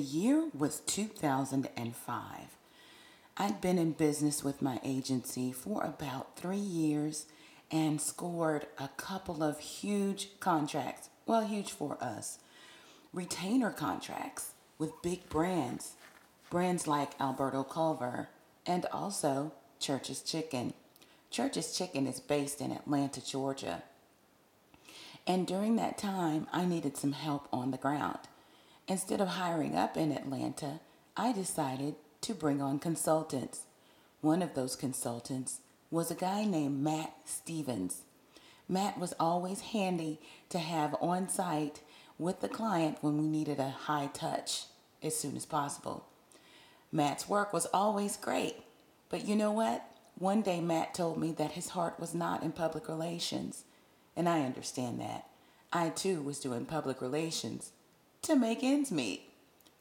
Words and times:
Year 0.00 0.48
was 0.56 0.80
2005. 0.80 2.24
I'd 3.36 3.60
been 3.60 3.78
in 3.78 3.92
business 3.92 4.44
with 4.44 4.60
my 4.60 4.80
agency 4.84 5.52
for 5.52 5.82
about 5.84 6.36
three 6.36 6.56
years 6.56 7.26
and 7.70 8.00
scored 8.00 8.66
a 8.78 8.88
couple 8.96 9.42
of 9.42 9.60
huge 9.60 10.28
contracts. 10.40 11.08
Well, 11.26 11.46
huge 11.46 11.70
for 11.70 11.96
us. 12.02 12.38
Retainer 13.12 13.70
contracts 13.70 14.52
with 14.78 15.02
big 15.02 15.28
brands, 15.28 15.92
brands 16.50 16.86
like 16.86 17.20
Alberto 17.20 17.62
Culver 17.62 18.28
and 18.66 18.86
also 18.92 19.52
Church's 19.78 20.22
Chicken. 20.22 20.74
Church's 21.30 21.76
Chicken 21.76 22.06
is 22.06 22.20
based 22.20 22.60
in 22.60 22.72
Atlanta, 22.72 23.24
Georgia. 23.24 23.82
And 25.26 25.46
during 25.46 25.76
that 25.76 25.96
time, 25.96 26.46
I 26.52 26.64
needed 26.64 26.96
some 26.96 27.12
help 27.12 27.46
on 27.52 27.70
the 27.70 27.78
ground. 27.78 28.18
Instead 28.90 29.20
of 29.20 29.28
hiring 29.28 29.76
up 29.76 29.96
in 29.96 30.10
Atlanta, 30.10 30.80
I 31.16 31.30
decided 31.30 31.94
to 32.22 32.34
bring 32.34 32.60
on 32.60 32.80
consultants. 32.80 33.60
One 34.20 34.42
of 34.42 34.54
those 34.54 34.74
consultants 34.74 35.60
was 35.92 36.10
a 36.10 36.16
guy 36.16 36.44
named 36.44 36.82
Matt 36.82 37.14
Stevens. 37.24 38.02
Matt 38.68 38.98
was 38.98 39.14
always 39.20 39.60
handy 39.60 40.18
to 40.48 40.58
have 40.58 40.96
on 41.00 41.28
site 41.28 41.82
with 42.18 42.40
the 42.40 42.48
client 42.48 42.98
when 43.00 43.16
we 43.16 43.28
needed 43.28 43.60
a 43.60 43.70
high 43.70 44.10
touch 44.12 44.64
as 45.04 45.14
soon 45.14 45.36
as 45.36 45.46
possible. 45.46 46.06
Matt's 46.90 47.28
work 47.28 47.52
was 47.52 47.68
always 47.72 48.16
great, 48.16 48.56
but 49.08 49.24
you 49.24 49.36
know 49.36 49.52
what? 49.52 49.84
One 50.18 50.42
day 50.42 50.60
Matt 50.60 50.94
told 50.94 51.16
me 51.16 51.30
that 51.34 51.52
his 51.52 51.68
heart 51.68 52.00
was 52.00 52.12
not 52.12 52.42
in 52.42 52.50
public 52.50 52.88
relations, 52.88 53.62
and 54.16 54.28
I 54.28 54.40
understand 54.40 55.00
that. 55.00 55.28
I 55.72 55.90
too 55.90 56.22
was 56.22 56.40
doing 56.40 56.64
public 56.64 57.00
relations 57.00 57.70
to 58.22 58.36
make 58.36 58.62
ends 58.62 58.90
meet, 58.90 59.22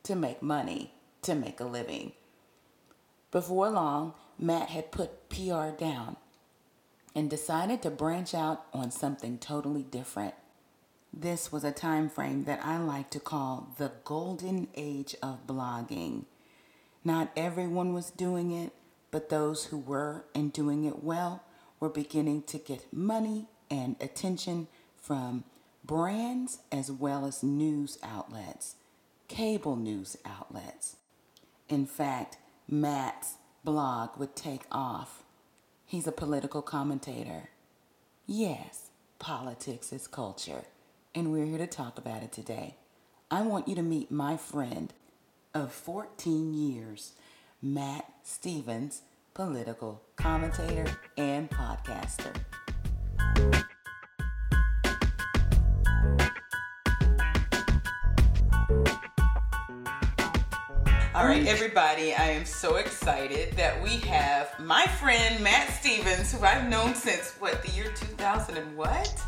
to 0.03 0.15
make 0.15 0.41
money, 0.41 0.91
to 1.21 1.35
make 1.35 1.59
a 1.59 1.65
living. 1.65 2.13
Before 3.31 3.69
long, 3.69 4.13
Matt 4.37 4.69
had 4.69 4.91
put 4.91 5.29
PR 5.29 5.69
down 5.77 6.15
and 7.13 7.29
decided 7.29 7.81
to 7.81 7.89
branch 7.89 8.33
out 8.33 8.65
on 8.73 8.91
something 8.91 9.37
totally 9.37 9.83
different. 9.83 10.33
This 11.11 11.51
was 11.51 11.63
a 11.63 11.71
time 11.71 12.09
frame 12.09 12.45
that 12.45 12.63
I 12.63 12.77
like 12.77 13.09
to 13.11 13.19
call 13.19 13.73
the 13.77 13.91
golden 14.03 14.67
age 14.75 15.15
of 15.21 15.47
blogging. 15.47 16.25
Not 17.03 17.31
everyone 17.35 17.93
was 17.93 18.11
doing 18.11 18.51
it, 18.51 18.71
but 19.11 19.29
those 19.29 19.65
who 19.65 19.77
were 19.77 20.25
and 20.35 20.53
doing 20.53 20.85
it 20.85 21.03
well 21.03 21.43
were 21.79 21.89
beginning 21.89 22.43
to 22.43 22.57
get 22.59 22.93
money 22.93 23.47
and 23.71 23.95
attention 23.99 24.67
from 25.01 25.43
brands 25.89 26.59
as 26.71 26.91
well 26.91 27.25
as 27.25 27.41
news 27.41 27.97
outlets, 28.03 28.75
cable 29.27 29.75
news 29.75 30.15
outlets. 30.23 30.97
In 31.67 31.87
fact, 31.87 32.37
Matt's 32.67 33.37
blog 33.63 34.15
would 34.19 34.35
take 34.35 34.65
off. 34.71 35.23
He's 35.87 36.05
a 36.05 36.11
political 36.11 36.61
commentator. 36.61 37.49
Yes, 38.27 38.91
politics 39.17 39.91
is 39.91 40.05
culture, 40.05 40.65
and 41.15 41.31
we're 41.31 41.45
here 41.45 41.58
to 41.58 41.65
talk 41.65 41.97
about 41.97 42.21
it 42.21 42.31
today. 42.31 42.75
I 43.31 43.41
want 43.41 43.67
you 43.67 43.73
to 43.73 43.81
meet 43.81 44.11
my 44.11 44.37
friend 44.37 44.93
of 45.55 45.71
14 45.71 46.53
years, 46.53 47.14
Matt 47.64 48.05
Stevens, 48.21 49.02
political 49.33 50.03
commentator 50.17 50.85
and 51.17 51.49
podcaster. 51.49 52.35
Everybody, 61.49 62.14
I 62.14 62.26
am 62.26 62.45
so 62.45 62.76
excited 62.76 63.54
that 63.54 63.82
we 63.82 63.98
have 64.02 64.54
my 64.60 64.86
friend 64.86 65.43
Matt 65.43 65.67
Stevens, 65.71 66.32
who 66.32 66.45
I've 66.45 66.70
known 66.70 66.93
since 66.93 67.32
what, 67.39 67.64
the 67.64 67.71
year 67.71 67.92
2000 67.95 68.55
and 68.55 68.77
what? 68.77 69.20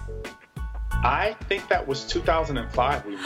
I 1.04 1.36
think 1.50 1.68
that 1.70 1.86
was 1.86 2.06
2005 2.06 3.06
we 3.08 3.16
met. 3.16 3.24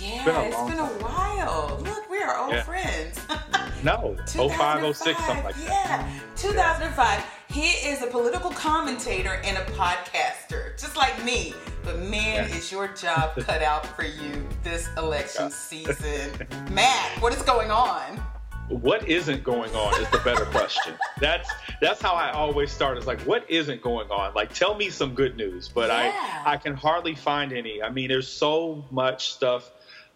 Yeah, 0.00 0.14
it's 0.14 0.24
been 0.24 0.34
a, 0.34 0.42
it's 0.44 0.70
been 0.70 0.78
a 0.78 1.04
while. 1.04 1.78
Look, 1.84 2.08
we 2.08 2.22
are 2.22 2.38
old 2.38 2.52
yeah. 2.52 2.62
friends. 2.62 3.20
no, 3.84 4.16
05, 4.26 4.96
06, 4.96 5.24
something 5.26 5.44
like 5.44 5.54
yeah. 5.58 5.68
that. 5.68 6.10
Yeah, 6.10 6.20
2005. 6.36 7.24
He 7.50 7.68
is 7.86 8.02
a 8.02 8.06
political 8.06 8.50
commentator 8.50 9.42
and 9.44 9.58
a 9.58 9.64
podcaster, 9.72 10.78
just 10.80 10.96
like 10.96 11.22
me. 11.22 11.52
But 11.84 11.98
man, 11.98 12.48
yeah. 12.48 12.56
is 12.56 12.72
your 12.72 12.88
job 12.88 13.36
cut 13.40 13.62
out 13.62 13.86
for 13.86 14.04
you 14.04 14.48
this 14.62 14.88
election 14.96 15.50
season. 15.50 16.30
Matt, 16.70 17.20
what 17.20 17.34
is 17.34 17.42
going 17.42 17.70
on? 17.70 18.18
What 18.68 19.08
isn't 19.08 19.42
going 19.44 19.74
on 19.74 20.00
is 20.02 20.10
the 20.10 20.18
better 20.18 20.44
question. 20.46 20.94
That's 21.20 21.50
that's 21.80 22.02
how 22.02 22.14
I 22.14 22.30
always 22.32 22.70
start. 22.70 22.98
Is 22.98 23.06
like, 23.06 23.20
what 23.22 23.50
isn't 23.50 23.80
going 23.82 24.10
on? 24.10 24.34
Like, 24.34 24.52
tell 24.52 24.74
me 24.74 24.90
some 24.90 25.14
good 25.14 25.36
news. 25.36 25.68
But 25.68 25.88
yeah. 25.88 26.42
I 26.44 26.52
I 26.52 26.56
can 26.58 26.74
hardly 26.74 27.14
find 27.14 27.52
any. 27.52 27.82
I 27.82 27.90
mean, 27.90 28.08
there's 28.08 28.28
so 28.28 28.84
much 28.90 29.32
stuff 29.32 29.70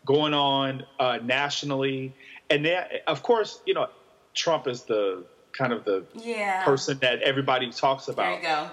going 0.04 0.34
on 0.34 0.84
uh, 0.98 1.18
nationally, 1.22 2.14
and 2.50 2.64
then 2.64 2.84
of 3.06 3.22
course, 3.22 3.60
you 3.64 3.74
know, 3.74 3.88
Trump 4.34 4.68
is 4.68 4.82
the 4.82 5.24
kind 5.52 5.72
of 5.72 5.84
the 5.84 6.04
yeah. 6.14 6.64
person 6.64 6.98
that 7.00 7.22
everybody 7.22 7.70
talks 7.70 8.08
about. 8.08 8.22
There 8.22 8.36
you 8.36 8.42
go. 8.42 8.70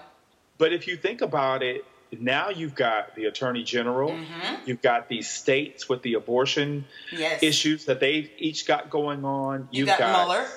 But 0.57 0.73
if 0.73 0.88
you 0.88 0.97
think 0.97 1.22
about 1.22 1.63
it, 1.63 1.85
now 2.18 2.50
you've 2.50 2.75
got 2.75 3.16
the 3.16 3.25
attorney 3.25 3.64
general, 3.64 4.12
mm-hmm. 4.12 4.56
you've 4.66 4.81
got 4.81 5.09
these 5.09 5.30
states 5.30 5.88
with 5.88 6.02
the 6.02 6.16
abortion 6.16 6.86
yes. 7.12 7.44
issues 7.44 7.86
that 7.86 8.00
they've 8.00 8.30
each 8.38 8.66
got 8.66 8.90
going 8.90 9.24
on. 9.25 9.68
You've 9.72 9.81
you 9.81 9.86
got, 9.86 10.00
got 10.00 10.28
Mueller. 10.28 10.48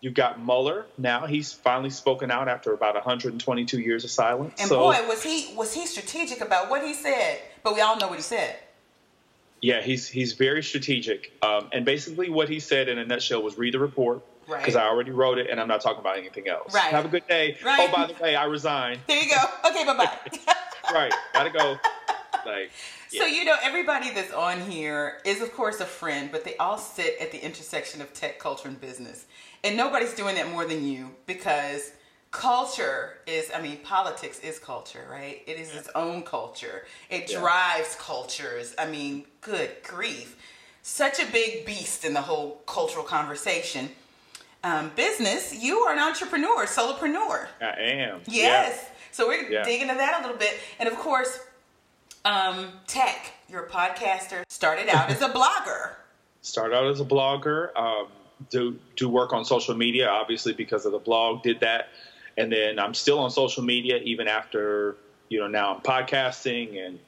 You've 0.00 0.14
got 0.14 0.44
Mueller 0.44 0.86
now. 0.98 1.26
He's 1.26 1.52
finally 1.52 1.90
spoken 1.90 2.30
out 2.30 2.48
after 2.48 2.72
about 2.72 2.94
122 2.94 3.80
years 3.80 4.04
of 4.04 4.10
silence. 4.10 4.54
And 4.58 4.68
so, 4.68 4.78
boy, 4.78 4.98
was 5.08 5.22
he 5.22 5.54
was 5.56 5.72
he 5.72 5.86
strategic 5.86 6.40
about 6.40 6.70
what 6.70 6.84
he 6.84 6.94
said. 6.94 7.40
But 7.62 7.74
we 7.74 7.80
all 7.80 7.96
know 7.98 8.08
what 8.08 8.16
he 8.16 8.22
said. 8.22 8.56
Yeah, 9.60 9.80
he's 9.80 10.08
he's 10.08 10.32
very 10.32 10.62
strategic. 10.62 11.32
Um, 11.40 11.68
and 11.72 11.84
basically, 11.84 12.30
what 12.30 12.48
he 12.48 12.58
said 12.58 12.88
in 12.88 12.98
a 12.98 13.04
nutshell 13.04 13.42
was 13.42 13.56
read 13.56 13.74
the 13.74 13.78
report 13.78 14.22
because 14.46 14.74
right. 14.74 14.84
I 14.84 14.88
already 14.88 15.12
wrote 15.12 15.38
it 15.38 15.48
and 15.50 15.60
I'm 15.60 15.68
not 15.68 15.80
talking 15.80 16.00
about 16.00 16.18
anything 16.18 16.48
else. 16.48 16.74
Right. 16.74 16.90
Have 16.90 17.04
a 17.04 17.08
good 17.08 17.26
day. 17.28 17.56
Right. 17.64 17.88
Oh, 17.88 17.92
by 17.94 18.12
the 18.12 18.20
way, 18.20 18.34
I 18.34 18.44
resign. 18.46 18.98
There 19.06 19.22
you 19.22 19.30
go. 19.30 19.70
Okay, 19.70 19.84
bye 19.84 19.96
bye. 19.96 20.54
right. 20.92 21.12
Gotta 21.32 21.50
go. 21.50 21.78
Like. 22.44 22.70
Yeah. 23.12 23.24
So 23.24 23.26
you 23.26 23.44
know, 23.44 23.56
everybody 23.62 24.08
that's 24.08 24.32
on 24.32 24.58
here 24.62 25.18
is 25.26 25.42
of 25.42 25.52
course 25.52 25.80
a 25.80 25.84
friend, 25.84 26.30
but 26.32 26.46
they 26.46 26.56
all 26.56 26.78
sit 26.78 27.18
at 27.20 27.30
the 27.30 27.44
intersection 27.44 28.00
of 28.00 28.14
tech, 28.14 28.38
culture, 28.38 28.68
and 28.68 28.80
business, 28.80 29.26
and 29.62 29.76
nobody's 29.76 30.14
doing 30.14 30.36
that 30.36 30.50
more 30.50 30.64
than 30.64 30.82
you 30.82 31.10
because 31.26 31.92
culture 32.30 33.18
is 33.26 33.50
i 33.54 33.60
mean 33.60 33.76
politics 33.84 34.40
is 34.40 34.58
culture 34.58 35.06
right 35.10 35.42
it 35.46 35.60
is 35.60 35.74
its 35.74 35.90
own 35.94 36.22
culture 36.22 36.86
it 37.10 37.30
yeah. 37.30 37.38
drives 37.38 37.94
cultures 37.96 38.74
i 38.78 38.86
mean 38.86 39.22
good 39.42 39.68
grief 39.82 40.34
such 40.80 41.20
a 41.20 41.26
big 41.30 41.66
beast 41.66 42.06
in 42.06 42.14
the 42.14 42.22
whole 42.22 42.62
cultural 42.66 43.04
conversation 43.04 43.90
um, 44.64 44.92
business, 44.94 45.52
you 45.52 45.78
are 45.78 45.92
an 45.92 45.98
entrepreneur, 45.98 46.66
solopreneur. 46.66 47.48
I 47.60 47.80
am. 47.80 48.20
Yes. 48.26 48.88
So 49.12 49.28
we're 49.28 49.48
yeah. 49.48 49.62
digging 49.62 49.88
into 49.88 49.94
that 49.94 50.20
a 50.20 50.22
little 50.22 50.38
bit. 50.38 50.58
And 50.78 50.88
of 50.88 50.96
course, 50.96 51.38
um, 52.24 52.68
tech, 52.86 53.32
you're 53.48 53.66
podcaster, 53.66 54.42
started 54.48 54.88
out 54.88 55.10
as 55.10 55.22
a 55.22 55.28
blogger. 55.30 55.92
Started 56.40 56.74
out 56.74 56.86
as 56.86 57.00
a 57.00 57.04
blogger, 57.04 57.76
um, 57.76 58.08
do, 58.50 58.78
do 58.96 59.08
work 59.08 59.32
on 59.32 59.44
social 59.44 59.76
media, 59.76 60.08
obviously, 60.08 60.52
because 60.52 60.84
of 60.86 60.92
the 60.92 60.98
blog, 60.98 61.42
did 61.42 61.60
that. 61.60 61.88
And 62.36 62.50
then 62.50 62.78
I'm 62.78 62.94
still 62.94 63.18
on 63.20 63.30
social 63.30 63.62
media 63.62 63.98
even 63.98 64.26
after, 64.26 64.96
you 65.28 65.38
know, 65.38 65.46
now 65.46 65.74
I'm 65.74 65.80
podcasting 65.82 66.84
and 66.84 66.98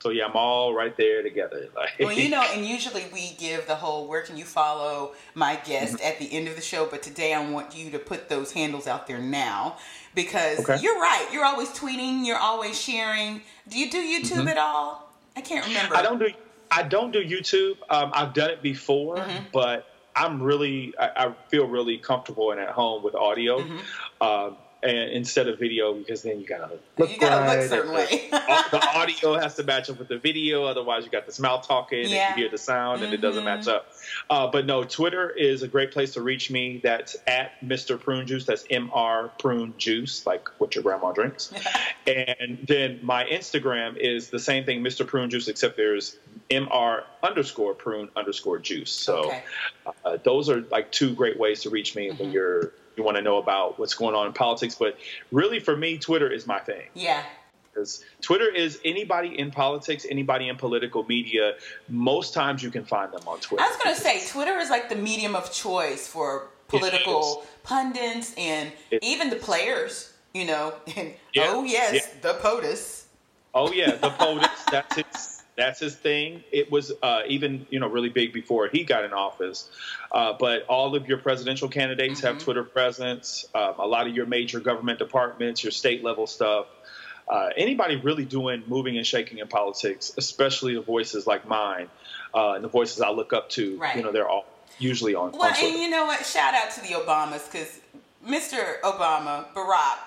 so 0.00 0.08
yeah, 0.08 0.24
I'm 0.24 0.34
all 0.34 0.74
right 0.74 0.96
there 0.96 1.22
together. 1.22 1.68
Like, 1.76 1.90
well, 1.98 2.12
you 2.12 2.28
know, 2.28 2.42
and 2.42 2.66
usually 2.66 3.04
we 3.12 3.32
give 3.38 3.66
the 3.66 3.74
whole 3.74 4.06
"Where 4.06 4.22
can 4.22 4.36
you 4.36 4.44
follow 4.44 5.12
my 5.34 5.56
guest?" 5.56 5.96
Mm-hmm. 5.96 6.06
at 6.06 6.18
the 6.18 6.32
end 6.32 6.48
of 6.48 6.56
the 6.56 6.62
show, 6.62 6.86
but 6.86 7.02
today 7.02 7.32
I 7.32 7.48
want 7.48 7.74
you 7.74 7.90
to 7.90 7.98
put 7.98 8.28
those 8.28 8.52
handles 8.52 8.86
out 8.86 9.06
there 9.06 9.18
now 9.18 9.76
because 10.14 10.60
okay. 10.60 10.78
you're 10.80 10.98
right. 10.98 11.28
You're 11.32 11.44
always 11.44 11.68
tweeting. 11.70 12.26
You're 12.26 12.38
always 12.38 12.80
sharing. 12.80 13.42
Do 13.68 13.78
you 13.78 13.90
do 13.90 13.98
YouTube 13.98 14.40
mm-hmm. 14.40 14.48
at 14.48 14.58
all? 14.58 15.12
I 15.36 15.40
can't 15.40 15.66
remember. 15.66 15.96
I 15.96 16.02
don't 16.02 16.18
do. 16.18 16.30
I 16.70 16.82
don't 16.82 17.10
do 17.10 17.24
YouTube. 17.24 17.76
Um, 17.88 18.10
I've 18.14 18.32
done 18.32 18.50
it 18.50 18.62
before, 18.62 19.16
mm-hmm. 19.16 19.44
but 19.52 19.86
I'm 20.14 20.42
really, 20.42 20.94
I, 20.98 21.26
I, 21.26 21.34
feel 21.48 21.66
really 21.66 21.98
comfortable 21.98 22.52
and 22.52 22.60
at 22.60 22.70
home 22.70 23.02
with 23.02 23.14
audio. 23.14 23.60
Mm-hmm. 23.60 24.22
Um, 24.22 24.56
and 24.82 25.10
instead 25.10 25.46
of 25.48 25.58
video 25.58 25.92
because 25.92 26.22
then 26.22 26.40
you 26.40 26.46
gotta 26.46 26.70
look 26.96 27.10
you 27.10 27.18
gotta 27.18 27.42
right. 27.42 27.60
look 27.60 27.68
certain 27.68 27.92
way. 27.92 28.28
the 28.30 28.88
audio 28.94 29.38
has 29.38 29.54
to 29.56 29.62
match 29.62 29.90
up 29.90 29.98
with 29.98 30.08
the 30.08 30.18
video, 30.18 30.64
otherwise 30.64 31.04
you 31.04 31.10
got 31.10 31.26
this 31.26 31.38
mouth 31.38 31.66
talking 31.66 32.08
yeah. 32.08 32.28
and 32.28 32.36
you 32.36 32.44
hear 32.44 32.50
the 32.50 32.58
sound 32.58 32.96
mm-hmm. 32.96 33.06
and 33.06 33.14
it 33.14 33.20
doesn't 33.20 33.44
match 33.44 33.66
mm-hmm. 33.66 33.70
up. 33.70 33.92
Uh, 34.30 34.46
but 34.50 34.66
no, 34.66 34.84
Twitter 34.84 35.30
is 35.30 35.62
a 35.62 35.68
great 35.68 35.92
place 35.92 36.14
to 36.14 36.22
reach 36.22 36.50
me. 36.50 36.80
That's 36.82 37.16
at 37.26 37.60
Mr. 37.60 38.00
Prune 38.00 38.26
Juice. 38.26 38.46
That's 38.46 38.64
M 38.70 38.90
R 38.92 39.28
Prune 39.38 39.74
Juice, 39.76 40.26
like 40.26 40.48
what 40.58 40.74
your 40.74 40.82
grandma 40.82 41.12
drinks. 41.12 41.52
and 42.06 42.58
then 42.66 43.00
my 43.02 43.24
Instagram 43.24 43.96
is 43.96 44.30
the 44.30 44.38
same 44.38 44.64
thing, 44.64 44.82
Mr. 44.82 45.06
Prune 45.06 45.30
Juice, 45.30 45.48
except 45.48 45.76
there's 45.76 46.16
M 46.50 46.68
R 46.70 47.04
underscore 47.22 47.74
Prune 47.74 48.08
underscore 48.16 48.58
Juice. 48.58 48.92
So 48.92 49.26
okay. 49.26 49.42
uh, 50.04 50.16
those 50.24 50.48
are 50.48 50.62
like 50.70 50.90
two 50.90 51.14
great 51.14 51.38
ways 51.38 51.62
to 51.62 51.70
reach 51.70 51.94
me 51.94 52.08
mm-hmm. 52.08 52.22
when 52.22 52.32
you're 52.32 52.72
you 52.96 53.02
want 53.02 53.16
to 53.16 53.22
know 53.22 53.38
about 53.38 53.78
what's 53.78 53.94
going 53.94 54.14
on 54.14 54.26
in 54.26 54.32
politics. 54.32 54.74
But 54.74 54.98
really, 55.32 55.60
for 55.60 55.76
me, 55.76 55.98
Twitter 55.98 56.30
is 56.30 56.46
my 56.46 56.58
thing. 56.58 56.88
Yeah. 56.94 57.22
Because 57.72 58.04
Twitter 58.20 58.52
is 58.52 58.80
anybody 58.84 59.38
in 59.38 59.50
politics, 59.50 60.04
anybody 60.10 60.48
in 60.48 60.56
political 60.56 61.04
media. 61.04 61.54
Most 61.88 62.34
times 62.34 62.62
you 62.62 62.70
can 62.70 62.84
find 62.84 63.12
them 63.12 63.22
on 63.26 63.38
Twitter. 63.40 63.62
I 63.62 63.68
was 63.68 63.76
going 63.82 63.94
to 63.94 64.00
say, 64.00 64.26
Twitter 64.26 64.58
is 64.58 64.70
like 64.70 64.88
the 64.88 64.96
medium 64.96 65.36
of 65.36 65.52
choice 65.52 66.08
for 66.08 66.48
political 66.68 67.44
pundits 67.62 68.34
and 68.36 68.72
it, 68.90 69.02
even 69.04 69.30
the 69.30 69.36
players, 69.36 70.12
you 70.34 70.46
know. 70.46 70.74
And 70.96 71.14
yeah, 71.32 71.44
oh, 71.48 71.64
yes, 71.64 71.94
yeah. 71.94 72.20
the 72.22 72.38
POTUS. 72.40 73.04
Oh, 73.54 73.72
yeah, 73.72 73.96
the 73.96 74.10
POTUS. 74.18 74.64
That's 74.70 74.98
its 74.98 75.29
that's 75.60 75.80
his 75.80 75.94
thing. 75.94 76.42
It 76.50 76.70
was 76.70 76.92
uh, 77.02 77.22
even 77.26 77.66
you 77.70 77.80
know 77.80 77.88
really 77.88 78.08
big 78.08 78.32
before 78.32 78.68
he 78.68 78.84
got 78.84 79.04
in 79.04 79.12
office. 79.12 79.68
Uh, 80.10 80.34
but 80.38 80.64
all 80.66 80.94
of 80.94 81.08
your 81.08 81.18
presidential 81.18 81.68
candidates 81.68 82.20
mm-hmm. 82.20 82.26
have 82.26 82.38
Twitter 82.38 82.64
presence. 82.64 83.46
Um, 83.54 83.74
a 83.78 83.86
lot 83.86 84.06
of 84.06 84.14
your 84.14 84.26
major 84.26 84.60
government 84.60 84.98
departments, 84.98 85.62
your 85.62 85.72
state 85.72 86.02
level 86.02 86.26
stuff. 86.26 86.66
Uh, 87.28 87.50
anybody 87.56 87.94
really 87.96 88.24
doing 88.24 88.64
moving 88.66 88.96
and 88.96 89.06
shaking 89.06 89.38
in 89.38 89.46
politics, 89.46 90.12
especially 90.18 90.74
the 90.74 90.80
voices 90.80 91.28
like 91.28 91.46
mine 91.46 91.88
uh, 92.34 92.52
and 92.52 92.64
the 92.64 92.68
voices 92.68 93.00
I 93.00 93.10
look 93.10 93.32
up 93.32 93.48
to, 93.50 93.78
right. 93.78 93.96
you 93.96 94.02
know, 94.02 94.10
they're 94.10 94.28
all 94.28 94.46
usually 94.80 95.14
on. 95.14 95.30
Well, 95.32 95.42
on 95.42 95.54
and 95.62 95.78
you 95.78 95.88
know 95.88 96.06
what? 96.06 96.26
Shout 96.26 96.54
out 96.54 96.72
to 96.72 96.80
the 96.80 96.88
Obamas 96.88 97.50
because 97.50 97.80
Mr. 98.26 98.80
Obama, 98.80 99.52
Barack, 99.54 99.98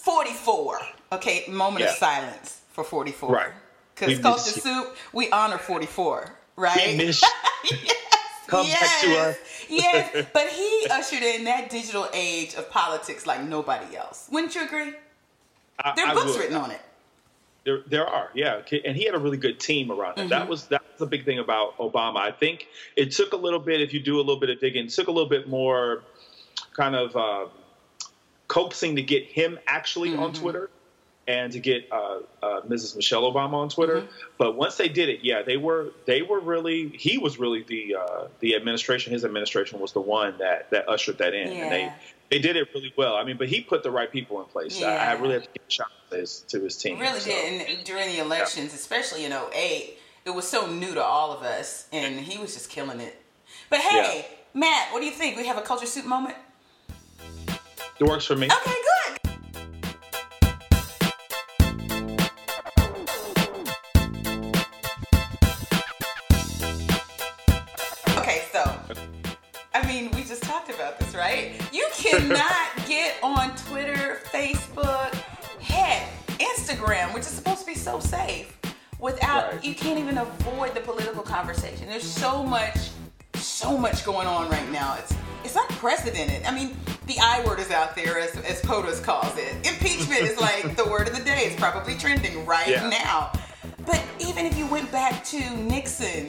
44. 0.00 0.80
Okay, 1.12 1.44
moment 1.48 1.84
yeah. 1.84 1.90
of 1.90 1.96
silence 1.96 2.62
for 2.70 2.82
44. 2.82 3.30
Right. 3.30 3.50
Because 3.94 4.18
Culture 4.18 4.60
Soup, 4.60 4.96
we 5.12 5.30
honor 5.30 5.58
44, 5.58 6.30
right? 6.56 6.96
Yes. 6.96 7.22
Come 8.46 8.66
yes. 8.66 8.80
back 8.80 9.00
to 9.02 9.18
us. 9.20 9.36
yes, 9.70 10.26
but 10.32 10.48
he 10.48 10.86
ushered 10.90 11.22
in 11.22 11.44
that 11.44 11.70
digital 11.70 12.08
age 12.12 12.54
of 12.54 12.70
politics 12.70 13.26
like 13.26 13.42
nobody 13.42 13.96
else. 13.96 14.28
Wouldn't 14.30 14.54
you 14.54 14.64
agree? 14.64 14.92
I, 15.78 15.92
there 15.96 16.06
are 16.06 16.10
I 16.10 16.14
books 16.14 16.32
would. 16.32 16.40
written 16.40 16.56
on 16.56 16.70
it. 16.70 16.80
There, 17.64 17.80
there 17.86 18.06
are, 18.06 18.28
yeah, 18.34 18.60
and 18.84 18.94
he 18.94 19.06
had 19.06 19.14
a 19.14 19.18
really 19.18 19.38
good 19.38 19.58
team 19.58 19.90
around 19.90 20.18
him. 20.18 20.24
Mm-hmm. 20.24 20.28
That 20.28 20.48
was 20.48 20.66
that 20.66 20.82
was 20.92 21.00
a 21.00 21.06
big 21.06 21.24
thing 21.24 21.38
about 21.38 21.78
Obama. 21.78 22.18
I 22.18 22.30
think 22.30 22.68
it 22.94 23.12
took 23.12 23.32
a 23.32 23.38
little 23.38 23.58
bit. 23.58 23.80
If 23.80 23.94
you 23.94 24.00
do 24.00 24.16
a 24.16 24.18
little 24.18 24.38
bit 24.38 24.50
of 24.50 24.60
digging, 24.60 24.84
it 24.84 24.90
took 24.90 25.08
a 25.08 25.10
little 25.10 25.30
bit 25.30 25.48
more 25.48 26.02
kind 26.76 26.94
of 26.94 27.16
uh, 27.16 27.46
coaxing 28.48 28.96
to 28.96 29.02
get 29.02 29.24
him 29.24 29.58
actually 29.66 30.10
mm-hmm. 30.10 30.24
on 30.24 30.32
Twitter 30.34 30.68
and 31.26 31.52
to 31.52 31.60
get 31.60 31.88
uh, 31.90 32.18
uh, 32.42 32.60
Mrs. 32.62 32.96
Michelle 32.96 33.22
Obama 33.22 33.54
on 33.54 33.68
Twitter. 33.68 34.02
Mm-hmm. 34.02 34.28
But 34.38 34.56
once 34.56 34.76
they 34.76 34.88
did 34.88 35.08
it, 35.08 35.20
yeah, 35.22 35.42
they 35.42 35.56
were 35.56 35.92
they 36.06 36.22
were 36.22 36.40
really 36.40 36.88
he 36.88 37.18
was 37.18 37.38
really 37.38 37.62
the 37.62 37.96
uh, 37.96 38.28
the 38.40 38.54
administration. 38.54 39.12
His 39.12 39.24
administration 39.24 39.80
was 39.80 39.92
the 39.92 40.00
one 40.00 40.38
that 40.38 40.70
that 40.70 40.88
ushered 40.88 41.18
that 41.18 41.34
in, 41.34 41.52
yeah. 41.52 41.62
and 41.62 41.72
they 41.72 41.92
they 42.30 42.38
did 42.38 42.56
it 42.56 42.68
really 42.74 42.92
well. 42.96 43.16
I 43.16 43.24
mean, 43.24 43.36
but 43.36 43.48
he 43.48 43.60
put 43.60 43.82
the 43.82 43.90
right 43.90 44.10
people 44.10 44.40
in 44.40 44.46
place. 44.46 44.78
Yeah. 44.78 44.88
I, 44.88 45.12
I, 45.12 45.12
really 45.12 45.34
have 45.34 45.44
to 45.44 45.48
give 45.54 45.62
a 45.68 45.70
shout 45.70 45.86
to 46.10 46.16
his, 46.16 46.40
to 46.48 46.60
his 46.60 46.76
team. 46.76 46.98
really 46.98 47.20
so. 47.20 47.30
did, 47.30 47.68
and 47.68 47.84
during 47.84 48.08
the 48.08 48.18
elections, 48.18 48.70
yeah. 48.70 48.76
especially 48.76 49.24
in 49.24 49.32
08, 49.32 49.98
it 50.24 50.30
was 50.30 50.48
so 50.48 50.66
new 50.66 50.94
to 50.94 51.02
all 51.02 51.32
of 51.32 51.42
us, 51.42 51.86
and 51.92 52.18
he 52.18 52.38
was 52.38 52.54
just 52.54 52.70
killing 52.70 53.00
it. 53.00 53.20
But 53.70 53.80
hey, 53.80 54.26
Matt, 54.52 54.92
what 54.92 55.00
do 55.00 55.06
you 55.06 55.12
think? 55.12 55.36
We 55.36 55.46
have 55.46 55.58
a 55.58 55.62
culture 55.62 55.86
soup 55.86 56.06
moment. 56.06 56.36
It 58.00 58.04
works 58.04 58.24
for 58.24 58.34
me. 58.34 58.46
Okay, 58.46 58.72
good. 58.72 58.93
So 77.84 78.00
safe, 78.00 78.56
without 78.98 79.52
right. 79.52 79.64
you 79.64 79.74
can't 79.74 79.98
even 79.98 80.16
avoid 80.16 80.74
the 80.74 80.80
political 80.80 81.22
conversation. 81.22 81.86
There's 81.86 82.02
so 82.02 82.42
much, 82.42 82.78
so 83.34 83.76
much 83.76 84.04
going 84.06 84.26
on 84.26 84.48
right 84.48 84.70
now. 84.72 84.96
It's 84.98 85.14
it's 85.44 85.56
unprecedented. 85.56 86.44
I 86.46 86.54
mean, 86.54 86.74
the 87.06 87.16
I 87.22 87.44
word 87.44 87.60
is 87.60 87.70
out 87.70 87.94
there, 87.94 88.18
as, 88.18 88.34
as 88.36 88.62
POTUS 88.62 89.02
calls 89.02 89.36
it. 89.36 89.54
Impeachment 89.66 90.22
is 90.22 90.40
like 90.40 90.74
the 90.76 90.86
word 90.86 91.06
of 91.06 91.14
the 91.14 91.22
day. 91.22 91.40
It's 91.40 91.60
probably 91.60 91.96
trending 91.96 92.46
right 92.46 92.66
yeah. 92.66 92.88
now. 92.88 93.30
But 93.84 94.02
even 94.18 94.46
if 94.46 94.56
you 94.56 94.66
went 94.66 94.90
back 94.90 95.22
to 95.26 95.38
Nixon, 95.56 96.28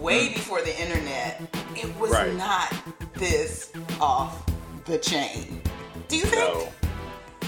way 0.00 0.28
mm. 0.28 0.34
before 0.34 0.60
the 0.62 0.76
internet, 0.82 1.40
it 1.76 1.96
was 2.00 2.10
right. 2.10 2.34
not 2.34 2.74
this 3.14 3.72
off 4.00 4.44
the 4.86 4.98
chain. 4.98 5.62
Do 6.08 6.16
you 6.16 6.24
think? 6.24 6.52
No, 6.52 6.68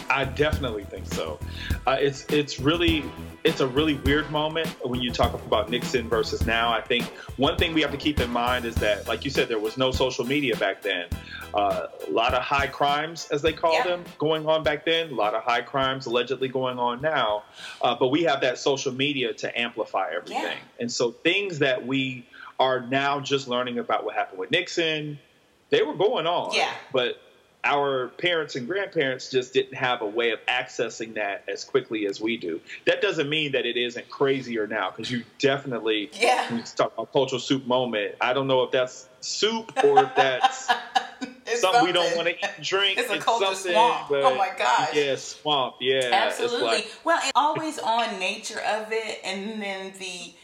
I 0.08 0.24
definitely 0.24 0.84
think 0.84 1.06
so. 1.06 1.38
Uh, 1.86 1.96
it's 1.98 2.24
it's 2.26 2.58
really 2.60 3.04
it's 3.44 3.60
a 3.60 3.66
really 3.66 3.94
weird 3.94 4.30
moment 4.30 4.68
when 4.84 5.00
you 5.00 5.12
talk 5.12 5.34
about 5.34 5.70
Nixon 5.70 6.08
versus 6.08 6.46
now. 6.46 6.72
I 6.72 6.80
think 6.80 7.04
one 7.36 7.56
thing 7.56 7.74
we 7.74 7.82
have 7.82 7.92
to 7.92 7.96
keep 7.96 8.20
in 8.20 8.30
mind 8.30 8.64
is 8.64 8.74
that, 8.76 9.06
like 9.06 9.24
you 9.24 9.30
said, 9.30 9.48
there 9.48 9.58
was 9.58 9.76
no 9.76 9.90
social 9.90 10.24
media 10.24 10.56
back 10.56 10.82
then. 10.82 11.06
Uh, 11.54 11.86
a 12.06 12.10
lot 12.10 12.34
of 12.34 12.42
high 12.42 12.66
crimes, 12.66 13.28
as 13.30 13.42
they 13.42 13.52
called 13.52 13.84
them, 13.84 14.04
going 14.18 14.46
on 14.46 14.62
back 14.62 14.84
then. 14.84 15.10
A 15.10 15.14
lot 15.14 15.34
of 15.34 15.42
high 15.42 15.62
crimes 15.62 16.06
allegedly 16.06 16.48
going 16.48 16.78
on 16.78 17.00
now. 17.00 17.44
Uh, 17.80 17.94
but 17.98 18.08
we 18.08 18.24
have 18.24 18.40
that 18.42 18.58
social 18.58 18.92
media 18.92 19.32
to 19.32 19.58
amplify 19.58 20.10
everything. 20.14 20.42
Yeah. 20.42 20.54
And 20.80 20.90
so 20.90 21.12
things 21.12 21.60
that 21.60 21.86
we 21.86 22.26
are 22.58 22.80
now 22.80 23.20
just 23.20 23.48
learning 23.48 23.78
about 23.78 24.04
what 24.04 24.14
happened 24.14 24.38
with 24.38 24.50
Nixon, 24.50 25.18
they 25.70 25.82
were 25.82 25.94
going 25.94 26.26
on. 26.26 26.54
Yeah. 26.54 26.70
But 26.92 27.20
our 27.66 28.08
parents 28.18 28.54
and 28.54 28.66
grandparents 28.68 29.28
just 29.28 29.52
didn't 29.52 29.74
have 29.74 30.00
a 30.00 30.06
way 30.06 30.30
of 30.30 30.38
accessing 30.46 31.14
that 31.14 31.42
as 31.48 31.64
quickly 31.64 32.06
as 32.06 32.20
we 32.20 32.36
do. 32.36 32.60
That 32.84 33.02
doesn't 33.02 33.28
mean 33.28 33.52
that 33.52 33.66
it 33.66 33.76
isn't 33.76 34.08
crazier 34.08 34.68
now, 34.68 34.90
because 34.90 35.10
you 35.10 35.24
definitely, 35.40 36.08
yeah. 36.12 36.54
you 36.54 36.62
talk 36.62 36.92
about 36.94 37.12
cultural 37.12 37.40
soup 37.40 37.66
moment, 37.66 38.14
I 38.20 38.32
don't 38.32 38.46
know 38.46 38.62
if 38.62 38.70
that's 38.70 39.08
soup 39.20 39.72
or 39.82 40.04
if 40.04 40.14
that's 40.14 40.66
something, 40.66 41.56
something, 41.56 41.84
we 41.84 41.92
don't 41.92 42.14
want 42.14 42.28
to 42.28 42.34
eat 42.34 42.50
and 42.56 42.64
drink. 42.64 42.98
It's 42.98 43.10
a 43.10 43.18
culture 43.18 43.54
swamp. 43.56 44.10
oh 44.12 44.36
my 44.36 44.52
gosh. 44.56 44.94
Yeah, 44.94 45.16
swamp. 45.16 45.76
Yeah. 45.80 46.10
Absolutely. 46.12 46.66
Like, 46.66 46.92
well, 47.02 47.18
it's 47.20 47.32
always 47.34 47.80
on 47.80 48.20
nature 48.20 48.60
of 48.60 48.92
it, 48.92 49.20
and 49.24 49.60
then 49.60 49.92
the 49.98 50.34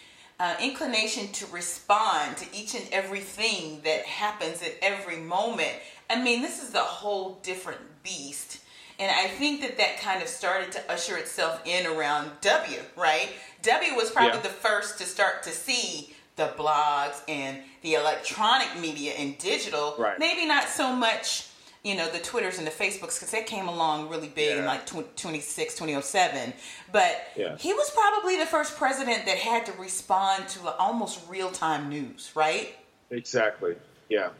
uh, 0.40 0.56
inclination 0.60 1.28
to 1.28 1.46
respond 1.52 2.36
to 2.36 2.46
each 2.52 2.74
and 2.74 2.84
everything 2.90 3.80
that 3.84 4.04
happens 4.06 4.60
at 4.60 4.74
every 4.82 5.18
moment 5.18 5.72
I 6.12 6.22
mean, 6.22 6.42
this 6.42 6.62
is 6.62 6.74
a 6.74 6.80
whole 6.80 7.38
different 7.42 7.80
beast. 8.02 8.58
And 8.98 9.10
I 9.10 9.28
think 9.28 9.62
that 9.62 9.78
that 9.78 9.98
kind 10.00 10.22
of 10.22 10.28
started 10.28 10.70
to 10.72 10.92
usher 10.92 11.16
itself 11.16 11.60
in 11.66 11.86
around 11.86 12.30
W, 12.42 12.80
right? 12.96 13.30
W 13.62 13.94
was 13.94 14.10
probably 14.10 14.36
yeah. 14.36 14.42
the 14.42 14.48
first 14.48 14.98
to 14.98 15.04
start 15.04 15.42
to 15.44 15.50
see 15.50 16.14
the 16.36 16.52
blogs 16.58 17.22
and 17.28 17.58
the 17.82 17.94
electronic 17.94 18.78
media 18.78 19.12
and 19.12 19.36
digital. 19.38 19.94
Right. 19.98 20.18
Maybe 20.18 20.46
not 20.46 20.68
so 20.68 20.94
much, 20.94 21.48
you 21.82 21.96
know, 21.96 22.08
the 22.10 22.18
Twitters 22.18 22.58
and 22.58 22.66
the 22.66 22.70
Facebooks, 22.70 23.18
because 23.18 23.30
they 23.30 23.42
came 23.42 23.68
along 23.68 24.08
really 24.08 24.28
big 24.28 24.50
yeah. 24.50 24.58
in 24.60 24.64
like 24.66 24.86
26, 24.86 25.74
2007. 25.74 26.52
But 26.92 27.16
yeah. 27.34 27.56
he 27.56 27.72
was 27.72 27.90
probably 27.90 28.36
the 28.36 28.46
first 28.46 28.76
president 28.76 29.24
that 29.26 29.38
had 29.38 29.66
to 29.66 29.72
respond 29.72 30.48
to 30.50 30.68
almost 30.76 31.20
real 31.28 31.50
time 31.50 31.88
news, 31.88 32.30
right? 32.34 32.76
Exactly. 33.10 33.76
Yeah. 34.08 34.30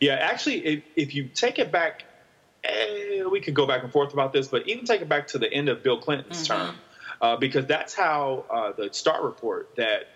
Yeah, 0.00 0.14
actually, 0.14 0.66
if, 0.66 0.82
if 0.96 1.14
you 1.14 1.24
take 1.24 1.58
it 1.58 1.70
back, 1.70 2.04
eh, 2.64 3.24
we 3.24 3.40
could 3.40 3.54
go 3.54 3.66
back 3.66 3.82
and 3.82 3.92
forth 3.92 4.12
about 4.12 4.32
this, 4.32 4.48
but 4.48 4.68
even 4.68 4.84
take 4.84 5.00
it 5.00 5.08
back 5.08 5.28
to 5.28 5.38
the 5.38 5.52
end 5.52 5.68
of 5.68 5.82
Bill 5.82 5.98
Clinton's 5.98 6.46
mm-hmm. 6.46 6.66
term, 6.66 6.76
uh, 7.20 7.36
because 7.36 7.66
that's 7.66 7.94
how 7.94 8.44
uh, 8.50 8.72
the 8.72 8.92
Starr 8.92 9.24
report 9.24 9.76
that 9.76 10.08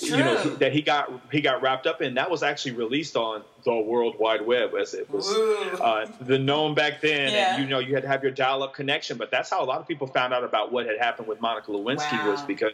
you 0.00 0.16
know 0.16 0.42
that 0.56 0.72
he 0.72 0.80
got 0.82 1.10
he 1.30 1.40
got 1.40 1.60
wrapped 1.60 1.86
up 1.86 2.00
in 2.00 2.14
that 2.14 2.30
was 2.30 2.42
actually 2.42 2.72
released 2.72 3.16
on 3.16 3.42
the 3.64 3.74
World 3.74 4.16
Wide 4.18 4.46
Web 4.46 4.74
as 4.74 4.94
it 4.94 5.10
was 5.10 5.30
uh, 5.34 6.10
the 6.20 6.38
known 6.38 6.74
back 6.74 7.00
then. 7.00 7.32
Yeah. 7.32 7.54
And 7.54 7.62
you 7.62 7.68
know 7.68 7.80
you 7.80 7.94
had 7.94 8.02
to 8.02 8.08
have 8.08 8.22
your 8.22 8.32
dial-up 8.32 8.74
connection, 8.74 9.18
but 9.18 9.30
that's 9.30 9.50
how 9.50 9.62
a 9.62 9.66
lot 9.66 9.80
of 9.80 9.88
people 9.88 10.06
found 10.06 10.32
out 10.32 10.44
about 10.44 10.72
what 10.72 10.86
had 10.86 10.98
happened 10.98 11.28
with 11.28 11.40
Monica 11.40 11.70
Lewinsky 11.70 12.12
wow. 12.12 12.30
was 12.30 12.42
because 12.42 12.72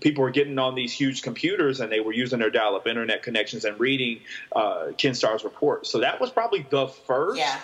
people 0.00 0.22
were 0.22 0.30
getting 0.30 0.58
on 0.58 0.74
these 0.74 0.92
huge 0.92 1.22
computers 1.22 1.80
and 1.80 1.90
they 1.90 2.00
were 2.00 2.12
using 2.12 2.38
their 2.38 2.50
dial-up 2.50 2.86
internet 2.86 3.22
connections 3.22 3.64
and 3.64 3.78
reading 3.80 4.20
uh, 4.54 4.88
Ken 4.98 5.14
Starr's 5.14 5.44
report. 5.44 5.86
So 5.86 6.00
that 6.00 6.20
was 6.20 6.30
probably 6.30 6.66
the 6.68 6.88
first. 6.88 7.38
Yeah. 7.38 7.58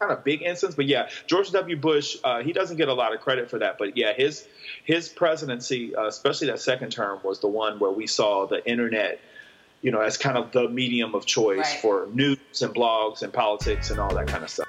Kind 0.00 0.10
of 0.10 0.24
big 0.24 0.42
instance, 0.42 0.74
but 0.74 0.86
yeah, 0.86 1.08
George 1.26 1.50
W. 1.50 1.76
Bush, 1.76 2.16
uh, 2.24 2.42
he 2.42 2.52
doesn't 2.52 2.78
get 2.78 2.88
a 2.88 2.94
lot 2.94 3.14
of 3.14 3.20
credit 3.20 3.48
for 3.48 3.58
that. 3.60 3.78
But 3.78 3.96
yeah, 3.96 4.12
his 4.12 4.48
his 4.82 5.08
presidency, 5.08 5.94
uh, 5.94 6.06
especially 6.06 6.48
that 6.48 6.58
second 6.58 6.90
term, 6.90 7.20
was 7.22 7.38
the 7.40 7.48
one 7.48 7.78
where 7.78 7.90
we 7.90 8.08
saw 8.08 8.46
the 8.46 8.66
internet, 8.68 9.20
you 9.82 9.92
know, 9.92 10.00
as 10.00 10.16
kind 10.16 10.36
of 10.36 10.50
the 10.50 10.68
medium 10.68 11.14
of 11.14 11.26
choice 11.26 11.58
Right. 11.58 11.80
for 11.80 12.08
news 12.12 12.38
and 12.60 12.74
blogs 12.74 13.22
and 13.22 13.32
politics 13.32 13.90
and 13.90 14.00
all 14.00 14.12
that 14.14 14.26
kind 14.26 14.42
of 14.42 14.50
stuff. 14.50 14.66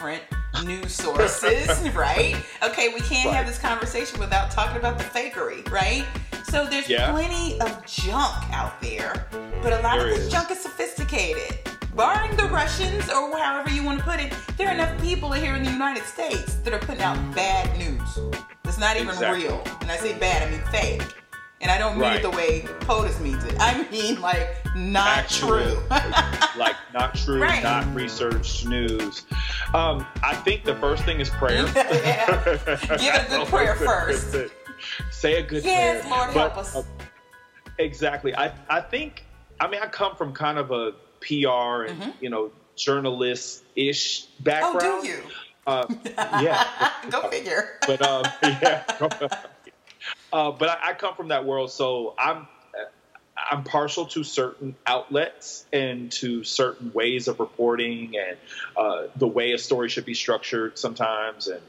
Different 0.00 0.22
news 0.64 0.94
sources, 0.94 1.68
right? 1.94 2.34
Okay, 2.62 2.88
we 2.88 3.00
can't 3.00 3.30
have 3.34 3.46
this 3.46 3.58
conversation 3.58 4.18
without 4.18 4.50
talking 4.50 4.78
about 4.78 4.96
the 4.96 5.04
fakery, 5.04 5.68
right? 5.70 6.06
So 6.44 6.64
there's 6.64 6.88
Yeah. 6.88 7.10
plenty 7.12 7.60
of 7.60 7.84
junk 7.84 8.34
out 8.50 8.80
there, 8.80 9.26
but 9.62 9.74
a 9.74 9.80
lot 9.82 9.98
There 9.98 10.08
of 10.08 10.16
this 10.16 10.26
is. 10.26 10.32
junk 10.32 10.50
is 10.50 10.58
sophisticated. 10.58 11.58
Barring 11.94 12.34
the 12.36 12.44
Russians 12.48 13.10
or 13.10 13.36
however 13.36 13.68
you 13.68 13.82
want 13.84 13.98
to 13.98 14.04
put 14.04 14.20
it, 14.20 14.32
there 14.56 14.68
are 14.68 14.72
enough 14.74 14.98
people 15.02 15.32
here 15.32 15.54
in 15.54 15.62
the 15.62 15.70
United 15.70 16.04
States 16.04 16.54
that 16.64 16.72
are 16.72 16.78
putting 16.78 17.02
out 17.02 17.18
bad 17.34 17.76
news. 17.76 18.18
That's 18.62 18.78
not 18.78 18.96
even 18.96 19.10
Exactly. 19.10 19.42
real. 19.44 19.62
And 19.82 19.90
I 19.90 19.98
say 19.98 20.14
bad, 20.18 20.48
I 20.48 20.50
mean 20.50 20.62
fake. 20.72 21.02
And 21.62 21.70
I 21.70 21.76
don't 21.78 21.92
mean 21.94 22.02
Right. 22.02 22.16
it 22.16 22.22
the 22.22 22.30
way 22.30 22.62
POTUS 22.80 23.20
means 23.20 23.44
it. 23.44 23.54
I 23.60 23.86
mean 23.90 24.20
like 24.20 24.48
not 24.74 25.28
true. 25.28 25.78
like 26.56 26.76
not 26.94 27.14
true, 27.14 27.40
Right. 27.42 27.62
not 27.62 27.92
researched 27.94 28.66
news. 28.66 29.26
Um, 29.74 30.06
I 30.22 30.34
think 30.36 30.64
the 30.64 30.74
first 30.76 31.04
thing 31.04 31.20
is 31.20 31.28
prayer. 31.28 31.66
Yeah. 31.74 32.44
Give 32.96 33.14
it 33.14 33.26
a 33.26 33.28
good 33.28 33.46
prayer 33.48 33.74
first. 33.90 34.36
Say 35.10 35.34
a 35.34 35.42
good 35.42 35.64
Yes, 35.64 36.02
prayer. 36.06 36.16
Lord, 36.16 36.30
help 36.30 36.56
us. 36.56 36.76
uh, 36.76 36.82
exactly. 37.78 38.34
I 38.34 38.52
I 38.68 38.80
think. 38.80 39.24
I 39.60 39.68
mean, 39.68 39.82
I 39.82 39.86
come 39.88 40.16
from 40.16 40.32
kind 40.32 40.56
of 40.58 40.70
a 40.70 40.92
PR 41.20 41.84
and 41.90 42.14
you 42.22 42.30
know 42.30 42.50
journalist 42.76 43.62
ish 43.76 44.22
Mm-hmm. 44.42 44.64
oh, 44.64 44.72
background. 44.72 45.02
do 45.02 45.08
you? 45.08 45.18
Uh, 45.66 45.86
yeah. 46.42 46.90
Go 47.10 47.28
figure. 47.28 47.78
but 47.86 48.00
um, 48.00 48.24
yeah. 48.42 48.82
Uh, 50.32 50.50
but 50.52 50.68
I, 50.68 50.90
I 50.90 50.94
come 50.94 51.14
from 51.14 51.28
that 51.28 51.44
world, 51.44 51.70
so 51.70 52.14
I'm 52.18 52.46
I'm 53.50 53.64
partial 53.64 54.06
to 54.06 54.22
certain 54.22 54.76
outlets 54.86 55.64
and 55.72 56.12
to 56.12 56.44
certain 56.44 56.92
ways 56.92 57.26
of 57.28 57.40
reporting 57.40 58.14
and 58.18 58.36
uh, 58.76 59.06
the 59.16 59.26
way 59.26 59.52
a 59.52 59.58
story 59.58 59.88
should 59.88 60.04
be 60.04 60.14
structured 60.14 60.78
sometimes, 60.78 61.48
and 61.48 61.62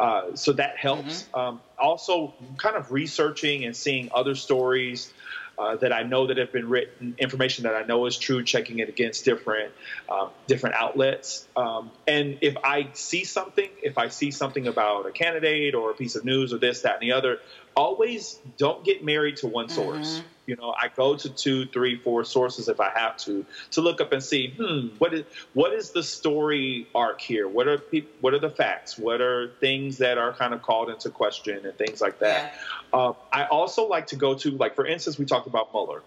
uh, 0.00 0.34
so 0.34 0.52
that 0.54 0.76
helps. 0.76 1.26
Um, 1.34 1.60
also, 1.78 2.34
kind 2.56 2.76
of 2.76 2.92
researching 2.92 3.64
and 3.64 3.76
seeing 3.76 4.10
other 4.14 4.34
stories. 4.34 5.12
Uh, 5.58 5.76
that 5.76 5.92
I 5.92 6.02
know 6.02 6.28
that 6.28 6.38
have 6.38 6.50
been 6.50 6.66
written, 6.70 7.14
information 7.18 7.64
that 7.64 7.76
I 7.76 7.82
know 7.82 8.06
is 8.06 8.16
true, 8.16 8.42
checking 8.42 8.78
it 8.78 8.88
against 8.88 9.26
different 9.26 9.70
um, 10.08 10.30
different 10.46 10.76
outlets. 10.76 11.46
Um, 11.54 11.90
and 12.08 12.38
if 12.40 12.56
I 12.64 12.88
see 12.94 13.24
something, 13.24 13.68
if 13.82 13.98
I 13.98 14.08
see 14.08 14.30
something 14.30 14.66
about 14.66 15.04
a 15.06 15.10
candidate 15.10 15.74
or 15.74 15.90
a 15.90 15.94
piece 15.94 16.16
of 16.16 16.24
news 16.24 16.54
or 16.54 16.58
this, 16.58 16.80
that, 16.82 16.94
and 16.94 17.02
the 17.02 17.12
other, 17.12 17.38
always 17.76 18.38
don't 18.58 18.84
get 18.84 19.04
married 19.04 19.38
to 19.38 19.46
one 19.46 19.68
source. 19.68 20.22
You 20.46 20.56
know, 20.56 20.74
I 20.76 20.88
go 20.88 21.16
to 21.16 21.28
two, 21.28 21.66
three, 21.66 21.96
four 21.96 22.24
sources 22.24 22.68
if 22.68 22.80
I 22.80 22.90
have 22.90 23.16
to 23.18 23.46
to 23.72 23.80
look 23.80 24.00
up 24.00 24.12
and 24.12 24.22
see, 24.22 24.50
hmm, 24.50 24.88
what 24.98 25.14
is 25.14 25.24
what 25.54 25.72
is 25.72 25.90
the 25.90 26.02
story 26.02 26.88
arc 26.94 27.20
here? 27.20 27.46
What 27.46 27.68
are 27.68 27.78
peop 27.78 28.12
what 28.20 28.34
are 28.34 28.40
the 28.40 28.50
facts? 28.50 28.98
What 28.98 29.20
are 29.20 29.52
things 29.60 29.98
that 29.98 30.18
are 30.18 30.32
kind 30.32 30.52
of 30.52 30.62
called 30.62 30.90
into 30.90 31.10
question 31.10 31.64
and 31.64 31.76
things 31.78 32.00
like 32.00 32.18
that? 32.18 32.54
Um, 32.92 33.14
I 33.32 33.44
also 33.44 33.86
like 33.86 34.08
to 34.08 34.16
go 34.16 34.34
to, 34.34 34.50
like, 34.50 34.74
for 34.74 34.84
instance, 34.84 35.18
we 35.18 35.24
talked 35.24 35.46
about 35.46 35.72
Mueller. 35.72 36.02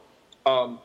Um, 0.46 0.80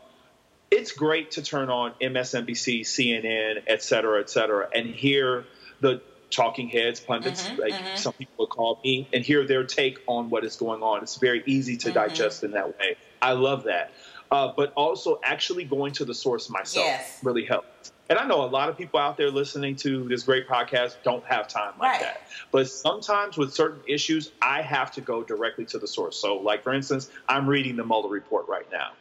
it's 0.71 0.93
great 0.93 1.33
to 1.33 1.43
turn 1.43 1.69
on 1.69 1.93
MSNBC, 2.01 2.83
CNN, 2.83 3.63
et 3.67 3.83
cetera, 3.83 4.21
et 4.21 4.31
cetera, 4.31 4.69
and 4.73 4.87
hear 4.87 5.45
the 5.81 6.01
talking 6.31 6.69
heads, 6.69 7.01
pundits, 7.01 7.49
Mm-hmm, 7.49 7.61
like 7.61 7.77
some 7.95 8.13
people 8.15 8.35
would 8.39 8.51
call 8.51 8.81
me, 8.85 9.09
and 9.13 9.25
hear 9.25 9.47
their 9.47 9.65
take 9.65 9.99
on 10.07 10.31
what 10.31 10.45
is 10.45 10.57
going 10.57 10.83
on. 10.83 11.03
It's 11.03 11.17
very 11.17 11.43
easy 11.47 11.77
to 11.79 11.89
Mm-hmm. 11.89 11.95
digest 11.95 12.45
in 12.45 12.53
that 12.53 12.69
way. 12.69 12.97
I 13.23 13.33
love 13.33 13.65
that. 13.65 13.93
Uh, 14.31 14.53
but 14.57 14.73
also 14.77 15.19
actually 15.25 15.65
going 15.65 15.93
to 15.95 16.05
the 16.05 16.15
source 16.15 16.49
myself 16.49 16.87
Yes. 16.87 17.19
really 17.23 17.45
helps. 17.45 17.91
And 18.09 18.19
I 18.19 18.27
know 18.27 18.43
a 18.45 18.47
lot 18.47 18.69
of 18.69 18.77
people 18.77 18.99
out 18.99 19.17
there 19.17 19.31
listening 19.31 19.77
to 19.77 20.09
this 20.09 20.23
great 20.25 20.49
podcast 20.49 21.03
don't 21.05 21.25
have 21.27 21.49
time 21.49 21.73
like 21.79 21.93
Right. 21.93 22.01
that. 22.03 22.23
But 22.53 22.69
sometimes 22.69 23.37
with 23.37 23.53
certain 23.55 23.83
issues, 23.89 24.33
I 24.43 24.63
have 24.63 24.91
to 24.93 25.01
go 25.01 25.23
directly 25.23 25.65
to 25.67 25.79
the 25.79 25.87
source. 25.87 26.17
So, 26.21 26.37
like 26.39 26.63
for 26.63 26.73
instance, 26.73 27.11
I'm 27.29 27.49
reading 27.49 27.77
the 27.77 27.85
Mueller 27.85 28.09
report 28.09 28.47
right 28.49 28.67
now. 28.73 28.93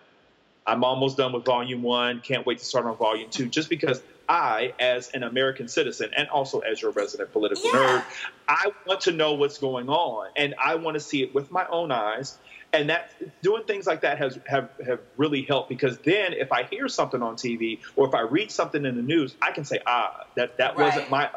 I'm 0.65 0.83
almost 0.83 1.17
done 1.17 1.33
with 1.33 1.45
volume 1.45 1.81
one. 1.81 2.21
Can't 2.21 2.45
wait 2.45 2.59
to 2.59 2.65
start 2.65 2.85
on 2.85 2.97
volume 2.97 3.29
two, 3.29 3.49
just 3.49 3.69
because 3.69 4.03
I, 4.27 4.73
as 4.79 5.09
an 5.15 5.23
American 5.23 5.67
citizen 5.67 6.11
and 6.15 6.27
also 6.29 6.59
as 6.59 6.81
your 6.81 6.91
resident 6.91 7.31
political 7.31 7.63
Yeah. 7.73 7.79
nerd, 7.79 8.03
I 8.47 8.71
want 8.85 9.01
to 9.01 9.11
know 9.11 9.33
what's 9.33 9.57
going 9.57 9.89
on 9.89 10.27
and 10.35 10.53
I 10.63 10.75
want 10.75 10.95
to 10.95 10.99
see 10.99 11.23
it 11.23 11.33
with 11.33 11.51
my 11.51 11.65
own 11.71 11.91
eyes. 11.91 12.37
And 12.71 12.89
that 12.91 13.15
doing 13.41 13.63
things 13.65 13.87
like 13.87 14.01
that 14.01 14.19
has 14.19 14.37
have, 14.45 14.69
have 14.85 14.99
really 15.17 15.43
helped 15.43 15.69
because 15.69 15.97
then 16.05 16.33
if 16.33 16.51
I 16.51 16.63
hear 16.63 16.87
something 16.87 17.23
on 17.23 17.35
TV 17.35 17.79
or 17.95 18.07
if 18.07 18.13
I 18.13 18.21
read 18.21 18.51
something 18.51 18.85
in 18.85 18.95
the 18.95 19.01
news, 19.01 19.35
I 19.41 19.51
can 19.51 19.65
say, 19.65 19.79
ah, 19.87 20.11
that 20.35 20.57
that 20.59 20.77
wasn't 20.77 21.09
my 21.09 21.31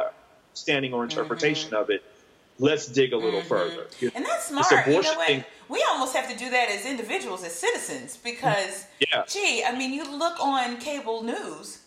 standing 0.52 0.92
or 0.92 1.02
interpretation 1.04 1.72
of 1.72 1.88
it. 1.88 2.02
Let's 2.58 2.86
dig 2.86 3.12
a 3.12 3.16
little 3.16 3.42
further. 3.42 3.84
Mm-hmm. 4.00 4.16
And 4.16 4.24
that's 4.24 4.46
smart. 4.46 4.70
You 4.70 4.76
know 4.76 4.82
abortion 4.84 5.16
what? 5.16 5.26
thing- 5.26 5.44
We 5.68 5.84
almost 5.90 6.14
have 6.14 6.30
to 6.30 6.36
do 6.36 6.50
that 6.50 6.68
as 6.70 6.84
individuals, 6.86 7.42
as 7.44 7.54
citizens, 7.54 8.16
because, 8.16 8.86
Yeah. 9.00 9.24
gee, 9.26 9.64
I 9.64 9.76
mean, 9.76 9.92
you 9.92 10.04
look 10.16 10.38
on 10.38 10.76
cable 10.78 11.22
news 11.22 11.78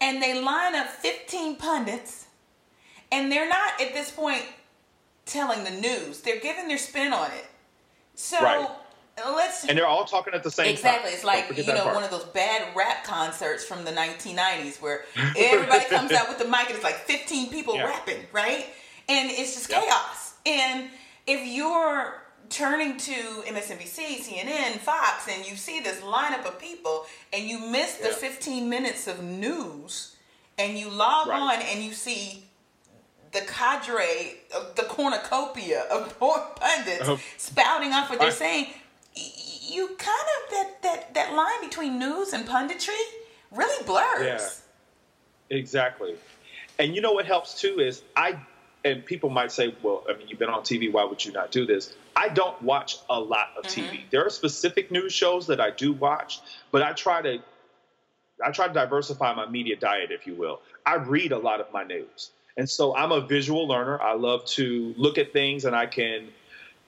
and 0.00 0.20
they 0.22 0.40
line 0.40 0.74
up 0.74 0.88
15 0.88 1.56
pundits, 1.56 2.26
and 3.12 3.30
they're 3.32 3.48
not 3.48 3.80
at 3.80 3.92
this 3.94 4.10
point 4.10 4.42
telling 5.24 5.64
the 5.64 5.70
news, 5.70 6.20
they're 6.22 6.40
giving 6.40 6.68
their 6.68 6.78
spin 6.78 7.12
on 7.12 7.30
it. 7.32 7.46
So 8.14 8.40
Right. 8.42 8.68
let's. 9.24 9.64
and 9.64 9.76
they're 9.78 9.86
all 9.86 10.04
talking 10.04 10.34
at 10.34 10.42
the 10.42 10.50
same 10.50 10.64
time. 10.66 10.74
Exactly. 10.74 11.10
It's 11.12 11.24
like, 11.24 11.56
you 11.56 11.64
know, 11.72 11.82
part. 11.82 11.94
one 11.94 12.04
of 12.04 12.10
those 12.10 12.24
bad 12.24 12.74
rap 12.74 13.04
concerts 13.04 13.64
from 13.64 13.84
the 13.84 13.92
1990s 13.92 14.80
where 14.80 15.04
everybody 15.36 15.84
comes 15.84 16.12
out 16.12 16.28
with 16.28 16.38
the 16.38 16.44
mic 16.46 16.66
and 16.66 16.74
it's 16.74 16.84
like 16.84 16.96
15 17.06 17.50
people 17.50 17.76
Yeah. 17.76 17.84
rapping, 17.86 18.26
right? 18.32 18.66
And 19.08 19.30
it's 19.30 19.54
just 19.54 19.70
Yep. 19.70 19.84
chaos. 19.84 20.34
And 20.46 20.90
if 21.26 21.40
you're 21.46 22.22
turning 22.50 22.96
to 22.96 23.42
MSNBC, 23.46 24.20
CNN, 24.22 24.78
Fox, 24.80 25.28
and 25.28 25.46
you 25.46 25.56
see 25.56 25.80
this 25.80 26.00
lineup 26.00 26.44
of 26.46 26.58
people 26.58 27.06
and 27.32 27.44
you 27.48 27.58
miss 27.58 27.94
the 27.96 28.08
Yeah. 28.08 28.14
15 28.14 28.68
minutes 28.70 29.06
of 29.06 29.22
news 29.22 30.16
and 30.56 30.78
you 30.78 30.88
log 30.88 31.28
Right. 31.28 31.38
on 31.40 31.62
and 31.62 31.82
you 31.84 31.92
see 31.92 32.44
the 33.32 33.42
cadre, 33.42 34.38
the 34.76 34.84
cornucopia 34.84 35.82
of 35.90 36.18
poor 36.18 36.38
pundits 36.56 37.02
Uh-huh. 37.02 37.16
spouting 37.36 37.92
off 37.92 38.08
what 38.08 38.18
they're 38.18 38.28
Right. 38.28 38.38
saying, 38.38 38.74
you 39.14 39.88
kind 39.98 40.28
of 40.36 40.50
that 40.50 40.82
that 40.82 41.14
that 41.14 41.32
line 41.34 41.60
between 41.60 41.98
news 41.98 42.32
and 42.32 42.48
punditry 42.48 42.98
really 43.50 43.84
blurs. 43.84 44.24
Yeah. 45.50 45.56
Exactly. 45.58 46.16
And 46.78 46.94
you 46.94 47.00
know 47.02 47.12
what 47.12 47.26
helps 47.26 47.60
too 47.60 47.80
is 47.80 48.02
I 48.16 48.38
and 48.90 49.04
people 49.04 49.30
might 49.30 49.52
say, 49.52 49.74
well, 49.82 50.04
I 50.08 50.16
mean, 50.16 50.28
you've 50.28 50.38
been 50.38 50.48
on 50.48 50.62
TV, 50.62 50.92
why 50.92 51.04
would 51.04 51.24
you 51.24 51.32
not 51.32 51.50
do 51.50 51.66
this? 51.66 51.94
I 52.16 52.28
don't 52.28 52.60
watch 52.62 52.98
a 53.08 53.20
lot 53.20 53.48
of 53.56 53.64
TV. 53.64 54.02
There 54.10 54.24
are 54.26 54.30
specific 54.30 54.90
news 54.90 55.12
shows 55.12 55.46
that 55.46 55.60
I 55.60 55.70
do 55.70 55.92
watch, 55.92 56.40
but 56.70 56.82
I 56.82 56.92
try 56.92 57.22
to 57.22 57.38
I 58.44 58.52
try 58.52 58.68
to 58.68 58.72
diversify 58.72 59.34
my 59.34 59.48
media 59.48 59.74
diet, 59.74 60.12
if 60.12 60.26
you 60.26 60.34
will. 60.34 60.60
I 60.86 60.94
read 60.94 61.32
a 61.32 61.38
lot 61.38 61.60
of 61.60 61.72
my 61.72 61.82
news. 61.82 62.30
And 62.56 62.70
so 62.70 62.96
I'm 62.96 63.10
a 63.10 63.20
visual 63.20 63.66
learner. 63.66 64.00
I 64.00 64.14
love 64.14 64.44
to 64.46 64.94
look 64.96 65.18
at 65.18 65.32
things 65.32 65.64
and 65.64 65.74
I 65.74 65.86
can 65.86 66.28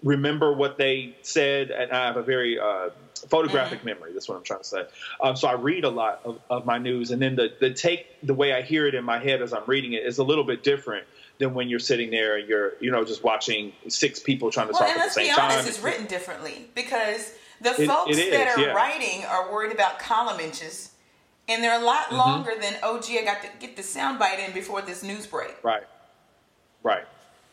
remember 0.02 0.52
what 0.52 0.78
they 0.78 1.16
said, 1.22 1.70
and 1.70 1.90
I 1.92 2.06
have 2.06 2.16
a 2.16 2.22
very 2.22 2.58
uh, 2.58 2.90
photographic 3.28 3.84
memory. 3.84 4.12
That's 4.12 4.28
what 4.28 4.36
I'm 4.38 4.44
trying 4.44 4.60
to 4.60 4.64
say. 4.64 4.84
Um, 5.20 5.36
so 5.36 5.48
I 5.48 5.54
read 5.54 5.84
a 5.84 5.90
lot 5.90 6.20
of, 6.24 6.40
of 6.48 6.64
my 6.64 6.78
news, 6.78 7.10
and 7.10 7.20
then 7.20 7.36
the, 7.36 7.52
the 7.60 7.72
take, 7.72 8.06
the 8.22 8.34
way 8.34 8.52
I 8.52 8.62
hear 8.62 8.86
it 8.86 8.94
in 8.94 9.04
my 9.04 9.18
head 9.18 9.42
as 9.42 9.52
I'm 9.52 9.64
reading 9.66 9.92
it, 9.92 10.04
is 10.04 10.18
a 10.18 10.24
little 10.24 10.44
bit 10.44 10.62
different 10.62 11.06
than 11.40 11.54
when 11.54 11.68
you're 11.68 11.78
sitting 11.80 12.10
there 12.10 12.36
and 12.36 12.48
you're, 12.48 12.74
you 12.80 12.90
know, 12.92 13.02
just 13.04 13.24
watching 13.24 13.72
six 13.88 14.20
people 14.20 14.52
trying 14.52 14.68
to 14.68 14.72
Well, 14.74 14.80
talk 14.82 14.88
and 14.90 14.98
at 14.98 15.02
let's 15.04 15.14
the 15.16 15.22
be 15.22 15.26
same 15.28 15.38
honest, 15.40 15.58
time. 15.60 15.68
it's 15.68 15.80
written 15.80 16.06
differently 16.06 16.68
because 16.76 17.32
the 17.60 17.70
It- 17.82 17.86
folks 17.88 18.16
it 18.16 18.20
is, 18.26 18.30
that 18.30 18.56
are 18.56 18.60
yeah. 18.60 18.72
writing 18.72 19.24
are 19.24 19.50
worried 19.52 19.72
about 19.72 19.98
column 19.98 20.38
inches, 20.38 20.90
and 21.48 21.64
they're 21.64 21.80
a 21.80 21.84
lot 21.84 22.04
Mm-hmm. 22.04 22.16
longer 22.16 22.52
than 22.60 22.74
OG. 22.82 23.18
I 23.18 23.22
got 23.24 23.42
to 23.42 23.48
get 23.58 23.74
the 23.76 23.82
soundbite 23.82 24.38
in 24.46 24.52
before 24.52 24.82
this 24.82 25.02
news 25.02 25.26
break. 25.26 25.56
Right. 25.64 25.82
Right. 26.82 27.04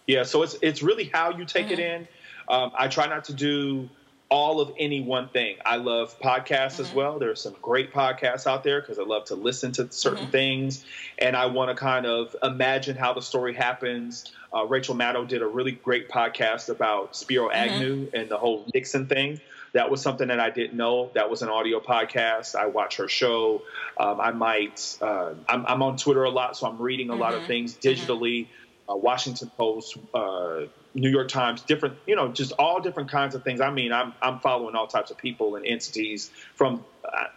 Yeah. 0.06 0.24
So 0.24 0.44
it's 0.44 0.58
it's 0.62 0.84
really 0.84 1.06
how 1.06 1.32
you 1.32 1.46
take 1.46 1.72
it 1.72 1.80
Mm-hmm. 1.80 2.02
in. 2.04 2.08
Um, 2.50 2.72
I 2.78 2.88
try 2.90 3.08
not 3.08 3.24
to 3.26 3.34
do 3.34 3.90
all 4.30 4.60
of 4.60 4.74
any 4.78 5.02
one 5.02 5.30
thing. 5.30 5.58
I 5.66 5.78
love 5.78 6.20
podcasts 6.20 6.74
mm-hmm. 6.74 6.82
as 6.84 6.94
well. 6.94 7.20
There's 7.20 7.42
some 7.42 7.56
great 7.62 7.94
podcasts 7.94 8.46
out 8.46 8.64
there 8.64 8.82
because 8.82 9.00
I 9.00 9.04
love 9.04 9.26
to 9.26 9.36
listen 9.36 9.72
to 9.74 9.92
certain 9.92 10.24
mm-hmm. 10.24 10.32
things, 10.32 10.86
and 11.18 11.36
I 11.36 11.46
want 11.46 11.70
to 11.70 11.76
kind 11.76 12.06
of 12.06 12.36
imagine 12.44 12.98
how 12.98 13.14
the 13.14 13.22
story 13.22 13.54
happens. 13.54 14.32
Uh, 14.54 14.66
Rachel 14.66 14.96
Maddow 14.96 15.28
did 15.28 15.42
a 15.42 15.48
really 15.48 15.72
great 15.72 16.10
podcast 16.10 16.70
about 16.70 17.16
Spiro 17.16 17.50
mm-hmm. 17.50 17.56
Agnew 17.56 18.06
mm-hmm. 18.06 18.16
and 18.16 18.30
the 18.30 18.38
whole 18.38 18.66
Nixon 18.74 19.08
thing. 19.08 19.40
That 19.74 19.92
was 19.92 20.02
something 20.02 20.30
that 20.30 20.40
I 20.40 20.50
didn't 20.50 20.76
know. 20.76 21.12
That 21.14 21.30
was 21.30 21.42
an 21.42 21.50
audio 21.50 21.80
podcast. 21.80 22.56
I 22.56 22.68
watch 22.68 22.98
her 22.98 23.08
show. 23.08 23.62
Um, 24.00 24.20
I 24.20 24.32
might. 24.32 24.98
Uh, 25.02 25.34
I'm, 25.48 25.66
I'm, 25.68 25.84
on 25.84 25.98
Twitter 25.98 26.24
a 26.24 26.30
lot, 26.30 26.58
so 26.58 26.68
I'm 26.68 26.82
reading 26.82 27.10
a 27.10 27.16
lot 27.16 27.34
of 27.34 27.40
mm-hmm. 27.40 27.48
things 27.48 27.76
mm-hmm. 27.76 28.12
digitally. 28.12 28.48
Uh, 28.90 28.96
Washington 28.96 29.52
Post, 29.58 29.98
uh, 30.14 30.62
New 30.94 31.10
York 31.10 31.28
Times, 31.28 31.62
different, 31.62 31.98
you 32.06 32.16
know, 32.16 32.30
just 32.30 32.54
all 32.54 32.80
different 32.80 33.10
kinds 33.10 33.36
of 33.36 33.44
things. 33.44 33.60
I 33.60 33.70
mean, 33.70 33.92
I'm 33.92 34.14
I'm 34.22 34.40
following 34.40 34.76
all 34.76 34.88
types 34.88 35.12
of 35.12 35.18
people 35.18 35.56
and 35.56 35.66
entities 35.66 36.32
from. 36.56 36.86
I 37.06 37.28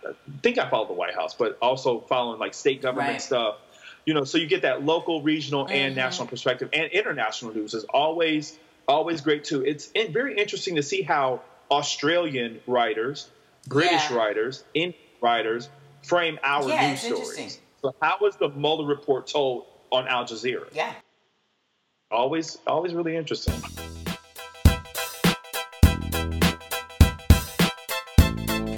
think 0.43 0.59
I 0.59 0.69
follow 0.69 0.87
the 0.87 0.93
White 0.93 1.15
House, 1.15 1.35
but 1.35 1.59
also 1.61 2.01
following 2.01 2.39
like 2.39 2.55
state 2.55 2.83
government 2.83 3.11
right. 3.11 3.23
stuff. 3.23 3.57
You 4.07 4.15
know, 4.15 4.25
so 4.25 4.39
you 4.39 4.47
get 4.47 4.63
that 4.63 4.85
local, 4.85 5.23
regional, 5.23 5.65
mm-hmm. 5.65 5.75
and 5.75 5.97
national 5.97 6.29
perspective, 6.29 6.71
and 6.73 6.91
international 6.93 7.53
news 7.55 7.75
is 7.75 7.85
always 7.85 8.57
always 8.87 9.21
great 9.21 9.45
too. 9.45 9.65
It's 9.65 9.91
very 10.11 10.39
interesting 10.39 10.77
to 10.77 10.83
see 10.83 11.03
how 11.03 11.43
Australian 11.71 12.61
writers, 12.67 13.29
British 13.67 14.11
yeah. 14.11 14.17
writers, 14.17 14.65
Indian 14.75 15.01
writers 15.21 15.69
frame 16.03 16.39
our 16.43 16.69
yeah, 16.69 16.91
news 16.91 17.01
stories. 17.01 17.59
So 17.83 17.95
how 18.01 18.19
was 18.21 18.37
the 18.37 18.49
Mueller 18.49 18.87
report 18.87 19.27
told 19.27 19.67
on 19.91 20.07
Al 20.07 20.25
Jazeera? 20.25 20.69
Yeah 20.73 20.93
always 22.11 22.59
always 22.67 22.95
really 22.95 23.17
interesting. 23.17 23.55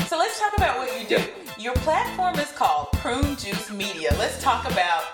So 0.06 0.18
let's 0.18 0.38
talk 0.38 0.56
about 0.56 0.78
what 0.78 1.00
you 1.00 1.06
do. 1.08 1.16
Yeah. 1.16 1.26
Your 1.58 1.74
platform 1.76 2.38
is 2.38 2.50
called 2.52 2.92
Prune 2.92 3.36
Juice 3.36 3.70
Media. 3.70 4.14
Let's 4.18 4.42
talk 4.42 4.70
about 4.70 5.04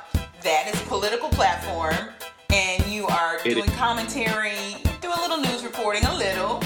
that. 0.42 0.64
It's 0.68 0.80
a 0.82 0.86
political 0.86 1.28
platform, 1.28 2.10
and 2.50 2.86
you 2.86 3.06
are 3.06 3.38
doing 3.44 3.68
commentary, 3.72 4.76
do 5.00 5.08
a 5.08 5.20
little 5.20 5.38
news 5.38 5.62
reporting, 5.62 6.04
a 6.06 6.14
little, 6.16 6.62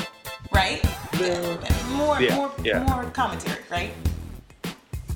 right? 0.53 0.83
More, 1.93 2.21
yeah. 2.21 2.37
more, 2.37 2.53
yeah. 2.65 2.83
more 2.85 3.05
commentary, 3.11 3.61
right? 3.71 3.93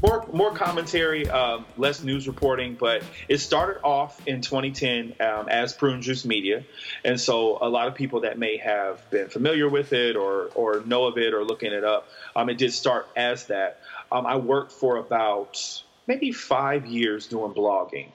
More 0.03 0.27
more 0.33 0.53
commentary, 0.53 1.29
um, 1.29 1.65
less 1.77 2.03
news 2.03 2.27
reporting, 2.27 2.77
but 2.79 3.03
it 3.29 3.39
started 3.39 3.81
off 3.83 4.21
in 4.27 4.41
2010 4.41 5.15
um, 5.21 5.49
as 5.49 5.73
Prune 5.73 6.03
Juice 6.03 6.25
Media, 6.25 6.65
and 7.05 7.21
so 7.21 7.59
a 7.61 7.69
lot 7.69 7.89
of 7.89 7.95
people 7.95 8.21
that 8.21 8.39
may 8.39 8.57
have 8.59 9.09
been 9.11 9.29
familiar 9.29 9.69
with 9.69 9.93
it 9.93 10.17
or 10.17 10.51
or 10.55 10.83
know 10.87 11.07
of 11.07 11.19
it 11.19 11.35
or 11.35 11.45
looking 11.45 11.73
it 11.73 11.85
up, 11.85 12.09
um, 12.35 12.49
it 12.49 12.59
did 12.59 12.73
start 12.73 13.09
as 13.17 13.47
that. 13.47 13.81
Um, 14.13 14.27
I 14.27 14.37
worked 14.37 14.73
for 14.73 14.97
about 14.97 15.83
maybe 16.07 16.33
five 16.33 16.87
years 16.87 17.27
doing 17.27 17.53
blogging. 17.53 18.09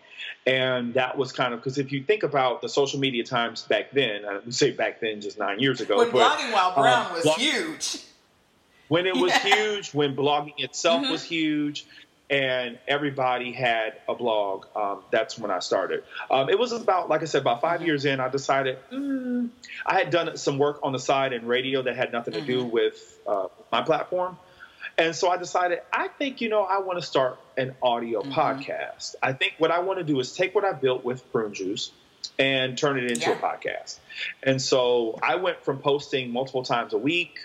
And 0.45 0.93
that 0.95 1.17
was 1.17 1.31
kind 1.31 1.53
of 1.53 1.59
because 1.59 1.77
if 1.77 1.91
you 1.91 2.03
think 2.03 2.23
about 2.23 2.61
the 2.61 2.69
social 2.69 2.99
media 2.99 3.23
times 3.23 3.63
back 3.63 3.91
then, 3.91 4.25
I 4.25 4.35
would 4.35 4.53
say 4.53 4.71
back 4.71 4.99
then, 4.99 5.21
just 5.21 5.37
nine 5.37 5.59
years 5.59 5.81
ago. 5.81 5.97
When 5.97 6.11
but, 6.11 6.37
blogging 6.37 6.53
while 6.53 6.73
Brown 6.73 7.07
um, 7.07 7.13
was 7.13 7.23
blog- 7.23 7.39
huge 7.39 8.05
when 8.91 9.07
it 9.07 9.15
was 9.15 9.31
yeah. 9.31 9.55
huge, 9.55 9.93
when 9.93 10.17
blogging 10.17 10.55
itself 10.57 11.03
mm-hmm. 11.03 11.13
was 11.13 11.23
huge, 11.23 11.85
and 12.29 12.77
everybody 12.89 13.53
had 13.53 13.93
a 14.09 14.13
blog. 14.13 14.65
Um, 14.75 15.01
that's 15.11 15.39
when 15.39 15.49
I 15.49 15.59
started. 15.59 16.03
Um, 16.29 16.49
it 16.49 16.59
was 16.59 16.73
about, 16.73 17.07
like 17.07 17.21
I 17.21 17.25
said, 17.25 17.39
about 17.39 17.61
5 17.61 17.77
mm-hmm. 17.77 17.85
years 17.85 18.03
in, 18.03 18.19
I 18.19 18.27
decided 18.27 18.79
mm, 18.91 19.47
I 19.85 19.97
had 19.97 20.09
done 20.09 20.35
some 20.35 20.57
work 20.57 20.81
on 20.83 20.91
the 20.91 20.99
side 20.99 21.31
in 21.31 21.45
radio 21.45 21.83
that 21.83 21.95
had 21.95 22.11
nothing 22.11 22.33
to 22.33 22.41
mm-hmm. 22.41 22.47
do 22.47 22.65
with 22.65 23.17
uh, 23.25 23.47
my 23.71 23.81
platform. 23.81 24.37
And 24.97 25.15
so 25.15 25.29
I 25.29 25.37
decided, 25.37 25.79
I 25.93 26.09
think, 26.09 26.41
you 26.41 26.49
know, 26.49 26.63
I 26.63 26.79
want 26.79 26.99
to 26.99 27.05
start 27.05 27.39
an 27.55 27.73
audio 27.81 28.19
mm-hmm. 28.19 28.33
podcast. 28.33 29.15
I 29.23 29.31
think 29.31 29.53
what 29.57 29.71
I 29.71 29.79
want 29.79 29.99
to 29.99 30.03
do 30.03 30.19
is 30.19 30.35
take 30.35 30.53
what 30.53 30.65
I 30.65 30.73
built 30.73 31.05
with 31.05 31.31
Prune 31.31 31.53
Juice 31.53 31.91
and 32.37 32.77
turn 32.77 32.97
it 32.97 33.09
into 33.09 33.29
yeah. 33.29 33.37
a 33.37 33.41
podcast. 33.41 33.99
And 34.43 34.61
so 34.61 35.17
I 35.23 35.35
went 35.35 35.63
from 35.63 35.77
posting 35.77 36.33
multiple 36.33 36.63
times 36.63 36.91
a 36.91 36.97
week 36.97 37.39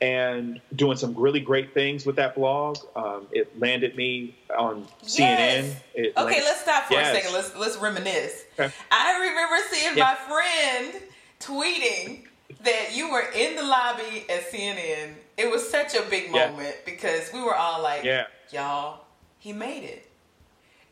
and 0.00 0.60
doing 0.74 0.96
some 0.96 1.14
really 1.14 1.40
great 1.40 1.72
things 1.72 2.04
with 2.04 2.16
that 2.16 2.34
blog. 2.34 2.78
Um, 2.96 3.26
it 3.30 3.58
landed 3.58 3.96
me 3.96 4.36
on 4.56 4.86
yes. 5.02 5.16
CNN. 5.16 5.74
It 5.94 6.12
okay, 6.16 6.24
landed, 6.24 6.44
let's 6.44 6.60
stop 6.60 6.84
for 6.84 6.94
yes. 6.94 7.12
a 7.12 7.20
second. 7.20 7.32
Let's 7.32 7.56
let's 7.56 7.76
reminisce. 7.78 8.44
Okay. 8.58 8.72
I 8.90 9.20
remember 9.20 9.56
seeing 9.70 9.96
yeah. 9.96 10.16
my 10.28 10.94
friend 10.94 11.02
tweeting 11.40 12.24
that 12.62 12.90
you 12.94 13.10
were 13.10 13.24
in 13.34 13.56
the 13.56 13.62
lobby 13.62 14.26
at 14.28 14.50
CNN. 14.50 15.14
It 15.36 15.50
was 15.50 15.68
such 15.68 15.94
a 15.94 16.02
big 16.10 16.30
moment 16.30 16.58
yeah. 16.60 16.72
because 16.84 17.30
we 17.32 17.42
were 17.42 17.54
all 17.54 17.82
like, 17.82 18.04
yeah. 18.04 18.26
"Y'all, 18.52 19.04
he 19.38 19.52
made 19.52 19.84
it. 19.84 20.10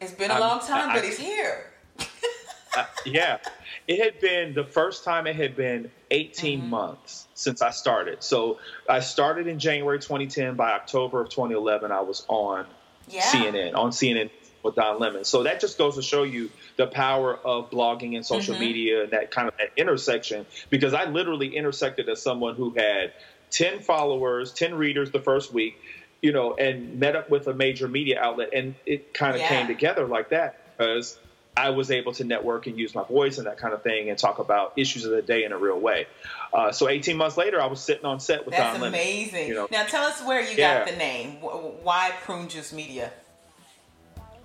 It's 0.00 0.12
been 0.12 0.30
a 0.30 0.40
long 0.40 0.60
time, 0.60 0.90
I, 0.90 0.94
but 0.94 1.04
he's 1.04 1.18
here." 1.18 1.72
uh, 2.76 2.84
yeah, 3.04 3.38
it 3.86 4.02
had 4.02 4.20
been 4.20 4.54
the 4.54 4.64
first 4.64 5.04
time 5.04 5.26
it 5.26 5.36
had 5.36 5.56
been 5.56 5.90
18 6.10 6.60
mm-hmm. 6.60 6.70
months 6.70 7.26
since 7.34 7.62
I 7.62 7.70
started. 7.70 8.22
So 8.22 8.58
I 8.88 9.00
started 9.00 9.46
in 9.46 9.58
January 9.58 9.98
2010. 9.98 10.54
By 10.54 10.72
October 10.72 11.20
of 11.20 11.28
2011, 11.28 11.90
I 11.90 12.00
was 12.00 12.24
on 12.28 12.66
yeah. 13.08 13.22
CNN, 13.22 13.74
on 13.74 13.90
CNN 13.90 14.30
with 14.62 14.76
Don 14.76 15.00
Lemon. 15.00 15.24
So 15.24 15.42
that 15.42 15.60
just 15.60 15.78
goes 15.78 15.96
to 15.96 16.02
show 16.02 16.22
you 16.22 16.50
the 16.76 16.86
power 16.86 17.34
of 17.34 17.70
blogging 17.70 18.14
and 18.14 18.24
social 18.24 18.54
mm-hmm. 18.54 18.64
media 18.64 19.02
and 19.02 19.12
that 19.12 19.30
kind 19.30 19.48
of 19.48 19.54
that 19.58 19.70
intersection. 19.76 20.46
Because 20.70 20.94
I 20.94 21.04
literally 21.04 21.56
intersected 21.56 22.08
as 22.08 22.22
someone 22.22 22.54
who 22.54 22.70
had 22.70 23.12
10 23.50 23.80
followers, 23.80 24.52
10 24.52 24.74
readers 24.74 25.10
the 25.10 25.20
first 25.20 25.52
week, 25.52 25.80
you 26.20 26.32
know, 26.32 26.54
and 26.54 27.00
met 27.00 27.16
up 27.16 27.28
with 27.28 27.48
a 27.48 27.54
major 27.54 27.88
media 27.88 28.20
outlet. 28.20 28.50
And 28.54 28.74
it 28.86 29.12
kind 29.12 29.34
of 29.34 29.40
yeah. 29.40 29.48
came 29.48 29.66
together 29.66 30.06
like 30.06 30.30
that 30.30 30.76
because 30.76 31.18
I 31.56 31.70
was 31.70 31.90
able 31.90 32.12
to 32.12 32.24
network 32.24 32.66
and 32.66 32.78
use 32.78 32.94
my 32.94 33.04
voice 33.04 33.38
and 33.38 33.46
that 33.46 33.58
kind 33.58 33.74
of 33.74 33.82
thing 33.82 34.08
and 34.08 34.18
talk 34.18 34.38
about 34.38 34.72
issues 34.76 35.04
of 35.04 35.12
the 35.12 35.20
day 35.20 35.44
in 35.44 35.52
a 35.52 35.58
real 35.58 35.78
way. 35.78 36.06
Uh, 36.52 36.72
so 36.72 36.88
18 36.88 37.16
months 37.16 37.36
later, 37.36 37.60
I 37.60 37.66
was 37.66 37.80
sitting 37.80 38.06
on 38.06 38.20
set 38.20 38.46
with 38.46 38.54
That's 38.54 38.74
Don 38.74 38.80
Lemon. 38.80 38.98
amazing. 38.98 39.48
You 39.48 39.54
know? 39.54 39.68
Now 39.70 39.84
tell 39.84 40.04
us 40.04 40.22
where 40.24 40.40
you 40.40 40.56
yeah. 40.56 40.78
got 40.78 40.90
the 40.90 40.96
name. 40.96 41.32
Why 41.40 42.12
Prune 42.22 42.48
Juice 42.48 42.72
Media? 42.72 43.10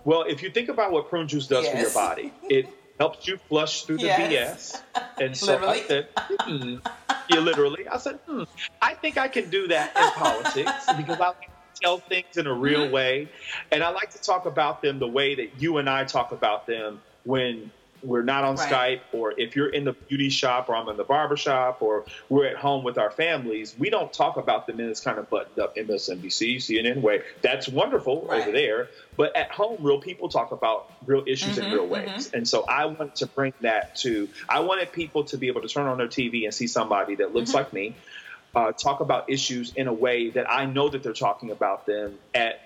Well, 0.07 0.23
if 0.23 0.41
you 0.41 0.49
think 0.49 0.69
about 0.69 0.93
what 0.93 1.09
prune 1.09 1.27
juice 1.27 1.47
does 1.47 1.65
yes. 1.65 1.73
for 1.73 1.79
your 1.81 1.93
body, 1.93 2.31
it 2.43 2.69
helps 2.97 3.27
you 3.27 3.37
flush 3.49 3.83
through 3.83 3.97
the 3.97 4.05
yes. 4.05 4.81
BS. 4.95 5.03
And 5.21 5.35
so 5.35 5.53
literally. 5.53 5.79
I 5.79 5.87
said, 5.87 6.07
hmm. 6.39 6.75
yeah, 7.29 7.39
literally. 7.39 7.87
I 7.89 7.97
said, 7.97 8.15
hmm, 8.25 8.43
I 8.81 8.93
think 8.93 9.17
I 9.17 9.27
can 9.27 9.49
do 9.49 9.67
that 9.67 9.95
in 9.97 10.09
politics 10.11 10.85
because 10.95 11.19
I 11.19 11.33
tell 11.81 11.97
things 11.97 12.37
in 12.37 12.47
a 12.47 12.53
real 12.53 12.85
mm-hmm. 12.85 12.93
way. 12.93 13.29
And 13.71 13.83
I 13.83 13.89
like 13.89 14.11
to 14.11 14.21
talk 14.21 14.45
about 14.45 14.81
them 14.81 14.99
the 14.99 15.07
way 15.07 15.35
that 15.35 15.61
you 15.61 15.77
and 15.77 15.89
I 15.89 16.03
talk 16.03 16.31
about 16.31 16.67
them 16.67 17.01
when 17.23 17.71
we're 18.03 18.23
not 18.23 18.43
on 18.43 18.55
right. 18.55 18.71
Skype 18.71 19.01
or 19.11 19.33
if 19.37 19.55
you're 19.55 19.69
in 19.69 19.83
the 19.83 19.93
beauty 19.93 20.29
shop 20.29 20.69
or 20.69 20.75
I'm 20.75 20.87
in 20.89 20.97
the 20.97 21.03
barber 21.03 21.37
shop 21.37 21.81
or 21.81 22.05
we're 22.29 22.45
at 22.45 22.55
home 22.55 22.83
with 22.83 22.97
our 22.97 23.09
families, 23.09 23.75
we 23.77 23.89
don't 23.89 24.11
talk 24.11 24.37
about 24.37 24.67
them 24.67 24.79
in 24.79 24.87
this 24.87 24.99
kind 24.99 25.17
of 25.17 25.29
buttoned 25.29 25.59
up 25.59 25.75
MSNBC, 25.75 26.57
CNN 26.57 27.01
way. 27.01 27.21
That's 27.41 27.67
wonderful 27.67 28.25
right. 28.29 28.41
over 28.41 28.51
there. 28.51 28.89
But 29.15 29.35
at 29.35 29.51
home, 29.51 29.77
real 29.81 29.99
people 29.99 30.29
talk 30.29 30.51
about 30.51 30.91
real 31.05 31.23
issues 31.25 31.57
mm-hmm, 31.57 31.67
in 31.67 31.73
real 31.73 31.87
ways. 31.87 32.27
Mm-hmm. 32.27 32.37
And 32.37 32.47
so 32.47 32.63
I 32.65 32.85
wanted 32.85 33.15
to 33.15 33.25
bring 33.27 33.53
that 33.61 33.95
to, 33.97 34.29
I 34.47 34.59
wanted 34.59 34.91
people 34.91 35.23
to 35.25 35.37
be 35.37 35.47
able 35.47 35.61
to 35.61 35.67
turn 35.67 35.87
on 35.87 35.97
their 35.97 36.07
TV 36.07 36.45
and 36.45 36.53
see 36.53 36.67
somebody 36.67 37.15
that 37.15 37.33
looks 37.33 37.49
mm-hmm. 37.49 37.57
like 37.57 37.73
me 37.73 37.95
uh, 38.57 38.71
talk 38.71 39.01
about 39.01 39.29
issues 39.29 39.71
in 39.75 39.87
a 39.87 39.93
way 39.93 40.31
that 40.31 40.51
I 40.51 40.65
know 40.65 40.89
that 40.89 41.03
they're 41.03 41.13
talking 41.13 41.51
about 41.51 41.85
them 41.85 42.17
at 42.33 42.59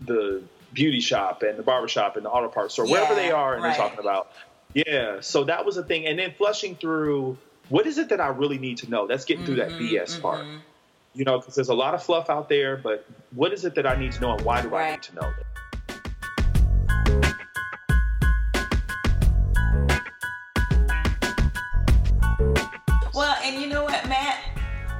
the 0.00 0.44
beauty 0.72 1.00
shop 1.00 1.42
and 1.42 1.58
the 1.58 1.64
barber 1.64 1.88
shop 1.88 2.16
and 2.16 2.24
the 2.24 2.30
auto 2.30 2.48
parts 2.48 2.74
store, 2.74 2.86
yeah, 2.86 2.92
wherever 2.92 3.14
they 3.16 3.32
are, 3.32 3.54
and 3.54 3.62
right. 3.64 3.76
they're 3.76 3.88
talking 3.88 3.98
about. 3.98 4.30
Yeah, 4.74 5.20
so 5.20 5.44
that 5.44 5.64
was 5.64 5.76
a 5.76 5.82
thing, 5.82 6.06
and 6.06 6.18
then 6.18 6.34
flushing 6.38 6.76
through 6.76 7.36
what 7.68 7.86
is 7.86 7.98
it 7.98 8.10
that 8.10 8.20
I 8.20 8.28
really 8.28 8.58
need 8.58 8.78
to 8.78 8.90
know. 8.90 9.08
That's 9.08 9.24
getting 9.24 9.44
mm-hmm, 9.44 9.54
through 9.54 9.68
that 9.68 9.70
BS 9.70 10.12
mm-hmm. 10.12 10.22
part, 10.22 10.46
you 11.14 11.24
know, 11.24 11.38
because 11.40 11.56
there's 11.56 11.68
a 11.68 11.74
lot 11.74 11.94
of 11.94 12.02
fluff 12.02 12.30
out 12.30 12.48
there. 12.48 12.76
But 12.76 13.04
what 13.34 13.52
is 13.52 13.64
it 13.64 13.74
that 13.74 13.86
I 13.86 13.96
need 13.96 14.12
to 14.12 14.20
know, 14.20 14.34
and 14.34 14.42
why 14.42 14.62
do 14.62 14.68
right. 14.68 14.86
I 14.86 14.90
need 14.92 15.02
to 15.02 15.14
know 15.16 15.28
it? 15.28 15.53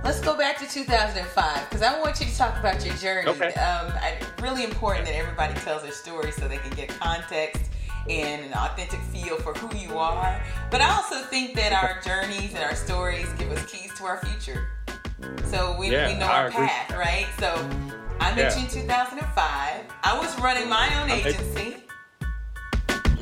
Let's 0.04 0.20
go 0.20 0.36
back 0.36 0.58
to 0.58 0.68
2005 0.68 1.70
because 1.70 1.80
I 1.80 1.98
want 1.98 2.20
you 2.20 2.26
to 2.26 2.36
talk 2.36 2.58
about 2.58 2.84
your 2.84 2.94
journey. 2.96 3.26
Okay. 3.26 3.54
Um, 3.54 3.90
I, 3.90 4.18
really 4.42 4.62
important 4.62 5.06
that 5.06 5.14
everybody 5.14 5.54
tells 5.60 5.82
their 5.82 5.92
story 5.92 6.30
so 6.30 6.46
they 6.46 6.58
can 6.58 6.72
get 6.72 6.90
context 6.90 7.70
and 8.10 8.44
an 8.44 8.52
authentic 8.52 9.00
feel 9.00 9.38
for 9.38 9.54
who 9.54 9.74
you 9.78 9.96
are. 9.96 10.42
But 10.70 10.82
I 10.82 10.90
also 10.90 11.22
think 11.22 11.54
that 11.54 11.72
our 11.72 12.00
journeys 12.04 12.52
and 12.52 12.62
our 12.62 12.74
stories 12.74 13.26
give 13.38 13.50
us 13.50 13.64
keys 13.64 13.94
to 13.96 14.04
our 14.04 14.22
future. 14.26 14.68
So 15.46 15.74
we, 15.78 15.90
yeah, 15.90 16.12
we 16.12 16.18
know 16.18 16.26
our 16.26 16.50
path, 16.50 16.90
right? 16.90 17.26
So 17.38 17.54
I 18.20 18.34
met 18.34 18.52
yeah. 18.52 18.58
you 18.58 18.64
in 18.64 18.70
2005. 18.70 19.86
I 20.02 20.18
was 20.18 20.38
running 20.38 20.68
my 20.68 21.02
own 21.02 21.10
agency. 21.10 21.83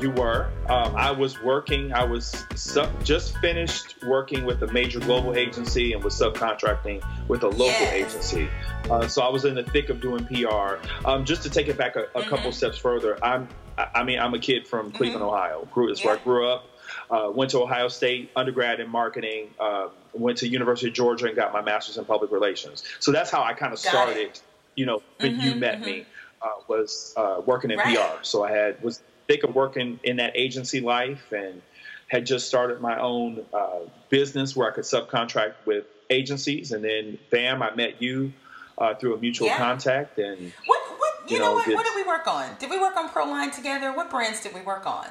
You 0.03 0.11
were. 0.11 0.49
Um, 0.67 0.97
I 0.97 1.11
was 1.11 1.41
working. 1.41 1.93
I 1.93 2.03
was 2.03 2.45
sub- 2.55 3.05
just 3.05 3.37
finished 3.37 3.95
working 4.05 4.43
with 4.43 4.61
a 4.61 4.67
major 4.73 4.99
global 4.99 5.33
agency 5.33 5.93
and 5.93 6.03
was 6.03 6.13
subcontracting 6.13 7.01
with 7.29 7.43
a 7.43 7.47
local 7.47 7.67
yes. 7.67 7.93
agency. 7.93 8.49
Uh, 8.91 9.07
so 9.07 9.21
I 9.21 9.29
was 9.29 9.45
in 9.45 9.55
the 9.55 9.63
thick 9.63 9.87
of 9.87 10.01
doing 10.01 10.25
PR. 10.25 10.75
Um, 11.05 11.23
just 11.23 11.41
to 11.43 11.49
take 11.49 11.69
it 11.69 11.77
back 11.77 11.95
a, 11.95 12.01
a 12.01 12.03
mm-hmm. 12.03 12.29
couple 12.29 12.51
steps 12.51 12.77
further, 12.77 13.17
I'm. 13.23 13.47
I 13.77 14.03
mean, 14.03 14.19
I'm 14.19 14.33
a 14.33 14.39
kid 14.39 14.67
from 14.67 14.87
mm-hmm. 14.87 14.97
Cleveland. 14.97 15.23
Ohio. 15.23 15.65
Grew, 15.71 15.87
that's 15.87 16.01
yeah. 16.01 16.07
where 16.07 16.19
I 16.19 16.21
grew 16.21 16.49
up. 16.49 16.65
Uh, 17.09 17.31
went 17.33 17.51
to 17.51 17.61
Ohio 17.61 17.87
State 17.87 18.29
undergrad 18.35 18.81
in 18.81 18.89
marketing. 18.89 19.51
Uh, 19.57 19.87
went 20.11 20.37
to 20.39 20.49
University 20.49 20.89
of 20.89 20.93
Georgia 20.93 21.27
and 21.27 21.35
got 21.37 21.53
my 21.53 21.61
master's 21.61 21.97
in 21.97 22.03
public 22.03 22.29
relations. 22.29 22.83
So 22.99 23.13
that's 23.13 23.31
how 23.31 23.41
I 23.41 23.53
kind 23.53 23.71
of 23.71 23.79
started. 23.79 24.37
You 24.75 24.85
know, 24.85 25.01
when 25.19 25.37
mm-hmm, 25.37 25.47
you 25.47 25.55
met 25.55 25.75
mm-hmm. 25.75 25.85
me, 25.85 26.05
uh, 26.41 26.49
was 26.67 27.13
uh, 27.15 27.41
working 27.45 27.71
in 27.71 27.77
right. 27.77 27.97
PR. 27.97 28.21
So 28.23 28.43
I 28.43 28.51
had 28.51 28.83
was 28.83 29.01
thick 29.27 29.43
of 29.43 29.55
working 29.55 29.99
in 30.03 30.17
that 30.17 30.35
agency 30.35 30.81
life 30.81 31.31
and 31.31 31.61
had 32.07 32.25
just 32.25 32.47
started 32.47 32.81
my 32.81 32.99
own 32.99 33.45
uh, 33.53 33.79
business 34.09 34.55
where 34.55 34.69
I 34.69 34.73
could 34.73 34.83
subcontract 34.83 35.53
with 35.65 35.85
agencies. 36.09 36.71
And 36.71 36.83
then, 36.83 37.17
bam, 37.31 37.61
I 37.63 37.73
met 37.75 38.01
you 38.01 38.33
uh, 38.77 38.93
through 38.95 39.15
a 39.15 39.17
mutual 39.17 39.47
yeah. 39.47 39.57
contact. 39.57 40.19
And 40.19 40.51
what, 40.65 40.81
what 40.99 41.29
you, 41.29 41.37
you 41.37 41.41
know, 41.41 41.49
know 41.49 41.55
what, 41.55 41.67
what 41.67 41.85
did 41.85 41.95
we 41.95 42.03
work 42.03 42.27
on? 42.27 42.49
Did 42.59 42.69
we 42.69 42.79
work 42.79 42.95
on 42.97 43.09
Proline 43.09 43.53
together? 43.53 43.93
What 43.93 44.09
brands 44.09 44.41
did 44.41 44.53
we 44.53 44.61
work 44.61 44.85
on? 44.85 45.07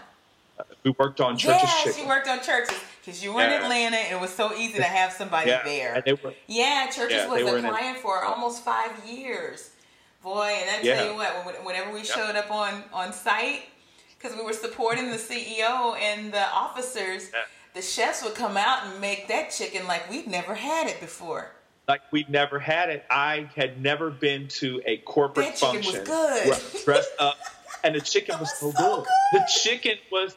we 0.85 0.95
worked 0.99 1.21
on 1.21 1.37
Church's. 1.37 1.63
Yes, 1.63 1.85
chicken. 1.85 2.03
you 2.03 2.09
worked 2.09 2.29
on 2.29 2.41
Church's 2.41 2.79
because 3.01 3.23
you 3.23 3.33
were 3.33 3.41
yeah. 3.41 3.57
in 3.57 3.63
Atlanta. 3.63 3.97
And 3.97 4.17
it 4.17 4.21
was 4.21 4.31
so 4.31 4.55
easy 4.55 4.79
to 4.79 4.85
have 4.85 5.13
somebody 5.13 5.51
yeah. 5.51 5.65
there. 5.65 6.19
Were, 6.23 6.35
yeah, 6.47 6.89
Church's 6.91 7.29
was 7.29 7.43
a 7.43 7.61
client 7.61 7.99
for 7.99 8.25
almost 8.25 8.65
five 8.65 8.91
years. 9.07 9.71
Boy, 10.23 10.57
and 10.61 10.71
I 10.71 10.83
tell 10.83 11.11
you 11.11 11.17
what, 11.17 11.65
whenever 11.65 11.93
we 11.93 12.05
showed 12.05 12.37
up 12.37 12.51
on 12.51 12.85
on 12.93 13.13
site, 13.13 13.63
because 14.23 14.37
we 14.37 14.45
were 14.45 14.53
supporting 14.53 15.11
the 15.11 15.17
CEO 15.17 15.97
and 15.97 16.33
the 16.33 16.47
officers, 16.51 17.31
the 17.75 17.83
chefs 17.83 18.23
would 18.23 18.35
come 18.35 18.57
out 18.57 18.87
and 18.87 19.01
make 19.01 19.29
that 19.29 19.51
chicken 19.51 19.87
like 19.87 20.09
we'd 20.11 20.27
never 20.27 20.55
had 20.55 20.87
it 20.87 21.01
before. 21.01 21.51
Like 21.89 22.03
we'd 22.13 22.31
never 22.31 22.59
had 22.59 22.91
it. 22.91 23.05
I 23.11 23.49
had 23.57 23.83
never 23.83 24.11
been 24.11 24.49
to 24.49 24.81
a 24.87 24.99
corporate 24.99 25.47
that 25.47 25.59
function 25.59 25.93
was 25.93 26.09
good. 26.09 26.85
dressed 26.85 27.11
up, 27.19 27.37
and 27.83 27.95
the 27.97 28.01
chicken 28.03 28.39
was, 28.39 28.49
was 28.49 28.59
so, 28.59 28.71
so 28.71 28.97
good. 28.97 29.07
good. 29.33 29.41
The 29.41 29.51
chicken 29.63 29.97
was. 30.13 30.37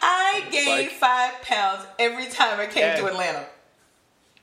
I 0.00 0.44
gained 0.52 0.68
like, 0.68 0.90
five 0.90 1.42
pounds 1.42 1.84
every 1.98 2.26
time 2.26 2.60
I 2.60 2.66
came 2.66 2.82
yes, 2.82 3.00
to 3.00 3.06
Atlanta. 3.06 3.46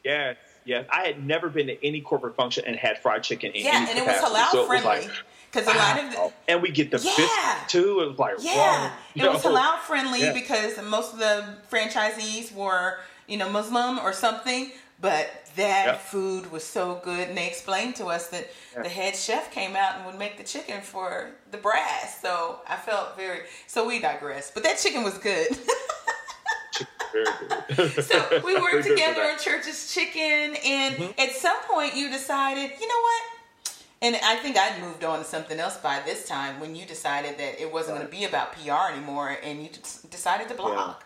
Yes, 0.03 0.35
yes. 0.65 0.85
I 0.91 1.05
had 1.05 1.25
never 1.25 1.49
been 1.49 1.67
to 1.67 1.85
any 1.85 2.01
corporate 2.01 2.35
function 2.35 2.65
and 2.67 2.75
had 2.75 3.01
fried 3.01 3.23
chicken 3.23 3.51
in 3.51 3.63
yeah, 3.63 3.88
and 3.89 3.97
it 3.97 4.05
was 4.05 4.17
halal 4.17 4.51
so 4.51 4.65
friendly. 4.65 5.07
Because 5.55 5.73
a 5.73 5.77
lot 5.77 6.03
of 6.03 6.11
the, 6.11 6.33
and 6.51 6.61
we 6.61 6.69
get 6.69 6.91
the 6.91 6.97
yeah. 6.97 7.13
biscuit 7.15 7.69
too. 7.69 8.01
It 8.01 8.09
was 8.09 8.19
like 8.19 8.35
yeah, 8.39 8.91
it 9.15 9.23
was 9.23 9.41
halal 9.41 9.77
friendly 9.79 10.19
yeah. 10.19 10.33
because 10.33 10.77
most 10.83 11.13
of 11.13 11.19
the 11.19 11.55
franchisees 11.71 12.53
were 12.53 12.99
you 13.27 13.37
know 13.37 13.49
Muslim 13.49 13.99
or 13.99 14.11
something. 14.11 14.71
But 14.99 15.29
that 15.55 15.85
yep. 15.85 16.01
food 16.01 16.51
was 16.51 16.63
so 16.63 17.01
good, 17.03 17.27
and 17.27 17.37
they 17.37 17.47
explained 17.47 17.97
to 17.97 18.07
us 18.07 18.27
that 18.29 18.49
yeah. 18.73 18.83
the 18.83 18.89
head 18.89 19.15
chef 19.15 19.51
came 19.51 19.75
out 19.75 19.95
and 19.95 20.05
would 20.05 20.17
make 20.17 20.37
the 20.37 20.43
chicken 20.43 20.81
for 20.81 21.31
the 21.51 21.57
brass. 21.57 22.21
So 22.21 22.59
I 22.67 22.75
felt 22.75 23.15
very. 23.17 23.41
So 23.67 23.87
we 23.87 23.99
digress, 23.99 24.51
but 24.51 24.63
that 24.63 24.77
chicken 24.77 25.03
was 25.03 25.17
good. 25.17 25.47
good. 27.11 28.03
so 28.03 28.41
we 28.45 28.55
worked 28.59 28.87
together 28.87 29.21
on 29.21 29.37
Church's 29.39 29.93
Chicken, 29.93 30.55
and 30.65 30.95
mm-hmm. 30.95 31.19
at 31.19 31.31
some 31.31 31.57
point 31.69 31.95
you 31.95 32.09
decided, 32.09 32.71
you 32.79 32.87
know 32.87 33.01
what? 33.01 33.34
And 34.05 34.15
I 34.17 34.35
think 34.35 34.55
I'd 34.55 34.79
moved 34.79 35.03
on 35.03 35.17
to 35.17 35.25
something 35.25 35.59
else 35.59 35.77
by 35.77 35.99
this 36.05 36.27
time 36.27 36.59
when 36.59 36.75
you 36.75 36.85
decided 36.85 37.39
that 37.39 37.59
it 37.59 37.73
wasn't 37.73 37.97
going 37.97 38.07
to 38.07 38.15
be 38.15 38.23
about 38.25 38.53
PR 38.53 38.93
anymore, 38.93 39.35
and 39.41 39.63
you 39.63 39.69
decided 40.11 40.47
to 40.49 40.53
blog. 40.53 40.97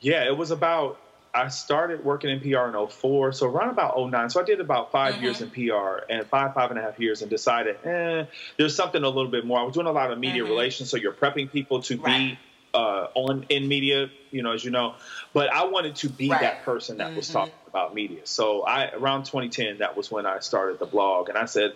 Yeah. 0.00 0.22
yeah, 0.22 0.26
it 0.26 0.38
was 0.38 0.50
about 0.50 0.98
I 1.34 1.48
started 1.48 2.02
working 2.02 2.30
in 2.30 2.40
PR 2.40 2.74
in 2.74 2.88
04, 2.88 3.32
so 3.32 3.46
around 3.46 3.68
about 3.68 3.94
09. 3.98 4.30
So 4.30 4.40
I 4.40 4.44
did 4.44 4.58
about 4.58 4.90
5 4.90 5.14
mm-hmm. 5.14 5.22
years 5.22 5.42
in 5.42 5.50
PR 5.50 6.10
and 6.10 6.26
five, 6.26 6.54
five 6.54 6.70
and 6.70 6.78
a 6.78 6.82
half 6.82 6.98
years 6.98 7.20
and 7.20 7.30
decided, 7.30 7.76
eh, 7.84 8.24
there's 8.56 8.74
something 8.74 9.04
a 9.04 9.08
little 9.08 9.30
bit 9.30 9.44
more. 9.44 9.60
I 9.60 9.62
was 9.62 9.74
doing 9.74 9.86
a 9.86 9.92
lot 9.92 10.10
of 10.10 10.18
media 10.18 10.44
mm-hmm. 10.44 10.52
relations, 10.52 10.88
so 10.88 10.96
you're 10.96 11.12
prepping 11.12 11.52
people 11.52 11.82
to 11.82 11.98
right. 11.98 12.16
be 12.16 12.38
uh, 12.72 13.08
on 13.14 13.44
in 13.50 13.68
media, 13.68 14.08
you 14.30 14.42
know, 14.42 14.52
as 14.52 14.64
you 14.64 14.70
know. 14.70 14.94
But 15.34 15.52
I 15.52 15.66
wanted 15.66 15.96
to 15.96 16.08
be 16.08 16.30
right. 16.30 16.40
that 16.40 16.62
person 16.62 16.96
that 16.98 17.08
mm-hmm. 17.08 17.16
was 17.16 17.28
talking 17.28 17.52
about 17.76 17.94
media. 17.94 18.20
So 18.24 18.62
I 18.62 18.90
around 18.90 19.24
2010, 19.24 19.78
that 19.78 19.96
was 19.96 20.10
when 20.10 20.24
I 20.24 20.38
started 20.38 20.78
the 20.78 20.86
blog, 20.86 21.28
and 21.28 21.36
I 21.36 21.44
said, 21.44 21.74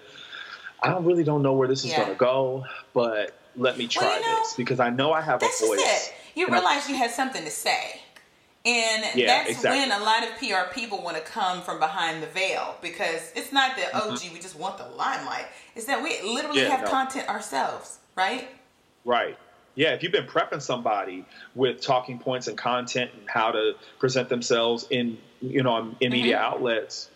I 0.82 0.96
really 0.98 1.24
don't 1.24 1.42
know 1.42 1.52
where 1.52 1.68
this 1.68 1.84
is 1.84 1.90
yeah. 1.90 1.98
going 1.98 2.08
to 2.10 2.14
go, 2.14 2.64
but 2.94 3.38
let 3.54 3.76
me 3.76 3.86
try 3.86 4.04
well, 4.04 4.20
you 4.20 4.26
know, 4.26 4.38
this 4.38 4.54
because 4.54 4.80
I 4.80 4.88
know 4.88 5.12
I 5.12 5.20
have 5.20 5.42
a 5.42 5.46
voice. 5.46 6.12
You 6.34 6.48
realize 6.48 6.88
you 6.88 6.96
had 6.96 7.10
something 7.10 7.44
to 7.44 7.50
say. 7.50 8.00
And 8.64 9.04
yeah, 9.14 9.26
that's 9.26 9.50
exactly. 9.50 9.80
when 9.80 9.90
a 9.90 10.04
lot 10.04 10.22
of 10.22 10.36
PR 10.38 10.72
people 10.72 11.02
want 11.02 11.16
to 11.16 11.22
come 11.22 11.62
from 11.62 11.78
behind 11.78 12.22
the 12.22 12.26
veil 12.26 12.76
because 12.82 13.32
it's 13.34 13.52
not 13.52 13.76
that, 13.76 13.90
oh, 13.94 14.08
mm-hmm. 14.08 14.16
gee, 14.16 14.34
we 14.34 14.38
just 14.38 14.58
want 14.58 14.76
the 14.76 14.84
limelight. 14.84 15.46
It's 15.74 15.86
that 15.86 16.02
we 16.02 16.20
literally 16.22 16.62
yeah, 16.62 16.68
have 16.68 16.84
no. 16.84 16.90
content 16.90 17.28
ourselves, 17.28 17.98
right? 18.16 18.48
Right. 19.04 19.38
Yeah, 19.74 19.94
if 19.94 20.02
you've 20.02 20.12
been 20.12 20.26
prepping 20.26 20.60
somebody 20.60 21.24
with 21.54 21.80
talking 21.80 22.18
points 22.18 22.48
and 22.48 22.58
content 22.58 23.12
and 23.18 23.28
how 23.28 23.52
to 23.52 23.72
present 23.98 24.28
themselves 24.28 24.86
in, 24.90 25.16
you 25.40 25.62
know, 25.62 25.78
in 25.78 25.84
mm-hmm. 25.86 26.12
media 26.12 26.38
outlets, 26.38 27.08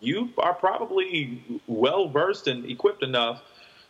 you 0.00 0.30
are 0.38 0.54
probably 0.54 1.42
well 1.66 2.08
versed 2.08 2.46
and 2.46 2.64
equipped 2.64 3.02
enough 3.02 3.42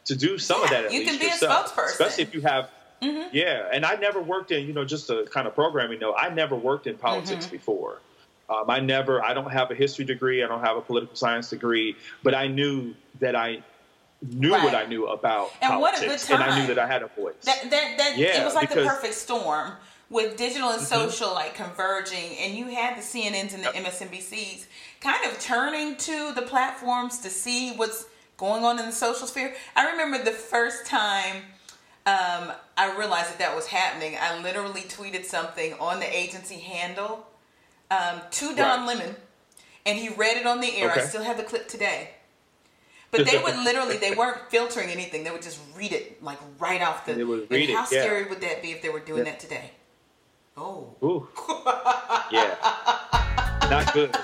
to 0.06 0.16
do 0.16 0.38
some 0.38 0.58
yeah, 0.60 0.64
of 0.64 0.70
that. 0.70 0.92
you 0.92 1.04
can 1.04 1.18
be 1.18 1.26
yourself, 1.26 1.66
a 1.66 1.80
spokesperson, 1.80 1.86
especially 1.86 2.22
if 2.24 2.34
you 2.34 2.40
have 2.40 2.70
Mm-hmm. 3.02 3.28
Yeah, 3.32 3.68
and 3.72 3.84
I 3.84 3.94
never 3.94 4.20
worked 4.20 4.50
in, 4.50 4.66
you 4.66 4.72
know, 4.72 4.84
just 4.84 5.08
a 5.10 5.26
kind 5.30 5.46
of 5.46 5.54
programming 5.54 6.00
note. 6.00 6.16
I 6.18 6.28
never 6.28 6.54
worked 6.54 6.86
in 6.86 6.96
politics 6.96 7.46
mm-hmm. 7.46 7.56
before. 7.56 8.00
Um, 8.48 8.68
I 8.68 8.80
never, 8.80 9.24
I 9.24 9.32
don't 9.32 9.50
have 9.50 9.70
a 9.70 9.74
history 9.74 10.04
degree. 10.04 10.42
I 10.42 10.48
don't 10.48 10.60
have 10.60 10.76
a 10.76 10.80
political 10.80 11.14
science 11.14 11.48
degree, 11.50 11.96
but 12.22 12.34
I 12.34 12.48
knew 12.48 12.94
that 13.20 13.36
I 13.36 13.62
knew 14.22 14.52
right. 14.52 14.62
what 14.62 14.74
I 14.74 14.84
knew 14.84 15.06
about 15.06 15.50
and 15.62 15.70
politics, 15.70 15.80
what 15.80 16.04
a 16.04 16.08
good 16.08 16.18
time. 16.18 16.42
and 16.42 16.50
I 16.50 16.60
knew 16.60 16.66
that 16.66 16.78
I 16.78 16.86
had 16.86 17.02
a 17.02 17.06
voice. 17.06 17.34
That, 17.44 17.70
that, 17.70 17.94
that 17.96 18.18
yeah, 18.18 18.42
it 18.42 18.44
was 18.44 18.54
like 18.54 18.68
the 18.68 18.84
perfect 18.84 19.14
storm 19.14 19.72
with 20.10 20.36
digital 20.36 20.70
and 20.70 20.82
mm-hmm. 20.82 21.08
social 21.08 21.32
like 21.32 21.54
converging, 21.54 22.36
and 22.40 22.54
you 22.54 22.66
had 22.66 22.96
the 22.96 23.02
CNNs 23.02 23.54
and 23.54 23.64
the 23.64 23.68
MSNBCs 23.68 24.66
kind 25.00 25.24
of 25.30 25.40
turning 25.40 25.96
to 25.96 26.32
the 26.34 26.42
platforms 26.42 27.20
to 27.20 27.30
see 27.30 27.72
what's 27.72 28.06
going 28.36 28.64
on 28.64 28.78
in 28.78 28.86
the 28.86 28.92
social 28.92 29.26
sphere. 29.26 29.54
I 29.76 29.90
remember 29.92 30.22
the 30.22 30.32
first 30.32 30.86
time 30.86 31.36
um, 32.06 32.52
I 32.76 32.96
realized 32.98 33.30
that 33.30 33.38
that 33.38 33.54
was 33.54 33.66
happening. 33.66 34.16
I 34.20 34.42
literally 34.42 34.82
tweeted 34.82 35.24
something 35.24 35.74
on 35.74 36.00
the 36.00 36.16
agency 36.16 36.56
handle 36.56 37.26
um, 37.90 38.20
to 38.32 38.54
Don 38.54 38.80
right. 38.80 38.98
Lemon, 38.98 39.16
and 39.86 39.98
he 39.98 40.08
read 40.08 40.36
it 40.36 40.46
on 40.46 40.60
the 40.60 40.76
air. 40.76 40.90
Okay. 40.90 41.02
I 41.02 41.04
still 41.04 41.22
have 41.22 41.36
the 41.36 41.44
clip 41.44 41.68
today. 41.68 42.10
But 43.12 43.26
they 43.26 43.42
would 43.42 43.56
literally, 43.56 43.96
they 43.96 44.14
weren't 44.14 44.38
filtering 44.50 44.88
anything. 44.88 45.24
They 45.24 45.32
would 45.32 45.42
just 45.42 45.58
read 45.76 45.92
it 45.92 46.22
like 46.22 46.38
right 46.60 46.80
off 46.80 47.06
the. 47.06 47.14
They 47.14 47.24
would 47.24 47.50
read 47.50 47.70
how 47.70 47.82
it, 47.82 47.88
scary 47.88 48.22
yeah. 48.22 48.28
would 48.28 48.40
that 48.40 48.62
be 48.62 48.70
if 48.70 48.82
they 48.82 48.88
were 48.88 49.00
doing 49.00 49.26
yeah. 49.26 49.32
that 49.32 49.40
today? 49.40 49.72
Oh. 50.56 50.96
Ooh. 51.02 51.28
yeah. 52.30 52.56
Not 53.70 53.92
good. 53.92 54.14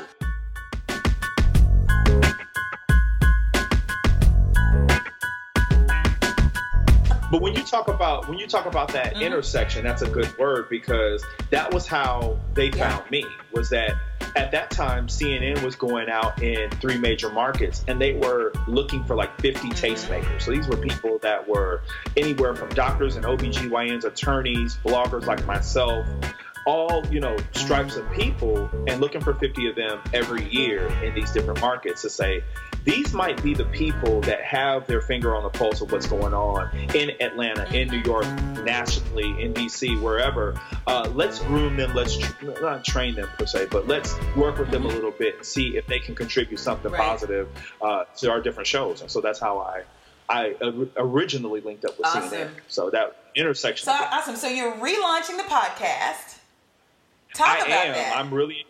But 7.30 7.42
when 7.42 7.54
you 7.54 7.62
talk 7.62 7.88
about 7.88 8.28
when 8.28 8.38
you 8.38 8.46
talk 8.46 8.66
about 8.66 8.92
that 8.92 9.14
mm-hmm. 9.14 9.22
intersection, 9.22 9.84
that's 9.84 10.02
a 10.02 10.08
good 10.08 10.36
word 10.38 10.68
because 10.68 11.24
that 11.50 11.72
was 11.72 11.86
how 11.86 12.38
they 12.54 12.68
yeah. 12.68 12.90
found 12.90 13.10
me. 13.10 13.24
Was 13.52 13.68
that 13.70 13.94
at 14.36 14.50
that 14.50 14.70
time 14.70 15.06
CNN 15.08 15.62
was 15.64 15.74
going 15.74 16.08
out 16.10 16.42
in 16.42 16.70
three 16.72 16.98
major 16.98 17.30
markets 17.30 17.84
and 17.88 18.00
they 18.00 18.12
were 18.12 18.52
looking 18.68 19.02
for 19.04 19.16
like 19.16 19.34
50 19.40 19.68
mm-hmm. 19.68 19.72
tastemakers. 19.72 20.42
So 20.42 20.52
these 20.52 20.68
were 20.68 20.76
people 20.76 21.18
that 21.20 21.48
were 21.48 21.82
anywhere 22.16 22.54
from 22.54 22.68
doctors 22.70 23.16
and 23.16 23.24
OBGYNs, 23.24 24.04
attorneys, 24.04 24.76
bloggers 24.84 25.26
like 25.26 25.44
myself, 25.46 26.06
all 26.66 27.06
you 27.06 27.20
know 27.20 27.36
stripes 27.52 27.96
of 27.96 28.10
people 28.12 28.68
and 28.86 29.00
looking 29.00 29.20
for 29.20 29.34
50 29.34 29.68
of 29.68 29.76
them 29.76 30.00
every 30.12 30.44
year 30.50 30.88
in 31.02 31.14
these 31.14 31.30
different 31.30 31.60
markets 31.60 32.02
to 32.02 32.10
say 32.10 32.42
these 32.86 33.12
might 33.12 33.42
be 33.42 33.52
the 33.52 33.64
people 33.64 34.20
that 34.22 34.42
have 34.42 34.86
their 34.86 35.00
finger 35.00 35.34
on 35.34 35.42
the 35.42 35.48
pulse 35.48 35.80
of 35.80 35.90
what's 35.90 36.06
going 36.06 36.32
on 36.32 36.70
in 36.94 37.10
Atlanta, 37.20 37.66
in 37.74 37.88
New 37.88 38.00
York, 38.02 38.26
nationally, 38.62 39.42
in 39.42 39.52
DC, 39.52 40.00
wherever. 40.00 40.58
Uh, 40.86 41.10
let's 41.12 41.40
groom 41.40 41.76
them. 41.76 41.92
Let's 41.96 42.16
tr- 42.16 42.44
not 42.60 42.84
train 42.84 43.16
them 43.16 43.28
per 43.36 43.44
se, 43.44 43.66
but 43.72 43.88
let's 43.88 44.14
work 44.36 44.58
with 44.58 44.70
them 44.70 44.84
a 44.84 44.88
little 44.88 45.10
bit 45.10 45.34
and 45.34 45.44
see 45.44 45.76
if 45.76 45.88
they 45.88 45.98
can 45.98 46.14
contribute 46.14 46.58
something 46.58 46.92
right. 46.92 47.00
positive 47.00 47.48
uh, 47.82 48.04
to 48.18 48.30
our 48.30 48.40
different 48.40 48.68
shows. 48.68 49.00
And 49.00 49.10
so 49.10 49.20
that's 49.20 49.40
how 49.40 49.58
I 49.58 49.82
I 50.28 50.54
originally 50.96 51.60
linked 51.60 51.84
up 51.84 51.98
with 51.98 52.06
awesome. 52.06 52.30
CNN. 52.30 52.50
So 52.68 52.90
that 52.90 53.16
intersection. 53.34 53.84
So 53.84 53.92
awesome. 53.92 54.36
So 54.36 54.48
you're 54.48 54.72
relaunching 54.72 55.36
the 55.36 55.44
podcast. 55.48 56.35
Talk 57.36 57.48
I 57.48 57.58
about 57.58 57.86
am. 57.86 57.92
that. 57.92 58.16
I'm 58.16 58.32
really 58.32 58.64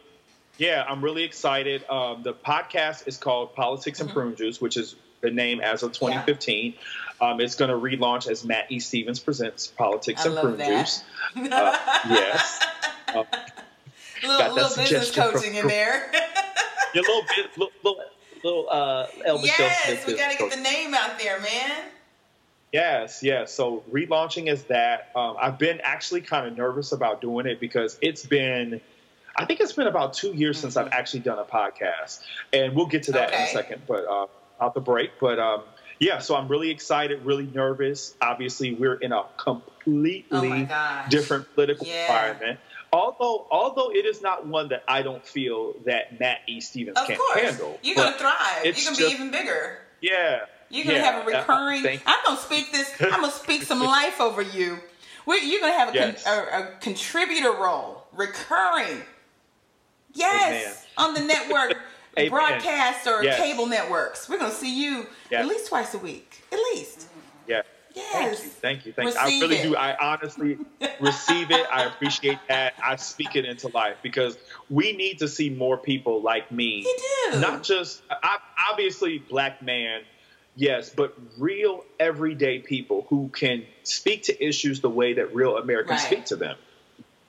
yeah, 0.58 0.84
I'm 0.88 1.02
really 1.04 1.22
excited. 1.22 1.88
Um, 1.88 2.22
the 2.22 2.32
podcast 2.32 3.06
is 3.06 3.16
called 3.16 3.54
Politics 3.54 4.00
and 4.00 4.08
mm-hmm. 4.08 4.18
Prune 4.18 4.36
Juice, 4.36 4.60
which 4.60 4.76
is 4.76 4.96
the 5.20 5.30
name 5.30 5.60
as 5.60 5.82
of 5.82 5.92
2015. 5.92 6.74
Yeah. 6.74 7.28
Um, 7.28 7.40
it's 7.40 7.54
going 7.54 7.70
to 7.70 7.76
relaunch 7.76 8.28
as 8.28 8.44
Matt 8.44 8.70
E. 8.70 8.80
Stevens 8.80 9.20
presents 9.20 9.66
Politics 9.66 10.26
I 10.26 10.30
and 10.30 10.38
Prune 10.38 10.58
Juice. 10.58 11.04
Uh, 11.36 11.76
yes. 12.08 12.64
Uh, 13.08 13.24
little 14.22 14.54
little 14.54 14.76
business 14.76 15.14
coaching 15.14 15.50
from, 15.50 15.60
in 15.60 15.68
there. 15.68 16.10
your 16.94 17.04
little 17.04 17.22
bit, 17.36 17.58
little, 17.58 17.72
little, 17.84 18.04
little 18.42 18.66
uh, 18.70 19.06
Elvis 19.28 19.44
Yes, 19.44 20.06
we 20.06 20.16
got 20.16 20.32
to 20.32 20.38
get 20.38 20.50
the 20.50 20.60
name 20.60 20.94
out 20.94 21.18
there, 21.18 21.38
man. 21.40 21.72
Yes, 22.72 23.22
yes. 23.22 23.52
So 23.52 23.84
relaunching 23.90 24.50
is 24.50 24.64
that. 24.64 25.10
Um, 25.14 25.36
I've 25.40 25.58
been 25.58 25.80
actually 25.82 26.20
kind 26.20 26.46
of 26.46 26.56
nervous 26.56 26.92
about 26.92 27.20
doing 27.20 27.46
it 27.46 27.60
because 27.60 27.96
it's 28.02 28.26
been, 28.26 28.80
I 29.36 29.44
think 29.44 29.60
it's 29.60 29.72
been 29.72 29.86
about 29.86 30.14
two 30.14 30.32
years 30.32 30.56
mm-hmm. 30.56 30.62
since 30.62 30.76
I've 30.76 30.86
mm-hmm. 30.86 30.94
actually 30.94 31.20
done 31.20 31.38
a 31.38 31.44
podcast, 31.44 32.22
and 32.52 32.74
we'll 32.74 32.86
get 32.86 33.04
to 33.04 33.12
that 33.12 33.28
okay. 33.28 33.36
in 33.36 33.42
a 33.44 33.52
second. 33.52 33.82
But 33.86 34.04
uh, 34.06 34.26
out 34.60 34.74
the 34.74 34.80
break, 34.80 35.12
but 35.20 35.38
um, 35.38 35.62
yeah. 36.00 36.18
So 36.18 36.34
I'm 36.36 36.48
really 36.48 36.70
excited, 36.70 37.24
really 37.24 37.46
nervous. 37.46 38.14
Obviously, 38.20 38.74
we're 38.74 38.96
in 38.96 39.12
a 39.12 39.24
completely 39.36 40.68
oh 40.70 41.04
different 41.08 41.52
political 41.54 41.86
yeah. 41.86 42.02
environment. 42.02 42.60
Although, 42.92 43.46
although 43.50 43.90
it 43.90 44.06
is 44.06 44.22
not 44.22 44.46
one 44.46 44.68
that 44.68 44.82
I 44.88 45.02
don't 45.02 45.24
feel 45.24 45.74
that 45.84 46.18
Matt 46.18 46.38
E. 46.46 46.60
Stevens 46.60 46.96
of 46.96 47.06
can 47.06 47.16
course. 47.16 47.40
handle. 47.40 47.78
You're 47.82 47.96
gonna 47.96 48.16
thrive. 48.16 48.64
You're 48.64 48.74
gonna 48.74 48.96
be 48.96 49.04
even 49.04 49.30
bigger. 49.30 49.80
Yeah, 50.00 50.46
you're 50.70 50.84
gonna 50.84 50.98
yeah, 50.98 51.04
have 51.04 51.26
a 51.26 51.26
recurring. 51.26 51.86
Uh, 51.86 51.98
I'm 52.06 52.18
gonna 52.24 52.40
speak 52.40 52.72
this. 52.72 52.92
I'm 53.00 53.20
gonna 53.20 53.30
speak 53.30 53.62
some 53.62 53.80
life 53.84 54.20
over 54.20 54.42
you. 54.42 54.78
We're, 55.26 55.36
you're 55.36 55.60
gonna 55.60 55.72
have 55.72 55.90
a, 55.90 55.94
yes. 55.94 56.24
con, 56.24 56.38
a, 56.38 56.62
a, 56.62 56.70
contributor 56.80 57.52
role, 57.52 58.06
recurring. 58.12 59.02
Yes, 60.14 60.86
Amen. 60.98 61.08
on 61.08 61.14
the 61.14 61.20
network 61.20 61.76
broadcast 62.30 63.06
or 63.06 63.22
yes. 63.22 63.38
cable 63.38 63.66
networks. 63.66 64.28
We're 64.28 64.38
gonna 64.38 64.52
see 64.52 64.82
you 64.82 65.06
yes. 65.30 65.42
at 65.42 65.46
least 65.46 65.68
twice 65.68 65.94
a 65.94 65.98
week, 65.98 66.42
at 66.52 66.58
least. 66.72 67.06
Yeah. 67.46 67.62
Yes. 67.94 68.40
Thank 68.42 68.84
you. 68.84 68.92
Thank 68.92 69.06
you. 69.06 69.12
Thank 69.12 69.14
you. 69.14 69.20
I 69.20 69.40
really 69.40 69.56
it. 69.56 69.62
do. 69.62 69.76
I 69.76 69.96
honestly 69.98 70.58
receive 71.00 71.50
it. 71.50 71.66
I 71.72 71.84
appreciate 71.84 72.38
that. 72.48 72.74
I 72.82 72.96
speak 72.96 73.36
it 73.36 73.46
into 73.46 73.68
life 73.68 73.96
because 74.02 74.36
we 74.68 74.92
need 74.92 75.18
to 75.20 75.28
see 75.28 75.48
more 75.48 75.78
people 75.78 76.20
like 76.20 76.52
me. 76.52 76.82
You 76.82 76.98
do. 77.32 77.40
Not 77.40 77.62
just 77.62 78.02
I, 78.10 78.38
obviously 78.70 79.18
black 79.18 79.62
man 79.62 80.02
Yes, 80.56 80.88
but 80.88 81.14
real 81.36 81.84
everyday 82.00 82.60
people 82.60 83.06
who 83.10 83.28
can 83.28 83.64
speak 83.82 84.24
to 84.24 84.44
issues 84.44 84.80
the 84.80 84.88
way 84.88 85.14
that 85.14 85.34
real 85.34 85.58
Americans 85.58 86.00
right. 86.00 86.06
speak 86.06 86.24
to 86.26 86.36
them. 86.36 86.56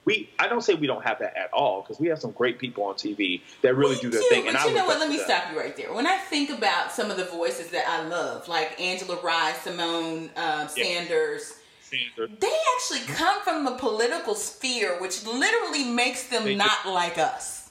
We, 0.06 0.30
I 0.38 0.48
don't 0.48 0.62
say 0.62 0.72
we 0.72 0.86
don't 0.86 1.04
have 1.04 1.18
that 1.18 1.36
at 1.36 1.52
all 1.52 1.82
because 1.82 2.00
we 2.00 2.08
have 2.08 2.18
some 2.18 2.30
great 2.30 2.58
people 2.58 2.84
on 2.84 2.94
TV 2.94 3.42
that 3.60 3.76
really 3.76 3.96
we 3.96 4.00
do 4.00 4.08
their 4.08 4.22
do, 4.22 4.28
thing. 4.30 4.44
But 4.46 4.54
and 4.54 4.64
you 4.64 4.70
I 4.70 4.80
know 4.80 4.86
what? 4.86 4.98
Let 4.98 5.10
me 5.10 5.18
stop 5.18 5.52
you 5.52 5.58
right 5.58 5.76
there. 5.76 5.92
When 5.92 6.06
I 6.06 6.16
think 6.16 6.48
about 6.48 6.90
some 6.90 7.10
of 7.10 7.18
the 7.18 7.26
voices 7.26 7.70
that 7.72 7.86
I 7.86 8.08
love, 8.08 8.48
like 8.48 8.80
Angela 8.80 9.20
Rye, 9.22 9.54
Simone 9.62 10.30
um, 10.36 10.66
Sanders, 10.68 11.52
Sanders, 11.82 12.30
they 12.40 12.56
actually 12.76 13.14
come 13.14 13.42
from 13.42 13.66
the 13.66 13.72
political 13.72 14.34
sphere, 14.34 14.98
which 15.02 15.26
literally 15.26 15.84
makes 15.84 16.28
them 16.28 16.44
they 16.44 16.54
not 16.54 16.84
do. 16.84 16.90
like 16.90 17.18
us. 17.18 17.70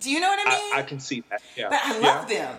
Do 0.00 0.10
you 0.10 0.18
know 0.18 0.28
what 0.28 0.48
I 0.48 0.50
mean? 0.50 0.74
I, 0.74 0.78
I 0.78 0.82
can 0.82 0.98
see 0.98 1.22
that. 1.30 1.42
Yeah. 1.56 1.68
But 1.68 1.80
I 1.84 1.98
love 2.00 2.28
yeah. 2.28 2.46
them. 2.46 2.56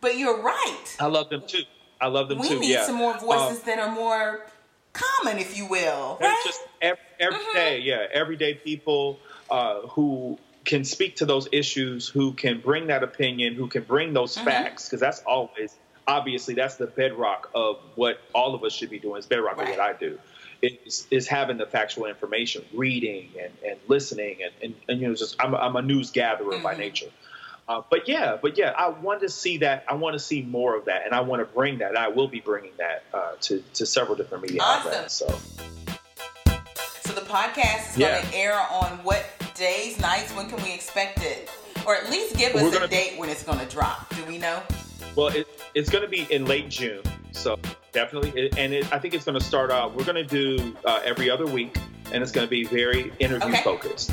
But 0.00 0.16
you're 0.16 0.40
right. 0.42 0.96
I 0.98 1.06
love 1.06 1.28
them 1.30 1.42
too. 1.46 1.62
I 2.00 2.06
love 2.06 2.28
them 2.28 2.38
we 2.38 2.48
too. 2.48 2.54
We 2.54 2.60
need 2.60 2.72
yeah. 2.72 2.84
some 2.84 2.96
more 2.96 3.18
voices 3.18 3.58
um, 3.58 3.62
that 3.66 3.78
are 3.78 3.94
more 3.94 4.46
common, 4.92 5.38
if 5.38 5.56
you 5.56 5.66
will. 5.66 6.18
Right? 6.20 6.36
Just 6.44 6.62
every, 6.80 7.02
every 7.18 7.38
mm-hmm. 7.38 7.56
day, 7.56 7.80
yeah, 7.80 8.06
everyday 8.12 8.54
people 8.54 9.18
uh, 9.50 9.80
who 9.88 10.38
can 10.64 10.84
speak 10.84 11.16
to 11.16 11.26
those 11.26 11.48
issues, 11.52 12.08
who 12.08 12.32
can 12.32 12.60
bring 12.60 12.86
that 12.88 13.02
opinion, 13.02 13.54
who 13.54 13.66
can 13.66 13.82
bring 13.82 14.12
those 14.12 14.36
mm-hmm. 14.36 14.46
facts, 14.46 14.86
because 14.86 15.00
that's 15.00 15.20
always 15.22 15.74
obviously 16.08 16.54
that's 16.54 16.76
the 16.76 16.86
bedrock 16.86 17.50
of 17.54 17.78
what 17.94 18.20
all 18.34 18.54
of 18.54 18.64
us 18.64 18.72
should 18.72 18.90
be 18.90 18.98
doing. 18.98 19.18
It's 19.18 19.26
bedrock 19.26 19.58
right. 19.58 19.68
of 19.68 19.70
what 19.76 19.80
I 19.80 19.92
do. 19.92 20.18
Is, 20.62 21.06
is 21.10 21.26
having 21.26 21.56
the 21.56 21.64
factual 21.64 22.04
information, 22.04 22.62
reading 22.74 23.30
and, 23.40 23.52
and 23.66 23.80
listening, 23.88 24.40
and, 24.42 24.52
and, 24.62 24.74
and 24.90 25.00
you 25.00 25.08
know, 25.08 25.14
just 25.14 25.36
I'm, 25.40 25.54
I'm 25.54 25.74
a 25.76 25.80
news 25.80 26.10
gatherer 26.10 26.52
mm-hmm. 26.52 26.62
by 26.62 26.76
nature. 26.76 27.06
Uh, 27.70 27.82
but 27.88 28.08
yeah, 28.08 28.36
but 28.42 28.58
yeah, 28.58 28.74
I 28.76 28.88
want 28.88 29.20
to 29.20 29.28
see 29.28 29.58
that. 29.58 29.84
I 29.88 29.94
want 29.94 30.14
to 30.14 30.18
see 30.18 30.42
more 30.42 30.76
of 30.76 30.86
that, 30.86 31.04
and 31.04 31.14
I 31.14 31.20
want 31.20 31.38
to 31.38 31.54
bring 31.54 31.78
that. 31.78 31.96
I 31.96 32.08
will 32.08 32.26
be 32.26 32.40
bringing 32.40 32.72
that 32.78 33.04
uh, 33.14 33.34
to 33.42 33.62
to 33.74 33.86
several 33.86 34.16
different 34.16 34.42
media 34.42 34.60
awesome. 34.60 34.90
outlets. 34.90 35.14
So, 35.14 35.28
so 37.02 37.12
the 37.12 37.20
podcast 37.20 37.90
is 37.90 37.96
yeah. 37.96 38.16
going 38.16 38.26
to 38.26 38.36
air 38.36 38.54
on 38.54 38.98
what 39.04 39.24
days, 39.54 40.00
nights? 40.00 40.34
When 40.34 40.48
can 40.48 40.60
we 40.64 40.74
expect 40.74 41.22
it? 41.22 41.48
Or 41.86 41.94
at 41.94 42.10
least 42.10 42.36
give 42.36 42.56
us 42.56 42.74
a 42.74 42.88
date 42.88 43.16
when 43.16 43.28
it's 43.28 43.44
going 43.44 43.60
to 43.60 43.66
drop. 43.66 44.12
Do 44.16 44.24
we 44.24 44.36
know? 44.36 44.60
Well, 45.14 45.28
it, 45.28 45.46
it's 45.76 45.90
going 45.90 46.02
to 46.02 46.10
be 46.10 46.26
in 46.34 46.46
late 46.46 46.70
June, 46.70 47.02
so 47.30 47.56
definitely. 47.92 48.50
And 48.58 48.74
it, 48.74 48.92
I 48.92 48.98
think 48.98 49.14
it's 49.14 49.24
going 49.24 49.38
to 49.38 49.44
start 49.44 49.70
out. 49.70 49.94
We're 49.94 50.04
going 50.04 50.26
to 50.26 50.56
do 50.58 50.76
uh, 50.84 51.02
every 51.04 51.30
other 51.30 51.46
week, 51.46 51.78
and 52.10 52.20
it's 52.20 52.32
going 52.32 52.48
to 52.48 52.50
be 52.50 52.64
very 52.64 53.12
interview 53.20 53.50
okay. 53.50 53.62
focused. 53.62 54.10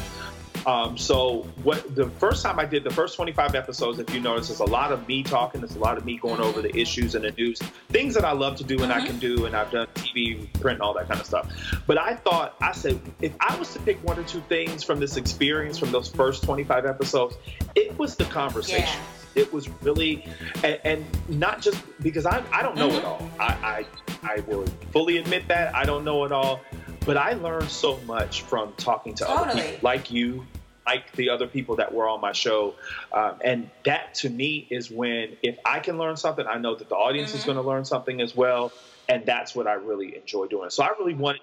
Um, 0.67 0.97
so 0.97 1.47
what 1.63 1.95
the 1.95 2.09
first 2.09 2.43
time 2.43 2.59
I 2.59 2.65
did 2.65 2.83
the 2.83 2.89
first 2.89 3.15
25 3.15 3.55
episodes, 3.55 3.99
if 3.99 4.13
you 4.13 4.19
notice, 4.19 4.49
there's 4.49 4.59
a 4.59 4.65
lot 4.65 4.91
of 4.91 5.07
me 5.07 5.23
talking. 5.23 5.61
There's 5.61 5.77
a 5.77 5.79
lot 5.79 5.97
of 5.97 6.03
me 6.03 6.17
going 6.17 6.41
over 6.41 6.61
the 6.61 6.77
issues 6.77 7.15
and 7.15 7.23
the 7.23 7.31
news, 7.31 7.59
things 7.87 8.13
that 8.15 8.25
I 8.25 8.33
love 8.33 8.57
to 8.57 8.65
do 8.65 8.83
and 8.83 8.91
mm-hmm. 8.91 9.01
I 9.01 9.07
can 9.07 9.17
do, 9.17 9.45
and 9.45 9.55
I've 9.55 9.71
done 9.71 9.87
TV, 9.95 10.51
print, 10.59 10.75
and 10.75 10.81
all 10.81 10.93
that 10.95 11.07
kind 11.07 11.21
of 11.21 11.25
stuff. 11.25 11.49
But 11.87 11.97
I 11.97 12.15
thought, 12.15 12.55
I 12.59 12.73
said, 12.73 12.99
if 13.21 13.33
I 13.39 13.57
was 13.57 13.71
to 13.73 13.79
pick 13.79 14.03
one 14.03 14.19
or 14.19 14.23
two 14.23 14.41
things 14.49 14.83
from 14.83 14.99
this 14.99 15.15
experience, 15.15 15.77
from 15.77 15.93
those 15.93 16.09
first 16.09 16.43
25 16.43 16.85
episodes, 16.85 17.37
it 17.75 17.97
was 17.97 18.17
the 18.17 18.25
conversation. 18.25 18.83
Yeah. 18.83 19.43
It 19.43 19.53
was 19.53 19.69
really, 19.83 20.25
and, 20.65 20.79
and, 20.83 21.05
not 21.29 21.61
just 21.61 21.81
because 22.01 22.25
I, 22.25 22.43
I 22.51 22.61
don't 22.61 22.75
know 22.75 22.89
mm-hmm. 22.89 22.97
it 22.97 23.05
all. 23.05 23.29
I, 23.39 23.85
I, 24.23 24.35
I 24.35 24.39
will 24.41 24.65
fully 24.91 25.17
admit 25.17 25.47
that 25.47 25.73
I 25.73 25.85
don't 25.85 26.03
know 26.03 26.25
it 26.25 26.33
all 26.33 26.59
but 27.07 27.15
I 27.15 27.33
learned 27.35 27.69
so 27.69 27.97
much 28.05 28.41
from 28.41 28.73
talking 28.73 29.13
to 29.15 29.23
totally. 29.23 29.49
other 29.49 29.61
people 29.61 29.79
like 29.81 30.11
you, 30.11 30.45
like 30.87 31.11
the 31.13 31.29
other 31.29 31.47
people 31.47 31.75
that 31.75 31.93
were 31.93 32.07
on 32.07 32.21
my 32.21 32.31
show. 32.31 32.75
Um, 33.11 33.35
and 33.43 33.69
that 33.83 34.15
to 34.15 34.29
me 34.29 34.65
is 34.69 34.89
when, 34.89 35.37
if 35.43 35.57
I 35.65 35.79
can 35.79 35.97
learn 35.97 36.15
something, 36.15 36.47
I 36.47 36.57
know 36.57 36.75
that 36.75 36.87
the 36.87 36.95
audience 36.95 37.31
mm-hmm. 37.31 37.39
is 37.39 37.45
going 37.45 37.57
to 37.57 37.63
learn 37.63 37.85
something 37.85 38.21
as 38.21 38.35
well. 38.35 38.71
And 39.09 39.25
that's 39.25 39.53
what 39.53 39.67
I 39.67 39.73
really 39.73 40.15
enjoy 40.15 40.47
doing. 40.47 40.69
So 40.69 40.83
I 40.83 40.89
really 40.99 41.13
want 41.13 41.39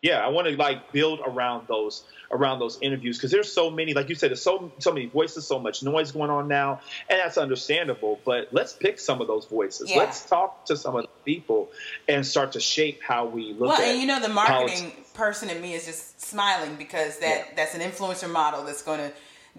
yeah, 0.00 0.24
I 0.24 0.28
want 0.28 0.46
to 0.46 0.56
like 0.56 0.92
build 0.92 1.20
around 1.26 1.66
those 1.66 2.04
around 2.30 2.60
those 2.60 2.78
interviews 2.80 3.16
because 3.16 3.32
there's 3.32 3.50
so 3.50 3.70
many, 3.70 3.94
like 3.94 4.08
you 4.08 4.14
said, 4.14 4.30
there's 4.30 4.42
so 4.42 4.70
so 4.78 4.92
many 4.92 5.06
voices, 5.06 5.46
so 5.46 5.58
much 5.58 5.82
noise 5.82 6.12
going 6.12 6.30
on 6.30 6.46
now, 6.46 6.80
and 7.08 7.18
that's 7.18 7.36
understandable. 7.36 8.20
But 8.24 8.48
let's 8.52 8.72
pick 8.72 9.00
some 9.00 9.20
of 9.20 9.26
those 9.26 9.46
voices. 9.46 9.90
Yeah. 9.90 9.98
Let's 9.98 10.24
talk 10.24 10.66
to 10.66 10.76
some 10.76 10.94
of 10.94 11.02
the 11.02 11.08
people 11.24 11.70
and 12.06 12.24
start 12.24 12.52
to 12.52 12.60
shape 12.60 13.02
how 13.02 13.26
we 13.26 13.52
look. 13.52 13.70
Well, 13.70 13.72
at 13.72 13.88
and 13.88 14.00
you 14.00 14.06
know, 14.06 14.20
the 14.20 14.28
marketing 14.28 14.92
politics. 14.92 15.07
Person 15.18 15.50
in 15.50 15.60
me 15.60 15.74
is 15.74 15.84
just 15.84 16.20
smiling 16.20 16.76
because 16.76 17.18
that 17.18 17.38
yeah. 17.48 17.54
that's 17.56 17.74
an 17.74 17.80
influencer 17.80 18.30
model 18.30 18.64
that's 18.64 18.82
going 18.82 19.00
to 19.00 19.12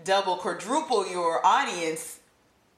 double, 0.05 0.37
quadruple 0.37 1.07
your 1.07 1.45
audience 1.45 2.19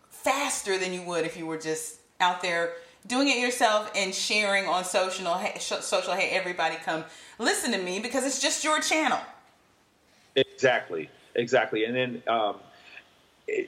faster 0.09 0.77
than 0.77 0.91
you 0.91 1.03
would 1.03 1.23
if 1.23 1.37
you 1.37 1.45
were 1.45 1.59
just 1.59 1.99
out 2.19 2.41
there 2.41 2.73
doing 3.07 3.29
it 3.29 3.37
yourself 3.37 3.91
and 3.95 4.13
sharing 4.13 4.65
on 4.65 4.83
social 4.83 5.25
social 5.59 6.13
hey 6.13 6.29
everybody 6.29 6.75
come 6.83 7.03
listen 7.39 7.71
to 7.71 7.77
me 7.77 7.99
because 7.99 8.25
it's 8.25 8.41
just 8.41 8.63
your 8.63 8.79
channel. 8.79 9.19
Exactly. 10.35 11.09
Exactly. 11.35 11.85
And 11.85 11.95
then 11.95 12.23
um, 12.27 12.55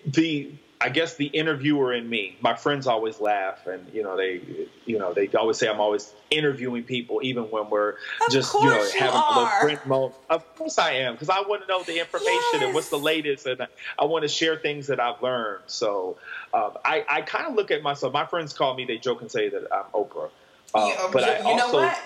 the 0.08 0.52
I 0.84 0.90
guess 0.90 1.16
the 1.16 1.28
interviewer 1.28 1.94
in 1.94 2.10
me, 2.10 2.36
my 2.42 2.56
friends 2.56 2.88
always 2.88 3.22
laugh, 3.22 3.68
and 3.68 3.88
you 3.94 4.04
know 4.04 4.18
they, 4.18 4.42
you 4.86 5.00
know 5.00 5.14
they 5.14 5.30
always 5.30 5.58
say 5.58 5.70
I'm 5.70 5.80
always 5.80 6.14
interviewing 6.30 6.84
people, 6.84 7.22
even 7.24 7.46
when 7.46 7.70
we're 7.70 7.92
of 7.92 7.98
just 8.30 8.54
you 8.54 8.66
know 8.66 8.84
you 8.84 9.00
having 9.00 9.16
are. 9.16 9.34
a 9.34 9.40
little 9.40 9.60
print 9.62 9.88
moment. 9.88 10.16
Of 10.30 10.56
course 10.58 10.78
I 10.78 10.92
am, 10.92 11.14
because 11.14 11.30
I 11.30 11.40
want 11.40 11.62
to 11.62 11.68
know 11.70 11.84
the 11.84 11.98
information 12.00 12.42
yes. 12.54 12.64
and 12.64 12.74
what's 12.74 12.90
the 12.90 13.00
latest, 13.00 13.46
and 13.46 13.66
I 13.98 14.04
want 14.04 14.24
to 14.24 14.28
share 14.28 14.58
things 14.58 14.88
that 14.88 15.00
I've 15.00 15.22
learned. 15.24 15.64
So 15.68 16.18
um, 16.54 16.72
I, 16.84 17.06
I 17.10 17.22
kind 17.22 17.48
of 17.48 17.56
look 17.56 17.72
at 17.72 17.82
myself. 17.82 18.12
My 18.12 18.26
friends 18.26 18.52
call 18.52 18.76
me, 18.76 18.84
they 18.84 18.98
joke 18.98 19.22
and 19.22 19.32
say 19.32 19.48
that 19.48 19.74
I'm 19.74 19.86
Oprah, 19.94 20.32
uh, 20.76 20.86
you, 20.86 21.10
but 21.14 21.22
you, 21.22 21.32
I 21.32 21.40
also, 21.44 21.68
know 21.68 21.74
what? 21.86 21.98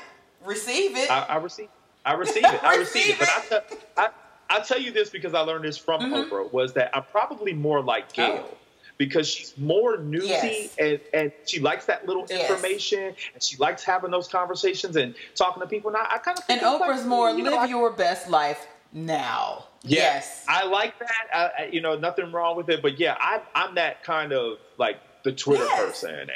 Receive 0.45 0.95
it. 0.95 1.09
I, 1.09 1.23
I 1.23 1.37
receive. 1.37 1.69
I 2.05 2.13
receive 2.13 2.43
it. 2.45 2.63
I 2.63 2.75
receive 2.77 3.09
it. 3.09 3.19
But 3.19 3.73
I, 3.97 4.05
I, 4.05 4.09
I 4.57 4.59
tell 4.59 4.79
you 4.79 4.91
this 4.91 5.09
because 5.09 5.33
I 5.33 5.39
learned 5.39 5.65
this 5.65 5.79
from 5.79 6.01
mm-hmm. 6.01 6.31
Oprah 6.31 6.53
was 6.53 6.73
that 6.73 6.95
I'm 6.95 7.05
probably 7.05 7.53
more 7.53 7.81
like 7.81 8.13
Gayle. 8.13 8.47
Oh 8.47 8.57
because 8.97 9.27
she's 9.27 9.57
more 9.57 9.97
newsy 9.97 10.27
yes. 10.27 10.75
and, 10.79 10.99
and 11.13 11.31
she 11.45 11.59
likes 11.59 11.85
that 11.85 12.07
little 12.07 12.25
yes. 12.29 12.49
information 12.49 13.13
and 13.33 13.43
she 13.43 13.57
likes 13.57 13.83
having 13.83 14.11
those 14.11 14.27
conversations 14.27 14.95
and 14.95 15.15
talking 15.35 15.61
to 15.61 15.67
people. 15.67 15.89
And 15.89 15.97
I, 15.97 16.15
I 16.15 16.17
kind 16.17 16.37
of 16.37 16.43
and 16.49 16.61
Oprah's 16.61 17.01
like, 17.01 17.05
more 17.05 17.29
you 17.29 17.43
live 17.43 17.53
know, 17.53 17.63
your 17.63 17.91
best 17.91 18.29
life 18.29 18.67
now. 18.91 19.65
Yeah, 19.83 20.01
yes, 20.01 20.43
I 20.47 20.65
like 20.65 20.97
that. 20.99 21.53
I, 21.57 21.69
you 21.71 21.81
know, 21.81 21.97
nothing 21.97 22.31
wrong 22.31 22.57
with 22.57 22.69
it, 22.69 22.81
but 22.81 22.99
yeah, 22.99 23.15
I, 23.19 23.41
I'm 23.55 23.75
that 23.75 24.03
kind 24.03 24.33
of 24.33 24.57
like 24.77 24.97
the 25.23 25.31
Twitter 25.31 25.63
yes. 25.63 25.85
person 25.85 26.15
and 26.15 26.31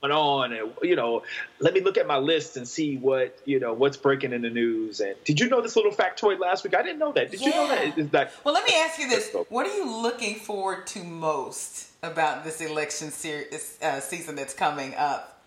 went 0.00 0.12
on 0.12 0.52
and 0.52 0.70
you 0.82 0.94
know 0.94 1.22
let 1.58 1.74
me 1.74 1.80
look 1.80 1.96
at 1.96 2.06
my 2.06 2.18
list 2.18 2.56
and 2.56 2.68
see 2.68 2.96
what 2.96 3.38
you 3.44 3.58
know 3.58 3.72
what's 3.72 3.96
breaking 3.96 4.32
in 4.32 4.42
the 4.42 4.50
news 4.50 5.00
and 5.00 5.16
did 5.24 5.40
you 5.40 5.48
know 5.48 5.60
this 5.60 5.74
little 5.74 5.90
factoid 5.90 6.38
last 6.38 6.62
week 6.62 6.74
i 6.74 6.82
didn't 6.82 6.98
know 6.98 7.12
that 7.12 7.30
did 7.30 7.40
yeah. 7.40 7.46
you 7.48 7.54
know 7.54 7.68
that, 7.68 7.98
Is 7.98 8.10
that 8.10 8.32
well 8.44 8.54
let 8.54 8.64
me 8.64 8.74
ask 8.76 8.98
you 8.98 9.08
this 9.08 9.34
what 9.48 9.66
are 9.66 9.74
you 9.74 10.02
looking 10.02 10.36
forward 10.36 10.86
to 10.88 11.02
most 11.02 11.88
about 12.02 12.44
this 12.44 12.60
election 12.60 13.08
uh, 13.08 14.00
season 14.00 14.36
that's 14.36 14.54
coming 14.54 14.94
up? 14.94 15.38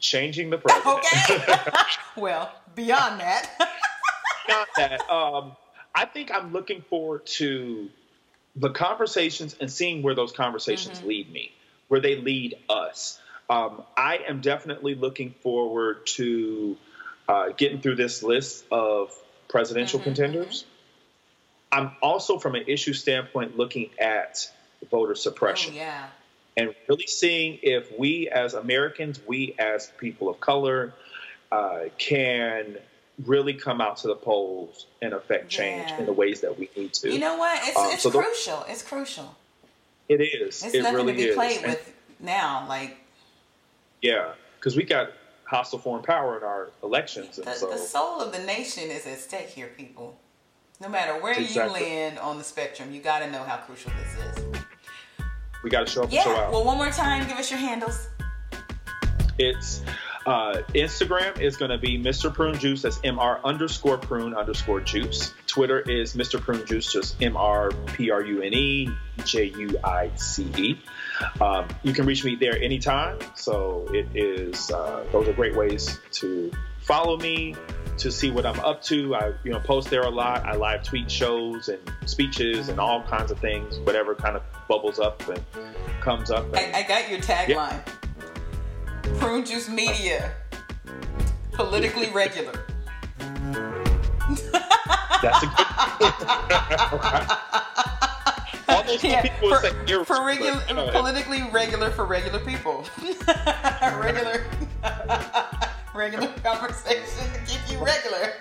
changing 0.00 0.50
the 0.50 0.58
president. 0.58 1.04
Okay. 1.30 1.70
well, 2.16 2.52
beyond 2.74 3.20
that. 3.20 3.50
beyond 4.46 4.66
that, 4.76 5.10
um, 5.10 5.56
I 5.94 6.06
think 6.06 6.34
I'm 6.34 6.52
looking 6.52 6.82
forward 6.82 7.26
to 7.26 7.88
the 8.56 8.70
conversations 8.70 9.54
and 9.60 9.70
seeing 9.70 10.02
where 10.02 10.14
those 10.14 10.32
conversations 10.32 10.98
mm-hmm. 10.98 11.08
lead 11.08 11.32
me, 11.32 11.52
where 11.90 12.00
they 12.00 12.14
lead 12.14 12.54
us. 12.68 13.18
Um, 13.50 13.82
I 13.96 14.20
am 14.28 14.40
definitely 14.40 14.94
looking 14.94 15.34
forward 15.42 16.06
to 16.18 16.76
uh, 17.28 17.48
getting 17.56 17.80
through 17.80 17.96
this 17.96 18.22
list 18.22 18.64
of 18.70 19.12
presidential 19.48 19.98
mm-hmm. 19.98 20.04
contenders. 20.04 20.64
I'm 21.72 21.90
also, 22.00 22.38
from 22.38 22.54
an 22.54 22.64
issue 22.68 22.92
standpoint, 22.92 23.58
looking 23.58 23.90
at 23.98 24.48
voter 24.88 25.16
suppression. 25.16 25.74
Oh, 25.74 25.78
yeah. 25.78 26.06
And 26.56 26.74
really 26.88 27.08
seeing 27.08 27.58
if 27.62 27.98
we 27.98 28.28
as 28.28 28.54
Americans, 28.54 29.18
we 29.26 29.56
as 29.58 29.90
people 29.98 30.28
of 30.28 30.38
color, 30.38 30.94
uh, 31.50 31.86
can 31.98 32.76
really 33.26 33.54
come 33.54 33.80
out 33.80 33.96
to 33.98 34.06
the 34.06 34.14
polls 34.14 34.86
and 35.02 35.12
affect 35.12 35.48
change 35.48 35.90
yeah. 35.90 35.98
in 35.98 36.06
the 36.06 36.12
ways 36.12 36.42
that 36.42 36.56
we 36.56 36.70
need 36.76 36.92
to. 36.94 37.12
You 37.12 37.18
know 37.18 37.36
what? 37.36 37.60
It's, 37.64 37.76
um, 37.76 37.90
it's 37.90 38.02
so 38.04 38.10
crucial. 38.12 38.64
It's 38.68 38.82
crucial. 38.82 39.36
It 40.10 40.20
is. 40.20 40.20
It 40.20 40.34
really 40.34 40.48
is. 40.48 40.64
It's 40.64 40.74
it 40.74 40.82
nothing 40.82 40.96
really 40.96 41.12
to 41.12 41.18
be 41.18 41.24
is. 41.26 41.34
played 41.36 41.62
with 41.62 41.94
now. 42.18 42.66
Like, 42.68 42.98
yeah, 44.02 44.32
because 44.58 44.76
we 44.76 44.82
got 44.82 45.12
hostile 45.44 45.78
foreign 45.78 46.02
power 46.02 46.36
in 46.36 46.42
our 46.42 46.70
elections, 46.82 47.36
the, 47.36 47.54
so 47.54 47.70
the 47.70 47.78
soul 47.78 48.20
of 48.20 48.32
the 48.32 48.40
nation 48.40 48.90
is 48.90 49.06
at 49.06 49.20
stake 49.20 49.48
here, 49.48 49.68
people. 49.76 50.18
No 50.80 50.88
matter 50.88 51.12
where 51.22 51.38
exactly. 51.38 51.80
you 51.80 51.86
land 51.86 52.18
on 52.18 52.38
the 52.38 52.44
spectrum, 52.44 52.92
you 52.92 53.00
got 53.00 53.20
to 53.20 53.30
know 53.30 53.44
how 53.44 53.58
crucial 53.58 53.92
this 54.02 54.36
is. 54.36 54.60
We 55.62 55.70
got 55.70 55.86
to 55.86 55.92
show 55.92 56.02
up 56.02 56.12
yeah. 56.12 56.22
and 56.22 56.24
show 56.24 56.36
out. 56.36 56.52
Well, 56.52 56.64
one 56.64 56.76
more 56.76 56.90
time, 56.90 57.28
give 57.28 57.36
us 57.36 57.50
your 57.50 57.60
handles. 57.60 58.08
It's 59.38 59.82
uh, 60.30 60.62
Instagram 60.74 61.40
is 61.40 61.56
going 61.56 61.72
to 61.72 61.78
be 61.78 61.98
Mr. 61.98 62.32
Prune 62.32 62.56
Juice. 62.56 62.82
That's 62.82 62.98
Mr. 62.98 63.40
underscore 63.44 63.98
prune 63.98 64.32
underscore 64.32 64.80
juice. 64.80 65.34
Twitter 65.48 65.80
is 65.80 66.14
Mr. 66.14 66.40
Prune 66.40 66.64
Juice, 66.64 66.92
just 66.92 67.20
M 67.20 67.36
R 67.36 67.72
P 67.94 68.12
R 68.12 68.22
U 68.22 68.40
N 68.40 68.54
E 68.54 68.88
J 69.24 69.46
U 69.46 69.76
I 69.82 70.12
C 70.14 70.44
E. 70.56 70.80
Um, 71.40 71.66
you 71.82 71.92
can 71.92 72.06
reach 72.06 72.24
me 72.24 72.36
there 72.36 72.56
anytime. 72.62 73.18
So 73.34 73.88
it 73.92 74.06
is, 74.14 74.70
uh, 74.70 75.04
those 75.10 75.26
are 75.26 75.32
great 75.32 75.56
ways 75.56 75.98
to 76.12 76.52
follow 76.78 77.16
me, 77.16 77.56
to 77.98 78.12
see 78.12 78.30
what 78.30 78.46
I'm 78.46 78.60
up 78.60 78.82
to. 78.84 79.16
I 79.16 79.32
you 79.42 79.50
know 79.50 79.58
post 79.58 79.90
there 79.90 80.02
a 80.02 80.10
lot. 80.10 80.46
I 80.46 80.54
live 80.54 80.84
tweet 80.84 81.10
shows 81.10 81.68
and 81.68 81.80
speeches 82.06 82.68
and 82.68 82.78
all 82.78 83.02
kinds 83.02 83.32
of 83.32 83.40
things, 83.40 83.80
whatever 83.80 84.14
kind 84.14 84.36
of 84.36 84.42
bubbles 84.68 85.00
up 85.00 85.26
and 85.28 85.44
comes 86.00 86.30
up. 86.30 86.44
And, 86.54 86.76
I, 86.76 86.78
I, 86.78 86.82
got 86.84 87.10
your 87.10 87.18
tagline. 87.18 87.48
Yeah. 87.48 87.82
Prune 89.18 89.44
Juice 89.44 89.68
Media, 89.68 90.32
politically 91.52 92.10
regular. 92.10 92.66
That's 95.22 95.42
a 95.42 95.46
good. 95.46 96.10
All 98.68 98.84
those 98.84 99.02
yeah, 99.02 99.22
people 99.22 99.48
for, 99.48 99.60
say 99.60 100.04
for 100.04 100.24
regular, 100.24 100.60
politically 100.92 101.42
regular 101.50 101.90
for 101.90 102.04
regular 102.06 102.38
people. 102.40 102.84
regular 103.98 104.46
regular 105.94 106.28
conversation 106.42 107.32
to 107.32 107.40
keep 107.46 107.60
you 107.70 107.84
regular. 107.84 108.32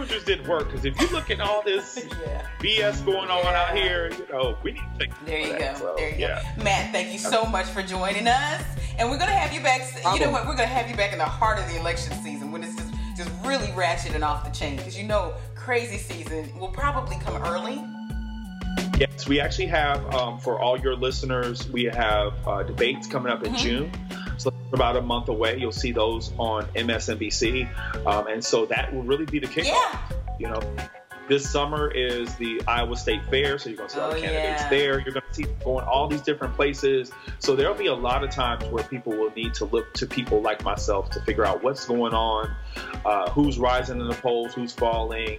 That 0.00 0.26
didn't 0.26 0.48
work 0.48 0.66
because 0.66 0.84
if 0.84 1.00
you 1.00 1.08
look 1.08 1.30
at 1.30 1.40
all 1.40 1.62
this 1.62 2.04
yeah. 2.26 2.46
BS 2.60 3.04
going 3.04 3.30
on 3.30 3.44
yeah. 3.44 3.62
out 3.62 3.76
here, 3.76 4.10
you 4.12 4.26
know, 4.32 4.56
we 4.62 4.72
need 4.72 4.82
to 4.98 5.06
take. 5.06 5.24
There 5.26 5.40
you 5.40 5.58
go. 5.58 5.74
So, 5.74 5.94
there 5.96 6.10
you 6.10 6.16
yeah. 6.18 6.42
go. 6.56 6.64
Matt, 6.64 6.92
thank 6.92 7.12
you 7.12 7.18
so 7.18 7.44
much 7.44 7.66
for 7.66 7.82
joining 7.82 8.26
us, 8.26 8.62
and 8.98 9.10
we're 9.10 9.18
gonna 9.18 9.32
have 9.32 9.52
you 9.52 9.60
back. 9.60 9.82
You 10.14 10.24
know 10.24 10.30
what? 10.30 10.46
We're 10.46 10.56
gonna 10.56 10.66
have 10.66 10.90
you 10.90 10.96
back 10.96 11.12
in 11.12 11.18
the 11.18 11.24
heart 11.24 11.58
of 11.58 11.68
the 11.68 11.78
election 11.78 12.12
season 12.22 12.50
when 12.50 12.62
it's 12.62 12.76
just 12.76 12.94
just 13.16 13.30
really 13.44 13.70
ratchet 13.72 14.14
and 14.14 14.24
off 14.24 14.44
the 14.44 14.50
chain 14.50 14.76
because 14.76 14.98
you 14.98 15.06
know 15.06 15.34
crazy 15.54 15.98
season 15.98 16.50
will 16.58 16.68
probably 16.68 17.16
come 17.18 17.40
early 17.44 17.80
Yes, 18.98 19.26
we 19.26 19.40
actually 19.40 19.66
have 19.66 20.14
um, 20.14 20.38
for 20.38 20.60
all 20.60 20.78
your 20.78 20.94
listeners, 20.94 21.68
we 21.68 21.84
have 21.84 22.32
uh, 22.46 22.62
debates 22.62 23.08
coming 23.08 23.32
up 23.32 23.42
in 23.42 23.52
mm-hmm. 23.52 23.62
June. 23.62 23.92
So 24.36 24.52
about 24.72 24.96
a 24.96 25.02
month 25.02 25.28
away, 25.28 25.58
you'll 25.58 25.72
see 25.72 25.92
those 25.92 26.32
on 26.38 26.64
MSNBC, 26.74 28.06
um, 28.06 28.26
and 28.26 28.44
so 28.44 28.66
that 28.66 28.92
will 28.92 29.02
really 29.02 29.26
be 29.26 29.38
the 29.38 29.46
kickoff. 29.46 29.64
Yeah. 29.64 30.00
You 30.38 30.48
know, 30.48 30.60
this 31.28 31.48
summer 31.48 31.90
is 31.90 32.34
the 32.36 32.60
Iowa 32.66 32.96
State 32.96 33.24
Fair, 33.30 33.58
so 33.58 33.70
you're 33.70 33.78
going 33.78 33.88
to 33.88 33.94
see 33.94 34.00
all 34.00 34.10
the 34.10 34.18
oh, 34.18 34.20
candidates 34.20 34.62
yeah. 34.62 34.68
there. 34.70 35.00
You're 35.00 35.12
going 35.12 35.24
to 35.26 35.34
see 35.34 35.46
going 35.64 35.86
all 35.86 36.06
these 36.06 36.20
different 36.20 36.54
places. 36.54 37.12
So 37.38 37.56
there'll 37.56 37.74
be 37.74 37.86
a 37.86 37.94
lot 37.94 38.24
of 38.24 38.30
times 38.30 38.64
where 38.66 38.84
people 38.84 39.12
will 39.12 39.32
need 39.34 39.54
to 39.54 39.64
look 39.66 39.92
to 39.94 40.06
people 40.06 40.42
like 40.42 40.62
myself 40.64 41.10
to 41.10 41.20
figure 41.22 41.46
out 41.46 41.62
what's 41.62 41.86
going 41.86 42.12
on, 42.12 42.54
uh, 43.04 43.30
who's 43.30 43.58
rising 43.58 44.00
in 44.00 44.08
the 44.08 44.14
polls, 44.14 44.54
who's 44.54 44.72
falling, 44.72 45.38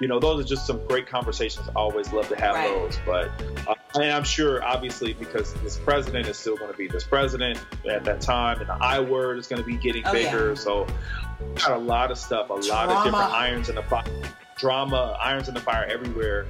you 0.00 0.08
know, 0.08 0.18
those 0.18 0.44
are 0.44 0.48
just 0.48 0.66
some 0.66 0.84
great 0.86 1.06
conversations. 1.06 1.68
I 1.68 1.72
always 1.72 2.12
love 2.12 2.28
to 2.28 2.36
have 2.36 2.54
right. 2.54 2.68
those. 2.68 2.98
But 3.06 3.30
uh, 3.66 3.74
and 3.94 4.12
I'm 4.12 4.24
sure, 4.24 4.62
obviously, 4.62 5.14
because 5.14 5.54
this 5.54 5.76
president 5.78 6.28
is 6.28 6.36
still 6.36 6.56
going 6.56 6.70
to 6.70 6.76
be 6.76 6.86
this 6.86 7.04
president 7.04 7.58
at 7.88 8.04
that 8.04 8.20
time, 8.20 8.60
and 8.60 8.68
the 8.68 8.74
I 8.74 9.00
word 9.00 9.38
is 9.38 9.46
going 9.46 9.62
to 9.62 9.66
be 9.66 9.76
getting 9.76 10.06
oh, 10.06 10.12
bigger. 10.12 10.48
Yeah. 10.50 10.54
So, 10.54 10.86
got 11.56 11.72
a 11.72 11.78
lot 11.78 12.10
of 12.10 12.18
stuff, 12.18 12.50
a 12.50 12.54
lot 12.54 12.88
of 12.88 13.04
different 13.04 13.32
irons 13.32 13.68
in 13.68 13.76
the 13.76 13.82
fire, 13.82 14.04
drama, 14.56 15.16
irons 15.20 15.48
in 15.48 15.54
the 15.54 15.60
fire 15.60 15.84
everywhere. 15.84 16.46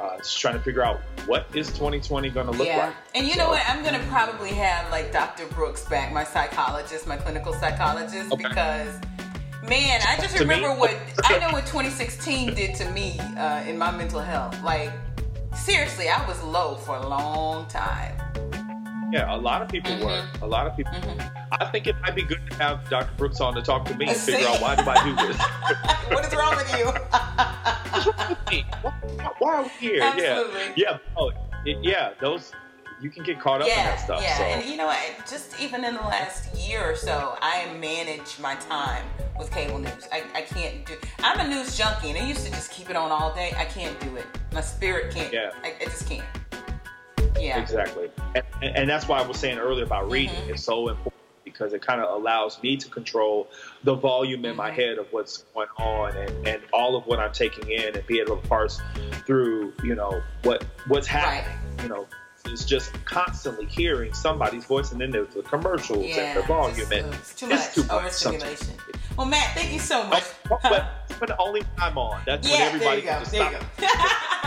Uh, 0.00 0.16
just 0.18 0.38
trying 0.38 0.54
to 0.54 0.60
figure 0.60 0.84
out 0.84 1.00
what 1.26 1.46
is 1.54 1.68
2020 1.68 2.30
going 2.30 2.46
to 2.46 2.52
look 2.52 2.66
yeah. 2.66 2.86
like. 2.86 2.94
And 3.14 3.26
you 3.26 3.34
so, 3.34 3.40
know 3.40 3.48
what? 3.48 3.62
I'm 3.68 3.82
going 3.82 3.98
to 3.98 4.06
probably 4.08 4.50
have 4.50 4.90
like 4.90 5.12
Dr. 5.12 5.46
Brooks 5.46 5.84
back, 5.86 6.12
my 6.12 6.24
psychologist, 6.24 7.06
my 7.06 7.16
clinical 7.16 7.52
psychologist, 7.52 8.32
okay. 8.32 8.48
because 8.48 9.00
Man, 9.68 10.00
I 10.06 10.16
just 10.20 10.36
remember 10.40 10.70
me? 10.70 10.74
what 10.74 10.96
I 11.24 11.38
know 11.38 11.52
what 11.52 11.66
2016 11.66 12.54
did 12.54 12.74
to 12.76 12.90
me 12.90 13.18
uh, 13.38 13.62
in 13.62 13.78
my 13.78 13.92
mental 13.92 14.18
health. 14.18 14.60
Like, 14.62 14.90
seriously, 15.54 16.08
I 16.08 16.26
was 16.26 16.42
low 16.42 16.74
for 16.74 16.96
a 16.96 17.06
long 17.06 17.66
time. 17.68 18.16
Yeah, 19.12 19.32
a 19.32 19.36
lot 19.36 19.62
of 19.62 19.68
people 19.68 19.92
mm-hmm. 19.92 20.04
were. 20.04 20.26
A 20.40 20.46
lot 20.46 20.66
of 20.66 20.76
people. 20.76 20.92
Mm-hmm. 20.92 21.54
I 21.60 21.70
think 21.70 21.86
it 21.86 21.94
might 22.00 22.16
be 22.16 22.22
good 22.22 22.40
to 22.50 22.56
have 22.56 22.88
Dr. 22.88 23.12
Brooks 23.16 23.40
on 23.40 23.54
to 23.54 23.62
talk 23.62 23.84
to 23.84 23.96
me 23.96 24.08
and 24.08 24.16
figure 24.16 24.48
out 24.48 24.60
why 24.62 24.74
do 24.74 24.82
I 24.82 25.04
do 25.04 25.28
this. 25.28 25.38
what 26.08 26.26
is 26.26 26.34
wrong 26.34 26.56
with 26.56 26.76
you? 26.76 26.86
What's 26.86 28.06
wrong 28.06 28.28
with 28.30 28.50
me? 28.50 28.64
Why, 28.80 29.30
why 29.38 29.54
are 29.56 29.62
we 29.62 29.68
here? 29.78 30.02
Absolutely. 30.02 30.60
Yeah, 30.76 30.92
yeah. 30.92 30.98
Oh, 31.16 31.30
it, 31.64 31.78
yeah. 31.82 32.14
Those 32.20 32.52
you 33.02 33.10
can 33.10 33.24
get 33.24 33.40
caught 33.40 33.60
up 33.60 33.66
yeah, 33.66 33.80
in 33.80 33.86
that 33.86 34.00
stuff. 34.00 34.22
Yeah, 34.22 34.38
so. 34.38 34.44
and 34.44 34.64
you 34.70 34.76
know 34.76 34.86
what? 34.86 34.98
Just 35.28 35.60
even 35.60 35.84
in 35.84 35.94
the 35.94 36.00
last 36.00 36.54
year 36.56 36.80
or 36.80 36.94
so, 36.94 37.36
I 37.42 37.72
manage 37.80 38.38
my 38.38 38.54
time 38.54 39.04
with 39.36 39.50
cable 39.50 39.78
news. 39.78 40.08
I, 40.12 40.22
I 40.34 40.42
can't 40.42 40.86
do. 40.86 40.94
I'm 41.18 41.40
a 41.40 41.48
news 41.48 41.76
junkie, 41.76 42.10
and 42.10 42.18
I 42.18 42.26
used 42.26 42.46
to 42.46 42.52
just 42.52 42.70
keep 42.70 42.90
it 42.90 42.96
on 42.96 43.10
all 43.10 43.34
day. 43.34 43.52
I 43.56 43.64
can't 43.64 43.98
do 44.00 44.14
it. 44.16 44.26
My 44.52 44.60
spirit 44.60 45.12
can't. 45.12 45.32
Yeah. 45.32 45.50
I, 45.64 45.74
I 45.80 45.84
just 45.84 46.08
can't. 46.08 46.24
Yeah. 47.38 47.60
Exactly, 47.60 48.08
and, 48.36 48.76
and, 48.76 48.88
that's 48.88 49.08
why 49.08 49.18
I 49.18 49.26
was 49.26 49.36
saying 49.36 49.58
earlier 49.58 49.84
about 49.84 50.08
reading. 50.08 50.36
Mm-hmm. 50.36 50.50
It's 50.50 50.62
so 50.62 50.88
important 50.88 51.14
because 51.44 51.72
it 51.72 51.82
kind 51.82 52.00
of 52.00 52.14
allows 52.14 52.62
me 52.62 52.76
to 52.76 52.88
control 52.88 53.48
the 53.82 53.94
volume 53.94 54.44
in 54.44 54.52
mm-hmm. 54.52 54.58
my 54.58 54.70
head 54.70 54.98
of 54.98 55.08
what's 55.10 55.38
going 55.54 55.66
on 55.78 56.16
and, 56.16 56.46
and 56.46 56.62
all 56.72 56.94
of 56.94 57.04
what 57.06 57.18
I'm 57.18 57.32
taking 57.32 57.68
in 57.68 57.96
and 57.96 58.06
be 58.06 58.20
able 58.20 58.36
to 58.36 58.48
parse 58.48 58.80
through, 59.26 59.72
you 59.82 59.96
know, 59.96 60.22
what 60.44 60.64
what's 60.86 61.08
happening. 61.08 61.52
Right. 61.78 61.82
You 61.82 61.88
know, 61.88 62.06
is 62.46 62.64
just 62.64 62.92
constantly 63.04 63.66
hearing 63.66 64.12
somebody's 64.12 64.64
voice, 64.64 64.92
and 64.92 65.00
then 65.00 65.10
there's 65.10 65.34
the 65.34 65.42
commercials 65.42 66.06
yeah, 66.06 66.34
and 66.34 66.38
the 66.38 66.46
volume, 66.46 66.90
and 66.92 67.14
it's 67.14 67.34
too 67.34 67.50
it's 67.50 67.76
much. 67.76 67.86
Too 67.86 67.94
Overstimulation. 67.94 68.74
Well, 69.16 69.26
Matt, 69.26 69.54
thank 69.54 69.72
you 69.72 69.78
so 69.78 70.04
much. 70.06 70.24
Oh, 70.50 70.58
oh 70.64 70.68
but, 70.68 71.18
but 71.20 71.28
the 71.28 71.36
only 71.38 71.62
time 71.76 71.98
on. 71.98 72.22
That's 72.26 72.48
yeah, 72.48 72.58
when 72.58 72.74
everybody 72.74 73.00
you 73.02 73.06
go. 73.06 73.22
there 73.24 73.60
stop. 73.78 74.18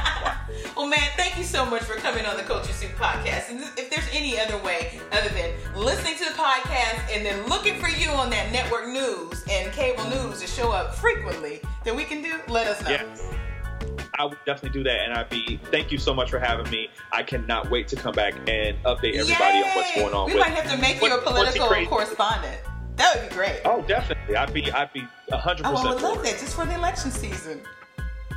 Well, 0.75 0.87
Matt, 0.87 1.13
thank 1.15 1.37
you 1.37 1.43
so 1.43 1.65
much 1.65 1.83
for 1.83 1.95
coming 1.95 2.25
on 2.25 2.37
the 2.37 2.43
Culture 2.43 2.73
Soup 2.73 2.91
podcast. 2.91 3.49
And 3.49 3.61
if 3.77 3.89
there's 3.89 4.07
any 4.11 4.39
other 4.39 4.57
way 4.63 4.99
other 5.11 5.29
than 5.29 5.51
listening 5.75 6.15
to 6.17 6.25
the 6.25 6.31
podcast 6.31 7.15
and 7.15 7.25
then 7.25 7.47
looking 7.47 7.79
for 7.79 7.87
you 7.87 8.09
on 8.09 8.29
that 8.31 8.51
network 8.51 8.87
news 8.87 9.43
and 9.49 9.71
cable 9.71 10.03
news 10.09 10.41
to 10.41 10.47
show 10.47 10.71
up 10.71 10.95
frequently, 10.95 11.61
that 11.83 11.95
we 11.95 12.03
can 12.03 12.21
do, 12.21 12.35
let 12.49 12.67
us 12.67 12.81
know. 12.83 12.91
Yes. 12.91 13.23
I 14.17 14.25
would 14.25 14.37
definitely 14.45 14.77
do 14.77 14.83
that. 14.83 14.99
And 15.01 15.13
I'd 15.13 15.29
be 15.29 15.59
thank 15.71 15.91
you 15.91 15.97
so 15.97 16.13
much 16.13 16.29
for 16.29 16.39
having 16.39 16.69
me. 16.71 16.89
I 17.11 17.23
cannot 17.23 17.69
wait 17.69 17.87
to 17.89 17.95
come 17.95 18.13
back 18.13 18.33
and 18.47 18.77
update 18.83 19.15
everybody 19.15 19.57
Yay! 19.57 19.63
on 19.63 19.75
what's 19.75 19.95
going 19.95 20.13
on. 20.13 20.27
We 20.27 20.33
with, 20.33 20.41
might 20.41 20.53
have 20.53 20.71
to 20.71 20.77
make 20.77 21.01
you 21.01 21.13
a 21.13 21.21
political 21.21 21.67
correspondent. 21.87 22.61
That 22.95 23.15
would 23.15 23.29
be 23.29 23.35
great. 23.35 23.61
Oh, 23.65 23.81
definitely. 23.81 24.35
I'd 24.35 24.53
be 24.53 24.71
I'd 24.71 24.93
be 24.93 25.01
hundred 25.31 25.63
percent. 25.63 25.65
Oh, 25.65 25.89
I 25.89 25.93
would 25.93 26.01
love 26.01 26.23
that 26.23 26.39
just 26.39 26.55
for 26.55 26.65
the 26.65 26.75
election 26.75 27.11
season. 27.11 27.61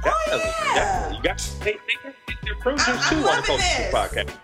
Oh, 0.04 0.22
definitely, 0.26 0.50
oh, 0.50 0.64
yeah. 0.64 0.74
definitely. 0.74 1.16
You 1.16 1.22
got 1.22 1.38
to 1.38 1.60
take 1.60 1.80
their 2.44 2.54
prune 2.56 2.78
juice 2.78 3.08
too 3.08 3.16
on 3.16 3.36
the 3.36 3.42
Culture 3.42 3.62
Soup 3.62 3.92
podcast. 3.92 4.34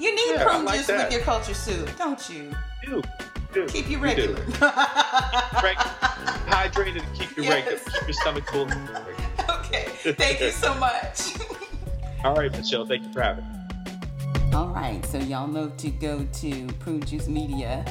You 0.00 0.14
need 0.14 0.34
yeah, 0.34 0.44
prune 0.44 0.64
like 0.64 0.78
juice 0.78 0.86
that. 0.86 1.04
with 1.04 1.12
your 1.12 1.22
culture 1.22 1.54
soup, 1.54 1.90
don't 1.98 2.30
you? 2.30 2.50
You 2.86 3.02
do. 3.52 3.66
Keep 3.66 3.90
you 3.90 3.98
regular. 3.98 4.44
You 5.60 5.76
Hydrated 6.56 7.02
and 7.02 7.14
keep 7.14 7.36
you 7.36 7.44
yes. 7.44 7.52
regular. 7.52 7.78
Keep 7.78 8.02
your 8.02 8.12
stomach 8.12 8.50
full. 8.50 8.68
okay. 9.58 9.84
Thank 10.12 10.40
you 10.40 10.50
so 10.50 10.74
much. 10.74 11.34
All 12.24 12.34
right, 12.34 12.50
Michelle. 12.52 12.84
Thank 12.84 13.04
you 13.04 13.12
for 13.12 13.22
having 13.22 13.44
me. 13.44 13.50
All 14.52 14.68
right. 14.68 14.94
right, 14.94 15.06
so 15.06 15.18
y'all 15.18 15.46
know 15.46 15.68
to 15.68 15.90
go 15.90 16.26
to 16.32 16.66
Prune 16.80 17.02
Juice 17.02 17.28
Media 17.28 17.84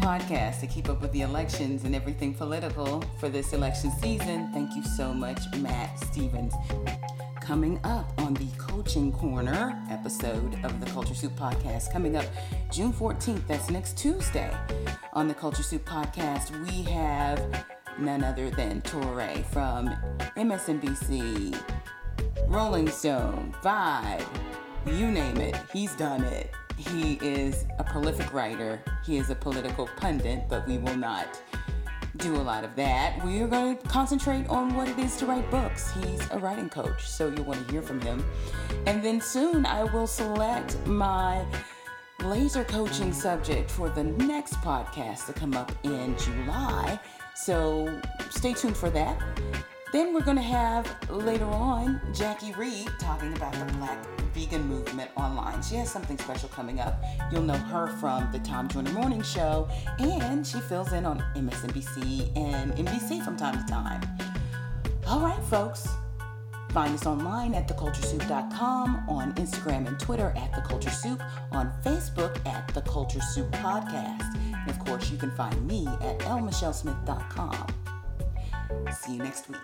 podcast 0.00 0.60
to 0.60 0.66
keep 0.66 0.88
up 0.88 1.02
with 1.02 1.12
the 1.12 1.20
elections 1.22 1.84
and 1.84 1.94
everything 1.94 2.32
political 2.32 3.02
for 3.18 3.28
this 3.28 3.52
election 3.52 3.90
season. 4.00 4.50
Thank 4.52 4.74
you 4.74 4.82
so 4.82 5.12
much, 5.12 5.40
Matt 5.58 5.98
Stevens. 5.98 6.54
Coming 7.50 7.80
up 7.82 8.12
on 8.18 8.34
the 8.34 8.46
Coaching 8.58 9.10
Corner 9.10 9.76
episode 9.90 10.56
of 10.64 10.78
the 10.78 10.86
Culture 10.92 11.16
Soup 11.16 11.34
Podcast, 11.34 11.90
coming 11.92 12.14
up 12.14 12.24
June 12.70 12.92
14th, 12.92 13.44
that's 13.48 13.70
next 13.70 13.98
Tuesday. 13.98 14.56
On 15.14 15.26
the 15.26 15.34
Culture 15.34 15.64
Soup 15.64 15.84
Podcast, 15.84 16.52
we 16.64 16.84
have 16.84 17.66
none 17.98 18.22
other 18.22 18.50
than 18.50 18.82
Touré 18.82 19.44
from 19.46 19.88
MSNBC, 20.36 21.60
Rolling 22.46 22.88
Stone, 22.88 23.52
Vibe, 23.64 24.24
you 24.86 25.10
name 25.10 25.38
it, 25.38 25.56
he's 25.72 25.96
done 25.96 26.22
it. 26.22 26.52
He 26.76 27.14
is 27.14 27.66
a 27.80 27.84
prolific 27.84 28.32
writer, 28.32 28.80
he 29.04 29.18
is 29.18 29.30
a 29.30 29.34
political 29.34 29.88
pundit, 29.96 30.44
but 30.48 30.68
we 30.68 30.78
will 30.78 30.96
not 30.96 31.42
do 32.20 32.36
a 32.36 32.42
lot 32.42 32.64
of 32.64 32.76
that. 32.76 33.24
We 33.24 33.40
are 33.40 33.46
going 33.46 33.76
to 33.76 33.88
concentrate 33.88 34.46
on 34.48 34.74
what 34.74 34.88
it 34.88 34.98
is 34.98 35.16
to 35.16 35.26
write 35.26 35.50
books. 35.50 35.90
He's 35.92 36.20
a 36.30 36.38
writing 36.38 36.68
coach, 36.68 37.08
so 37.08 37.28
you'll 37.28 37.44
want 37.44 37.66
to 37.66 37.72
hear 37.72 37.82
from 37.82 38.00
him. 38.00 38.24
And 38.86 39.02
then 39.02 39.20
soon 39.20 39.64
I 39.64 39.84
will 39.84 40.06
select 40.06 40.76
my 40.86 41.44
laser 42.22 42.64
coaching 42.64 43.12
subject 43.12 43.70
for 43.70 43.88
the 43.88 44.04
next 44.04 44.54
podcast 44.54 45.26
to 45.26 45.32
come 45.32 45.54
up 45.54 45.72
in 45.84 46.16
July. 46.18 47.00
So 47.34 48.00
stay 48.30 48.52
tuned 48.52 48.76
for 48.76 48.90
that. 48.90 49.18
Then 49.92 50.14
we're 50.14 50.20
going 50.20 50.36
to 50.36 50.42
have 50.42 50.86
later 51.10 51.46
on 51.46 52.00
Jacque 52.14 52.56
Reid 52.56 52.88
talking 53.00 53.32
about 53.34 53.52
the 53.54 53.64
Black 53.74 53.98
vegan 54.32 54.62
movement 54.62 55.10
online. 55.16 55.60
She 55.62 55.74
has 55.76 55.90
something 55.90 56.16
special 56.18 56.48
coming 56.48 56.78
up. 56.78 57.02
You'll 57.32 57.42
know 57.42 57.54
her 57.54 57.88
from 57.98 58.30
the 58.30 58.38
Tom 58.38 58.68
Joyner 58.68 58.92
Morning 58.92 59.22
Show, 59.22 59.68
and 59.98 60.46
she 60.46 60.60
fills 60.60 60.92
in 60.92 61.04
on 61.04 61.18
MSNBC 61.34 62.36
and 62.36 62.72
NBC 62.74 63.24
from 63.24 63.36
time 63.36 63.58
to 63.58 63.72
time. 63.72 64.00
All 65.08 65.20
right, 65.20 65.42
folks. 65.44 65.88
Find 66.70 66.94
us 66.94 67.04
online 67.04 67.54
at 67.54 67.66
theculturesoup.com, 67.66 69.08
on 69.08 69.34
Instagram 69.34 69.88
and 69.88 69.98
Twitter 69.98 70.32
at 70.36 70.54
The 70.54 70.60
Culture 70.60 70.90
Soup, 70.90 71.20
on 71.50 71.72
Facebook 71.84 72.46
at 72.46 72.72
The 72.74 72.82
Culture 72.82 73.20
Soup 73.20 73.50
Podcast. 73.50 74.36
And 74.54 74.70
of 74.70 74.78
course, 74.78 75.10
you 75.10 75.18
can 75.18 75.32
find 75.32 75.66
me 75.66 75.88
at 75.88 76.20
lmichellesmith.com. 76.20 77.66
See 78.92 79.14
you 79.14 79.22
next 79.22 79.48
week. 79.48 79.58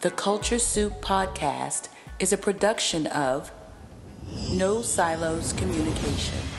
The 0.00 0.10
Culture 0.10 0.58
Soup 0.58 0.92
Podcast 1.00 1.88
is 2.18 2.32
a 2.32 2.38
production 2.38 3.06
of 3.08 3.50
No 4.50 4.82
Silos 4.82 5.52
Communication. 5.52 6.57